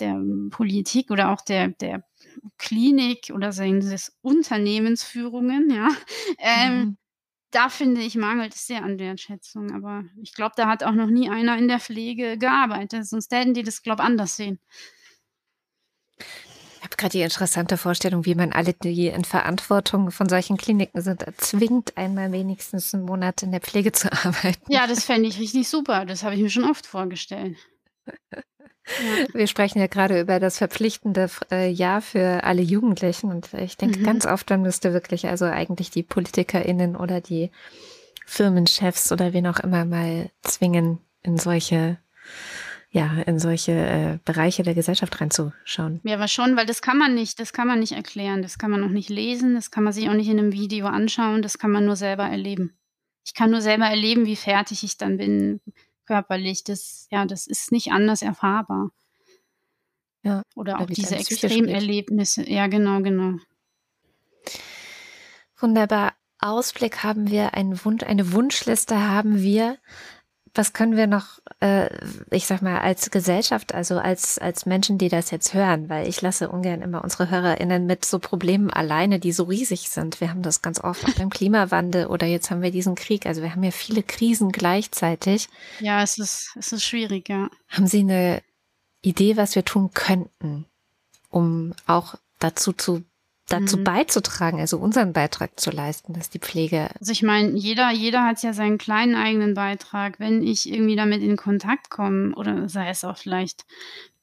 der 0.00 0.20
Politik 0.50 1.10
oder 1.10 1.30
auch 1.32 1.42
der 1.42 1.68
der 1.68 2.04
Klinik 2.58 3.32
oder 3.34 3.52
seien 3.52 3.78
es 3.78 4.16
Unternehmensführungen, 4.22 5.70
ja, 5.70 5.88
ähm, 6.38 6.88
Mhm. 6.88 6.96
da 7.52 7.68
finde 7.70 8.02
ich, 8.02 8.16
mangelt 8.16 8.54
es 8.54 8.66
sehr 8.66 8.84
an 8.84 8.98
Wertschätzung. 8.98 9.72
Aber 9.72 10.04
ich 10.22 10.34
glaube, 10.34 10.54
da 10.56 10.68
hat 10.68 10.84
auch 10.84 10.92
noch 10.92 11.08
nie 11.08 11.30
einer 11.30 11.58
in 11.58 11.68
der 11.68 11.80
Pflege 11.80 12.38
gearbeitet, 12.38 13.06
sonst 13.06 13.32
hätten 13.32 13.54
die 13.54 13.62
das, 13.64 13.82
glaube 13.82 14.02
anders 14.04 14.36
sehen. 14.36 14.60
Habe 16.90 16.96
grad 16.96 17.12
die 17.12 17.22
interessante 17.22 17.76
Vorstellung, 17.76 18.26
wie 18.26 18.34
man 18.34 18.52
alle, 18.52 18.72
die 18.72 19.06
in 19.06 19.24
Verantwortung 19.24 20.10
von 20.10 20.28
solchen 20.28 20.56
Kliniken 20.56 21.00
sind, 21.02 21.24
zwingt, 21.36 21.96
einmal 21.96 22.32
wenigstens 22.32 22.92
'n 22.92 23.02
Monat 23.02 23.44
in 23.44 23.52
der 23.52 23.60
Pflege 23.60 23.92
zu 23.92 24.12
arbeiten. 24.12 24.60
Ja, 24.68 24.88
das 24.88 25.04
fände 25.04 25.28
ich 25.28 25.38
richtig 25.38 25.68
super. 25.68 26.04
Das 26.04 26.24
habe 26.24 26.34
ich 26.34 26.40
mir 26.42 26.50
schon 26.50 26.68
oft 26.68 26.86
vorgestellt. 26.86 27.56
Wir 29.32 29.46
sprechen 29.46 29.78
ja 29.78 29.86
grade 29.86 30.20
über 30.20 30.40
das 30.40 30.58
verpflichtende 30.58 31.30
äh, 31.52 31.70
Jahr 31.70 32.02
für 32.02 32.42
alle 32.42 32.62
Jugendlichen 32.62 33.30
und 33.30 33.54
ich 33.54 33.76
denke 33.76 34.00
Mhm. 34.00 34.04
ganz 34.04 34.26
oft, 34.26 34.50
dann 34.50 34.62
müsste 34.62 34.92
wirklich 34.92 35.28
also 35.28 35.44
eigentlich 35.44 35.90
die 35.92 36.02
PolitikerInnen 36.02 36.96
oder 36.96 37.20
die 37.20 37.52
Firmenchefs 38.26 39.12
oder 39.12 39.32
wen 39.32 39.46
auch 39.46 39.60
immer 39.60 39.84
mal 39.84 40.30
zwingen, 40.42 40.98
in 41.22 41.38
solche 41.38 41.98
ja, 42.90 43.22
in 43.22 43.38
solche, 43.38 43.72
äh, 43.72 44.18
Bereiche 44.24 44.62
der 44.64 44.74
Gesellschaft 44.74 45.20
reinzuschauen. 45.20 46.00
Ja, 46.04 46.14
aber 46.16 46.28
schon, 46.28 46.56
weil 46.56 46.66
das 46.66 46.82
kann 46.82 46.98
man 46.98 47.14
nicht 47.14 47.38
das 47.38 47.52
kann 47.52 47.68
man 47.68 47.78
nicht 47.80 47.92
erklären. 47.92 48.42
Das 48.42 48.58
kann 48.58 48.70
man 48.70 48.82
auch 48.84 48.88
nicht 48.90 49.08
lesen, 49.10 49.54
das 49.54 49.70
kann 49.70 49.84
man 49.84 49.92
sich 49.92 50.08
auch 50.08 50.14
nicht 50.14 50.28
in 50.28 50.36
'nem 50.36 50.52
Video 50.52 50.86
anschauen, 50.86 51.42
das 51.42 51.58
kann 51.58 51.70
man 51.70 51.84
nur 51.86 51.96
selber 51.96 52.24
erleben. 52.24 52.76
Ich 53.24 53.34
kann 53.34 53.50
nur 53.50 53.60
selber 53.60 53.86
erleben, 53.86 54.26
wie 54.26 54.36
fertig 54.36 54.82
ich 54.82 54.96
dann 54.98 55.16
bin 55.18 55.60
körperlich. 56.06 56.64
Das 56.64 57.06
ja, 57.10 57.26
das 57.26 57.46
ist 57.46 57.70
nicht 57.72 57.92
anders 57.92 58.22
erfahrbar. 58.22 58.90
Ja, 60.24 60.42
Oder 60.54 60.74
oder 60.74 60.80
auch 60.80 60.86
diese 60.86 61.14
einem. 61.14 61.20
Extremerlebnisse. 61.20 62.48
Ja, 62.50 62.66
genau, 62.66 63.00
genau. 63.02 63.38
Wunderbar. 65.58 66.14
Ausblick 66.38 67.02
haben 67.02 67.30
wir, 67.30 67.54
einen 67.54 67.84
Wun 67.84 68.00
eine 68.02 68.32
Wunschliste 68.32 69.06
haben 69.08 69.40
wir. 69.42 69.76
Was 70.54 70.72
können 70.72 70.96
wir 70.96 71.06
noch, 71.06 71.38
äh, 71.60 71.88
ich 72.30 72.46
sage 72.46 72.64
mal, 72.64 72.80
als 72.80 73.10
Gesellschaft, 73.12 73.72
also 73.72 73.98
als 73.98 74.36
als 74.38 74.66
Menschen, 74.66 74.98
die 74.98 75.08
das 75.08 75.30
jetzt 75.30 75.54
hören, 75.54 75.88
weil 75.88 76.08
ich 76.08 76.20
lasse 76.22 76.48
ungern 76.48 76.82
immer 76.82 77.04
unsere 77.04 77.30
HörerInnen 77.30 77.86
mit 77.86 78.04
so 78.04 78.18
Problemen 78.18 78.68
alleine, 78.70 79.20
die 79.20 79.30
so 79.30 79.44
riesig 79.44 79.88
sind. 79.90 80.20
Wir 80.20 80.30
haben 80.30 80.42
das 80.42 80.60
ganz 80.60 80.80
oft 80.82 81.04
auch 81.04 81.14
beim 81.14 81.30
Klimawandel 81.30 82.06
oder 82.06 82.26
jetzt 82.26 82.50
haben 82.50 82.62
wir 82.62 82.72
diesen 82.72 82.96
Krieg. 82.96 83.26
Also, 83.26 83.42
wir 83.42 83.52
haben 83.52 83.62
ja 83.62 83.70
viele 83.70 84.02
Krisen 84.02 84.50
gleichzeitig. 84.50 85.48
Ja, 85.78 86.02
es 86.02 86.18
ist 86.18 86.50
es 86.58 86.72
ist 86.72 86.84
schwierig, 86.84 87.28
ja. 87.28 87.48
Haben 87.68 87.86
Sie 87.86 88.02
'ne 88.02 88.42
Idee, 89.02 89.36
was 89.36 89.54
wir 89.54 89.64
tun 89.64 89.92
könnten, 89.94 90.66
um 91.30 91.74
auch 91.86 92.16
dazu 92.40 92.72
zu 92.72 93.04
dazu 93.50 93.76
Mhm. 93.78 93.84
beizutragen, 93.84 94.60
also 94.60 94.78
unseren 94.78 95.12
Beitrag 95.12 95.60
zu 95.60 95.70
leisten, 95.70 96.14
dass 96.14 96.30
die 96.30 96.38
Pflege 96.38 96.88
Also, 96.98 97.12
ich 97.12 97.22
meine, 97.22 97.50
jeder 97.58 97.90
jeder 97.90 98.24
hat 98.24 98.42
ja 98.42 98.52
seinen 98.52 98.78
kleinen 98.78 99.14
eigenen 99.14 99.54
Beitrag. 99.54 100.18
Wenn 100.18 100.42
ich 100.42 100.70
irgendwie 100.70 100.96
damit 100.96 101.22
in 101.22 101.36
Kontakt 101.36 101.90
komme 101.90 102.34
oder 102.34 102.68
sei 102.68 102.88
es 102.88 103.04
auch 103.04 103.18
vielleicht 103.18 103.64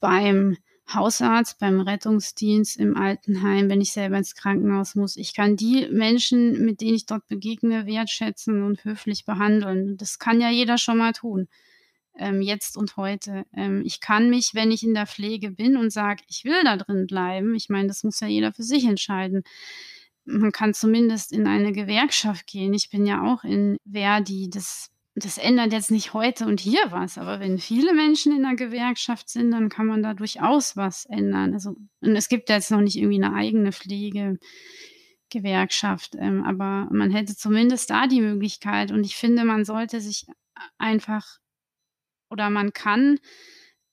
beim 0.00 0.56
Hausarzt, 0.92 1.58
beim 1.58 1.80
Rettungsdienst, 1.80 2.78
im 2.78 2.96
Altenheim, 2.96 3.68
wenn 3.68 3.82
ich 3.82 3.92
selber 3.92 4.16
ins 4.16 4.34
Krankenhaus 4.34 4.94
muss. 4.94 5.16
Ich 5.18 5.34
kann 5.34 5.54
die 5.54 5.86
Menschen, 5.92 6.64
mit 6.64 6.80
denen 6.80 6.94
ich 6.94 7.04
dort 7.04 7.26
begegne, 7.28 7.84
wertschätzen 7.84 8.62
und 8.62 8.84
höflich 8.84 9.26
behandeln. 9.26 9.98
Das 9.98 10.18
kann 10.18 10.40
ja 10.40 10.48
jeder 10.48 10.78
schon 10.78 10.96
mal 10.96 11.12
tun, 11.12 11.46
ähm, 12.18 12.42
jetzt 12.42 12.76
und 12.76 12.96
heute. 12.96 13.44
Ähm, 13.54 13.82
ich 13.84 14.00
kann 14.00 14.30
mich, 14.30 14.50
wenn 14.54 14.70
ich 14.72 14.82
in 14.84 14.94
der 14.94 15.06
Pflege 15.06 15.50
bin 15.52 15.76
und 15.76 15.90
sage: 15.92 16.22
„Ich 16.28 16.44
will 16.44 16.62
da 16.64 16.76
drin 16.76 17.06
bleiben“ 17.06 17.54
ich 17.56 17.68
meine, 17.70 17.86
das 17.88 18.02
muss 18.04 18.20
ja 18.20 18.26
jeder 18.28 18.52
für 18.52 18.62
sich 18.64 18.84
entscheiden. 18.86 19.42
Man 20.26 20.52
kann 20.52 20.74
zumindest 20.74 21.32
in 21.32 21.46
eine 21.46 21.72
Gewerkschaft 21.72 22.46
gehen. 22.48 22.74
Ich 22.74 22.90
bin 22.90 23.06
ja 23.06 23.22
auch 23.24 23.44
in 23.44 23.78
ver.di. 23.90 24.50
Das 24.50 24.90
das 25.16 25.38
ändert 25.38 25.72
jetzt 25.72 25.90
nicht 25.90 26.12
heute 26.14 26.46
und 26.46 26.60
hier 26.60 26.80
was, 26.90 27.16
aber 27.18 27.40
wenn 27.40 27.58
viele 27.58 27.94
Menschen 27.94 28.32
in 28.36 28.42
'ner 28.42 28.54
Gewerkschaft 28.56 29.28
sind, 29.30 29.50
dann 29.52 29.68
kann 29.70 29.86
man 29.86 30.02
da 30.02 30.14
durchaus 30.14 30.76
was 30.76 31.06
ändern. 31.06 31.54
Also 31.54 31.70
und 32.02 32.14
es 32.16 32.28
gibt 32.28 32.48
ja 32.50 32.56
jetzt 32.56 32.70
noch 32.70 32.80
nicht 32.82 32.96
irgendwie 32.96 33.18
'ne 33.18 33.32
eigene 33.34 33.72
Pflegegewerkschaft, 33.72 34.38
ähm, 36.18 36.44
aber 36.44 36.88
man 36.92 37.10
hätte 37.12 37.36
zumindest 37.36 37.90
da 37.90 38.06
die 38.08 38.20
Möglichkeit 38.22 38.90
und 38.92 39.04
ich 39.04 39.14
finde, 39.16 39.44
man 39.44 39.64
sollte 39.64 40.00
sich 40.00 40.26
einfach 40.78 41.38
oder 42.30 42.50
man 42.50 42.72
kann 42.72 43.18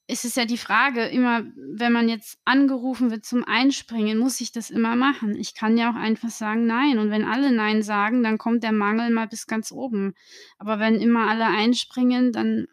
es 0.08 0.24
ist 0.24 0.38
ja 0.38 0.46
die 0.46 0.58
Frage 0.60 1.06
immer, 1.08 1.44
wenn 1.58 1.92
man 1.92 2.10
jetzt 2.10 2.38
angerufen 2.46 3.10
wird 3.10 3.26
zum 3.26 3.44
Einspringen, 3.44 4.20
muss 4.20 4.40
ich 4.40 4.52
das 4.52 4.70
immer 4.70 4.96
machen? 4.96 5.36
Ich 5.36 5.56
kann 5.56 5.78
ja 5.78 5.90
auch 5.92 5.96
einfach 5.96 6.30
sagen: 6.30 6.68
„Nein“ 6.68 7.00
und 7.00 7.10
wenn 7.10 7.26
alle 7.26 7.52
„Nein“ 7.52 7.82
sagen, 7.82 8.22
dann 8.24 8.38
kommt 8.38 8.64
der 8.64 8.72
Mangel 8.72 9.10
mal 9.10 9.28
bis 9.28 9.48
ganz 9.48 9.72
oben. 9.72 10.14
Aber 10.60 10.80
wenn 10.80 11.02
immer 11.02 11.28
alle 11.30 11.48
einspringen, 11.48 12.32
dann 12.32 12.68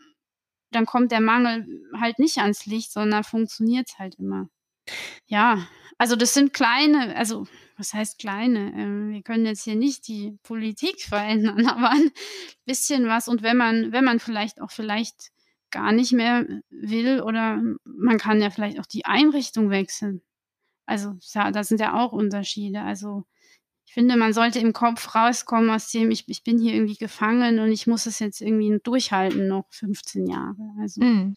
dann 0.73 0.87
kommt 0.87 1.13
der 1.13 1.21
Mangel 1.21 1.67
halt 1.99 2.19
nicht 2.19 2.39
ans 2.39 2.67
Licht, 2.67 2.93
sondern 2.93 3.25
funktioniert's 3.25 3.99
halt 3.99 4.17
immer. 4.19 4.49
Ja, 5.27 5.67
also, 5.99 6.17
das 6.17 6.35
sind 6.35 6.53
kleine 6.53 7.17
also, 7.17 7.47
was 7.77 7.95
heißt 7.95 8.19
kleine? 8.19 8.73
Ähm, 8.77 9.13
wir 9.13 9.23
können 9.23 9.47
jetzt 9.47 9.65
hier 9.65 9.77
nicht 9.77 10.09
die 10.09 10.39
Politik 10.43 11.01
verändern, 11.03 11.67
aber 11.67 11.91
'n 11.95 12.11
bisschen 12.67 13.07
was 13.09 13.29
und 13.29 13.43
wenn 13.43 13.57
man 13.57 13.93
wenn 13.93 14.05
man 14.05 14.21
vielleicht 14.21 14.61
auch 14.61 14.71
vielleicht 14.71 15.31
gar 15.73 15.93
nicht 15.93 16.13
mehr 16.13 16.47
will 16.71 17.23
oder 17.23 17.63
man 17.85 18.19
kann 18.19 18.41
ja 18.43 18.51
vielleicht 18.51 18.81
auch 18.81 18.87
die 18.87 19.07
Einrichtung 19.07 19.71
wechseln. 19.71 20.23
Also, 20.87 21.15
ja, 21.35 21.51
da 21.53 21.65
sind 21.65 21.81
ja 21.81 21.95
auch 21.95 22.13
Unterschiede. 22.13 22.83
Also, 22.83 23.25
ich 23.87 23.95
finde, 23.95 24.17
man 24.17 24.33
sollte 24.33 24.59
im 24.61 24.73
Kopf 24.73 25.15
rauskommen 25.15 25.71
aus 25.71 25.91
dem: 25.91 26.11
„Ich 26.11 26.25
ich 26.29 26.45
bin 26.45 26.59
hier 26.61 26.75
irgendwie 26.75 26.97
gefangen 26.97 27.59
und 27.61 27.73
ich 27.73 27.87
muss 27.87 28.07
es 28.07 28.19
jetzt 28.21 28.41
irgendwie 28.41 28.79
durchhalten 28.83 29.49
noch 29.49 29.67
15 29.71 30.27
Jahre.“ 30.27 30.75
Also 30.81 31.03
Mhm. 31.03 31.37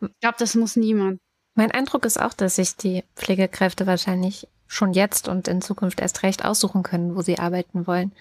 Ich 0.00 0.20
glaube, 0.20 0.36
das 0.38 0.54
muss 0.54 0.76
niemand. 0.76 1.20
Mein 1.54 1.70
Eindruck 1.70 2.04
ist 2.04 2.20
auch, 2.20 2.32
dass 2.34 2.56
sich 2.56 2.76
die 2.76 3.04
Pflegekräfte 3.16 3.86
wahrscheinlich 3.86 4.48
schon 4.66 4.92
jetzt 4.92 5.28
und 5.28 5.46
in 5.46 5.62
Zukunft 5.62 6.00
erst 6.00 6.22
recht 6.22 6.44
aussuchen 6.44 6.82
können, 6.82 7.14
wo 7.16 7.22
sie 7.22 7.38
arbeiten 7.38 7.86
wollen. 7.86 8.12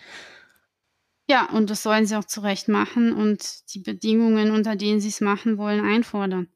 Ja, 1.29 1.49
und 1.49 1.69
das 1.69 1.83
sollen 1.83 2.05
sie 2.05 2.17
auch 2.17 2.25
zu 2.25 2.41
Recht 2.41 2.67
machen 2.67 3.13
und 3.13 3.73
die 3.73 3.79
Bedingungen, 3.79 4.51
unter 4.51 4.75
denen 4.75 4.99
sie's 4.99 5.21
machen 5.21 5.57
wollen, 5.57 5.83
einfordern. 5.85 6.49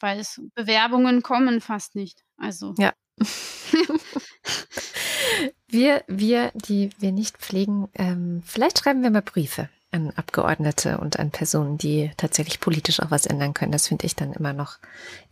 Weil 0.00 0.18
es 0.20 0.40
Bewerbungen 0.54 1.22
kommen 1.22 1.60
fast 1.60 1.94
nicht. 1.94 2.24
Also 2.36 2.74
Ja. 2.78 2.92
Wir 5.68 6.04
wir, 6.06 6.52
die 6.54 6.90
wir 6.98 7.12
nicht 7.12 7.38
pflegen 7.38 7.88
ähm, 7.94 8.42
vielleicht 8.44 8.78
schreiben 8.78 9.02
wir 9.02 9.10
mal 9.10 9.22
Briefe 9.22 9.68
an 9.96 10.10
Abgeordnete 10.16 10.98
und 10.98 11.18
an 11.18 11.30
Personen, 11.32 11.78
die 11.78 12.10
tatsächlich 12.16 12.60
politisch 12.60 13.00
auch 13.00 13.10
was 13.10 13.26
ändern 13.26 13.54
können. 13.54 13.72
Das 13.72 13.88
finde 13.88 14.06
ich 14.06 14.14
dann 14.16 14.32
immer 14.32 14.52
noch 14.52 14.78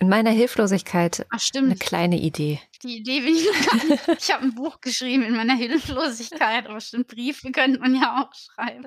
in 0.01 0.09
meiner 0.09 0.31
Hilflosigkeit 0.31 1.27
Ach 1.31 1.41
'ne 1.67 1.77
stimmt. 1.77 1.81
kleine 1.81 2.19
Idee. 2.21 2.61
Die 2.83 2.99
Idee 2.99 3.25
will 3.25 3.37
ich 3.37 3.47
noch 3.47 3.63
gar 3.63 3.85
nicht 3.85 4.09
ich 4.19 4.33
habe 4.33 4.45
'n 4.45 4.55
Buch 4.55 4.81
geschrieben 4.81 5.23
in 5.25 5.37
meiner 5.37 5.55
Hilflosigkeit, 5.57 6.67
aber 6.67 6.81
stimmt, 6.81 7.09
Briefe 7.09 7.51
könnte 7.53 7.81
man 7.81 7.95
ja 7.95 8.23
auch 8.23 8.35
schreiben. 8.35 8.87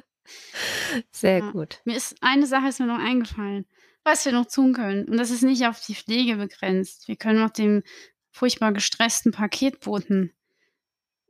Sehr 1.13 1.41
Ja. 1.41 1.51
gut. 1.51 1.81
Mir 1.85 1.95
ist 1.97 2.15
eine 2.21 2.45
Sache 2.47 2.67
ist 2.67 2.79
mir 2.79 2.85
noch 2.87 2.99
eingefallen, 2.99 3.65
was 4.03 4.25
wir 4.25 4.31
noch 4.33 4.45
tun 4.47 4.73
können 4.73 5.05
und 5.07 5.17
das 5.17 5.31
ist 5.31 5.43
nicht 5.43 5.65
auf 5.65 5.79
die 5.85 5.95
Pflege 5.95 6.35
begrenzt. 6.37 7.07
Wir 7.07 7.15
können 7.15 7.43
auch 7.43 7.49
dem 7.51 7.83
furchtbar 8.31 8.71
gestressten 8.73 9.31
Paketboten 9.31 10.33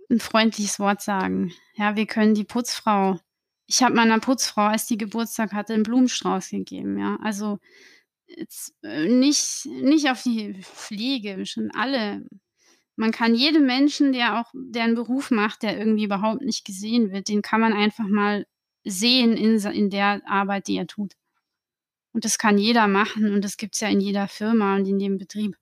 'n 0.09 0.19
freundliches 0.21 0.79
Wort 0.79 1.01
sagen. 1.01 1.51
Ja, 1.75 1.95
wir 1.97 2.05
können 2.05 2.33
die 2.33 2.45
Putzfrau 2.45 3.19
ich 3.67 3.83
habe 3.83 3.95
meiner 3.95 4.19
Putzfrau, 4.19 4.63
als 4.67 4.87
die 4.87 4.97
Geburtstag 4.97 5.53
hatte, 5.53 5.73
'n 5.73 5.83
Blumenstrauß 5.83 6.49
gegeben, 6.51 6.97
ja. 6.99 7.17
Also, 7.23 7.59
jetzt, 8.27 8.73
äh, 8.83 9.07
nicht 9.09 9.65
nicht 9.67 10.09
auf 10.11 10.23
die 10.23 10.55
Pflege, 10.63 11.45
schon 11.47 11.71
alle. 11.73 12.25
Man 12.97 13.11
kann 13.11 13.35
jedem 13.35 13.65
Menschen, 13.67 14.13
der 14.13 14.39
auch 14.41 14.51
der 14.55 14.85
'n 14.85 14.95
Beruf 14.95 15.31
macht, 15.31 15.63
der 15.63 15.77
irgendwie 15.79 16.05
überhaupt 16.05 16.41
nicht 16.43 16.65
gesehen 16.65 17.11
wird, 17.13 17.29
den 17.29 17.41
kann 17.43 17.61
man 17.61 17.73
einfach 17.73 18.07
mal 18.07 18.45
sehen 18.85 19.37
in 19.37 19.57
in 19.59 19.89
der 19.91 20.21
Arbeit, 20.27 20.67
die 20.69 20.77
er 20.77 20.87
tut. 20.87 21.13
Und 22.15 22.25
das 22.25 22.37
kann 22.37 22.57
jeder 22.57 22.87
machen 22.87 23.33
und 23.33 23.43
das 23.43 23.57
gibt's 23.57 23.79
ja 23.81 23.89
in 23.89 23.99
jeder 24.01 24.27
Firma 24.27 24.75
und 24.75 24.87
in 24.87 24.99
jedem 24.99 25.17
Betrieb. 25.17 25.57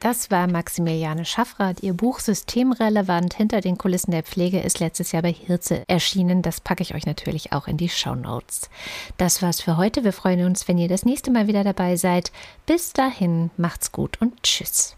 Das 0.00 0.30
war 0.30 0.46
Maximiliane 0.46 1.24
Schaffrath. 1.24 1.82
Ihr 1.82 1.92
Buch 1.92 2.20
Systemrelevant 2.20 3.34
hinter 3.34 3.60
den 3.60 3.76
Kulissen 3.78 4.12
der 4.12 4.22
Pflege 4.22 4.60
ist 4.60 4.78
letztes 4.78 5.10
Jahr 5.10 5.22
bei 5.22 5.32
Hirze 5.32 5.82
erschienen. 5.88 6.42
Das 6.42 6.60
packe 6.60 6.82
ich 6.82 6.94
euch 6.94 7.04
natürlich 7.04 7.52
auch 7.52 7.66
in 7.66 7.76
die 7.76 7.88
Show 7.88 8.14
Notes. 8.14 8.70
Das 9.16 9.42
war's 9.42 9.60
für 9.60 9.76
heute. 9.76 10.04
Wir 10.04 10.12
freuen 10.12 10.46
uns, 10.46 10.68
wenn 10.68 10.78
ihr 10.78 10.88
das 10.88 11.04
nächste 11.04 11.32
Mal 11.32 11.48
wieder 11.48 11.64
dabei 11.64 11.96
seid. 11.96 12.30
Bis 12.64 12.92
dahin, 12.92 13.50
macht's 13.56 13.90
gut 13.90 14.20
und 14.20 14.42
tschüss. 14.42 14.94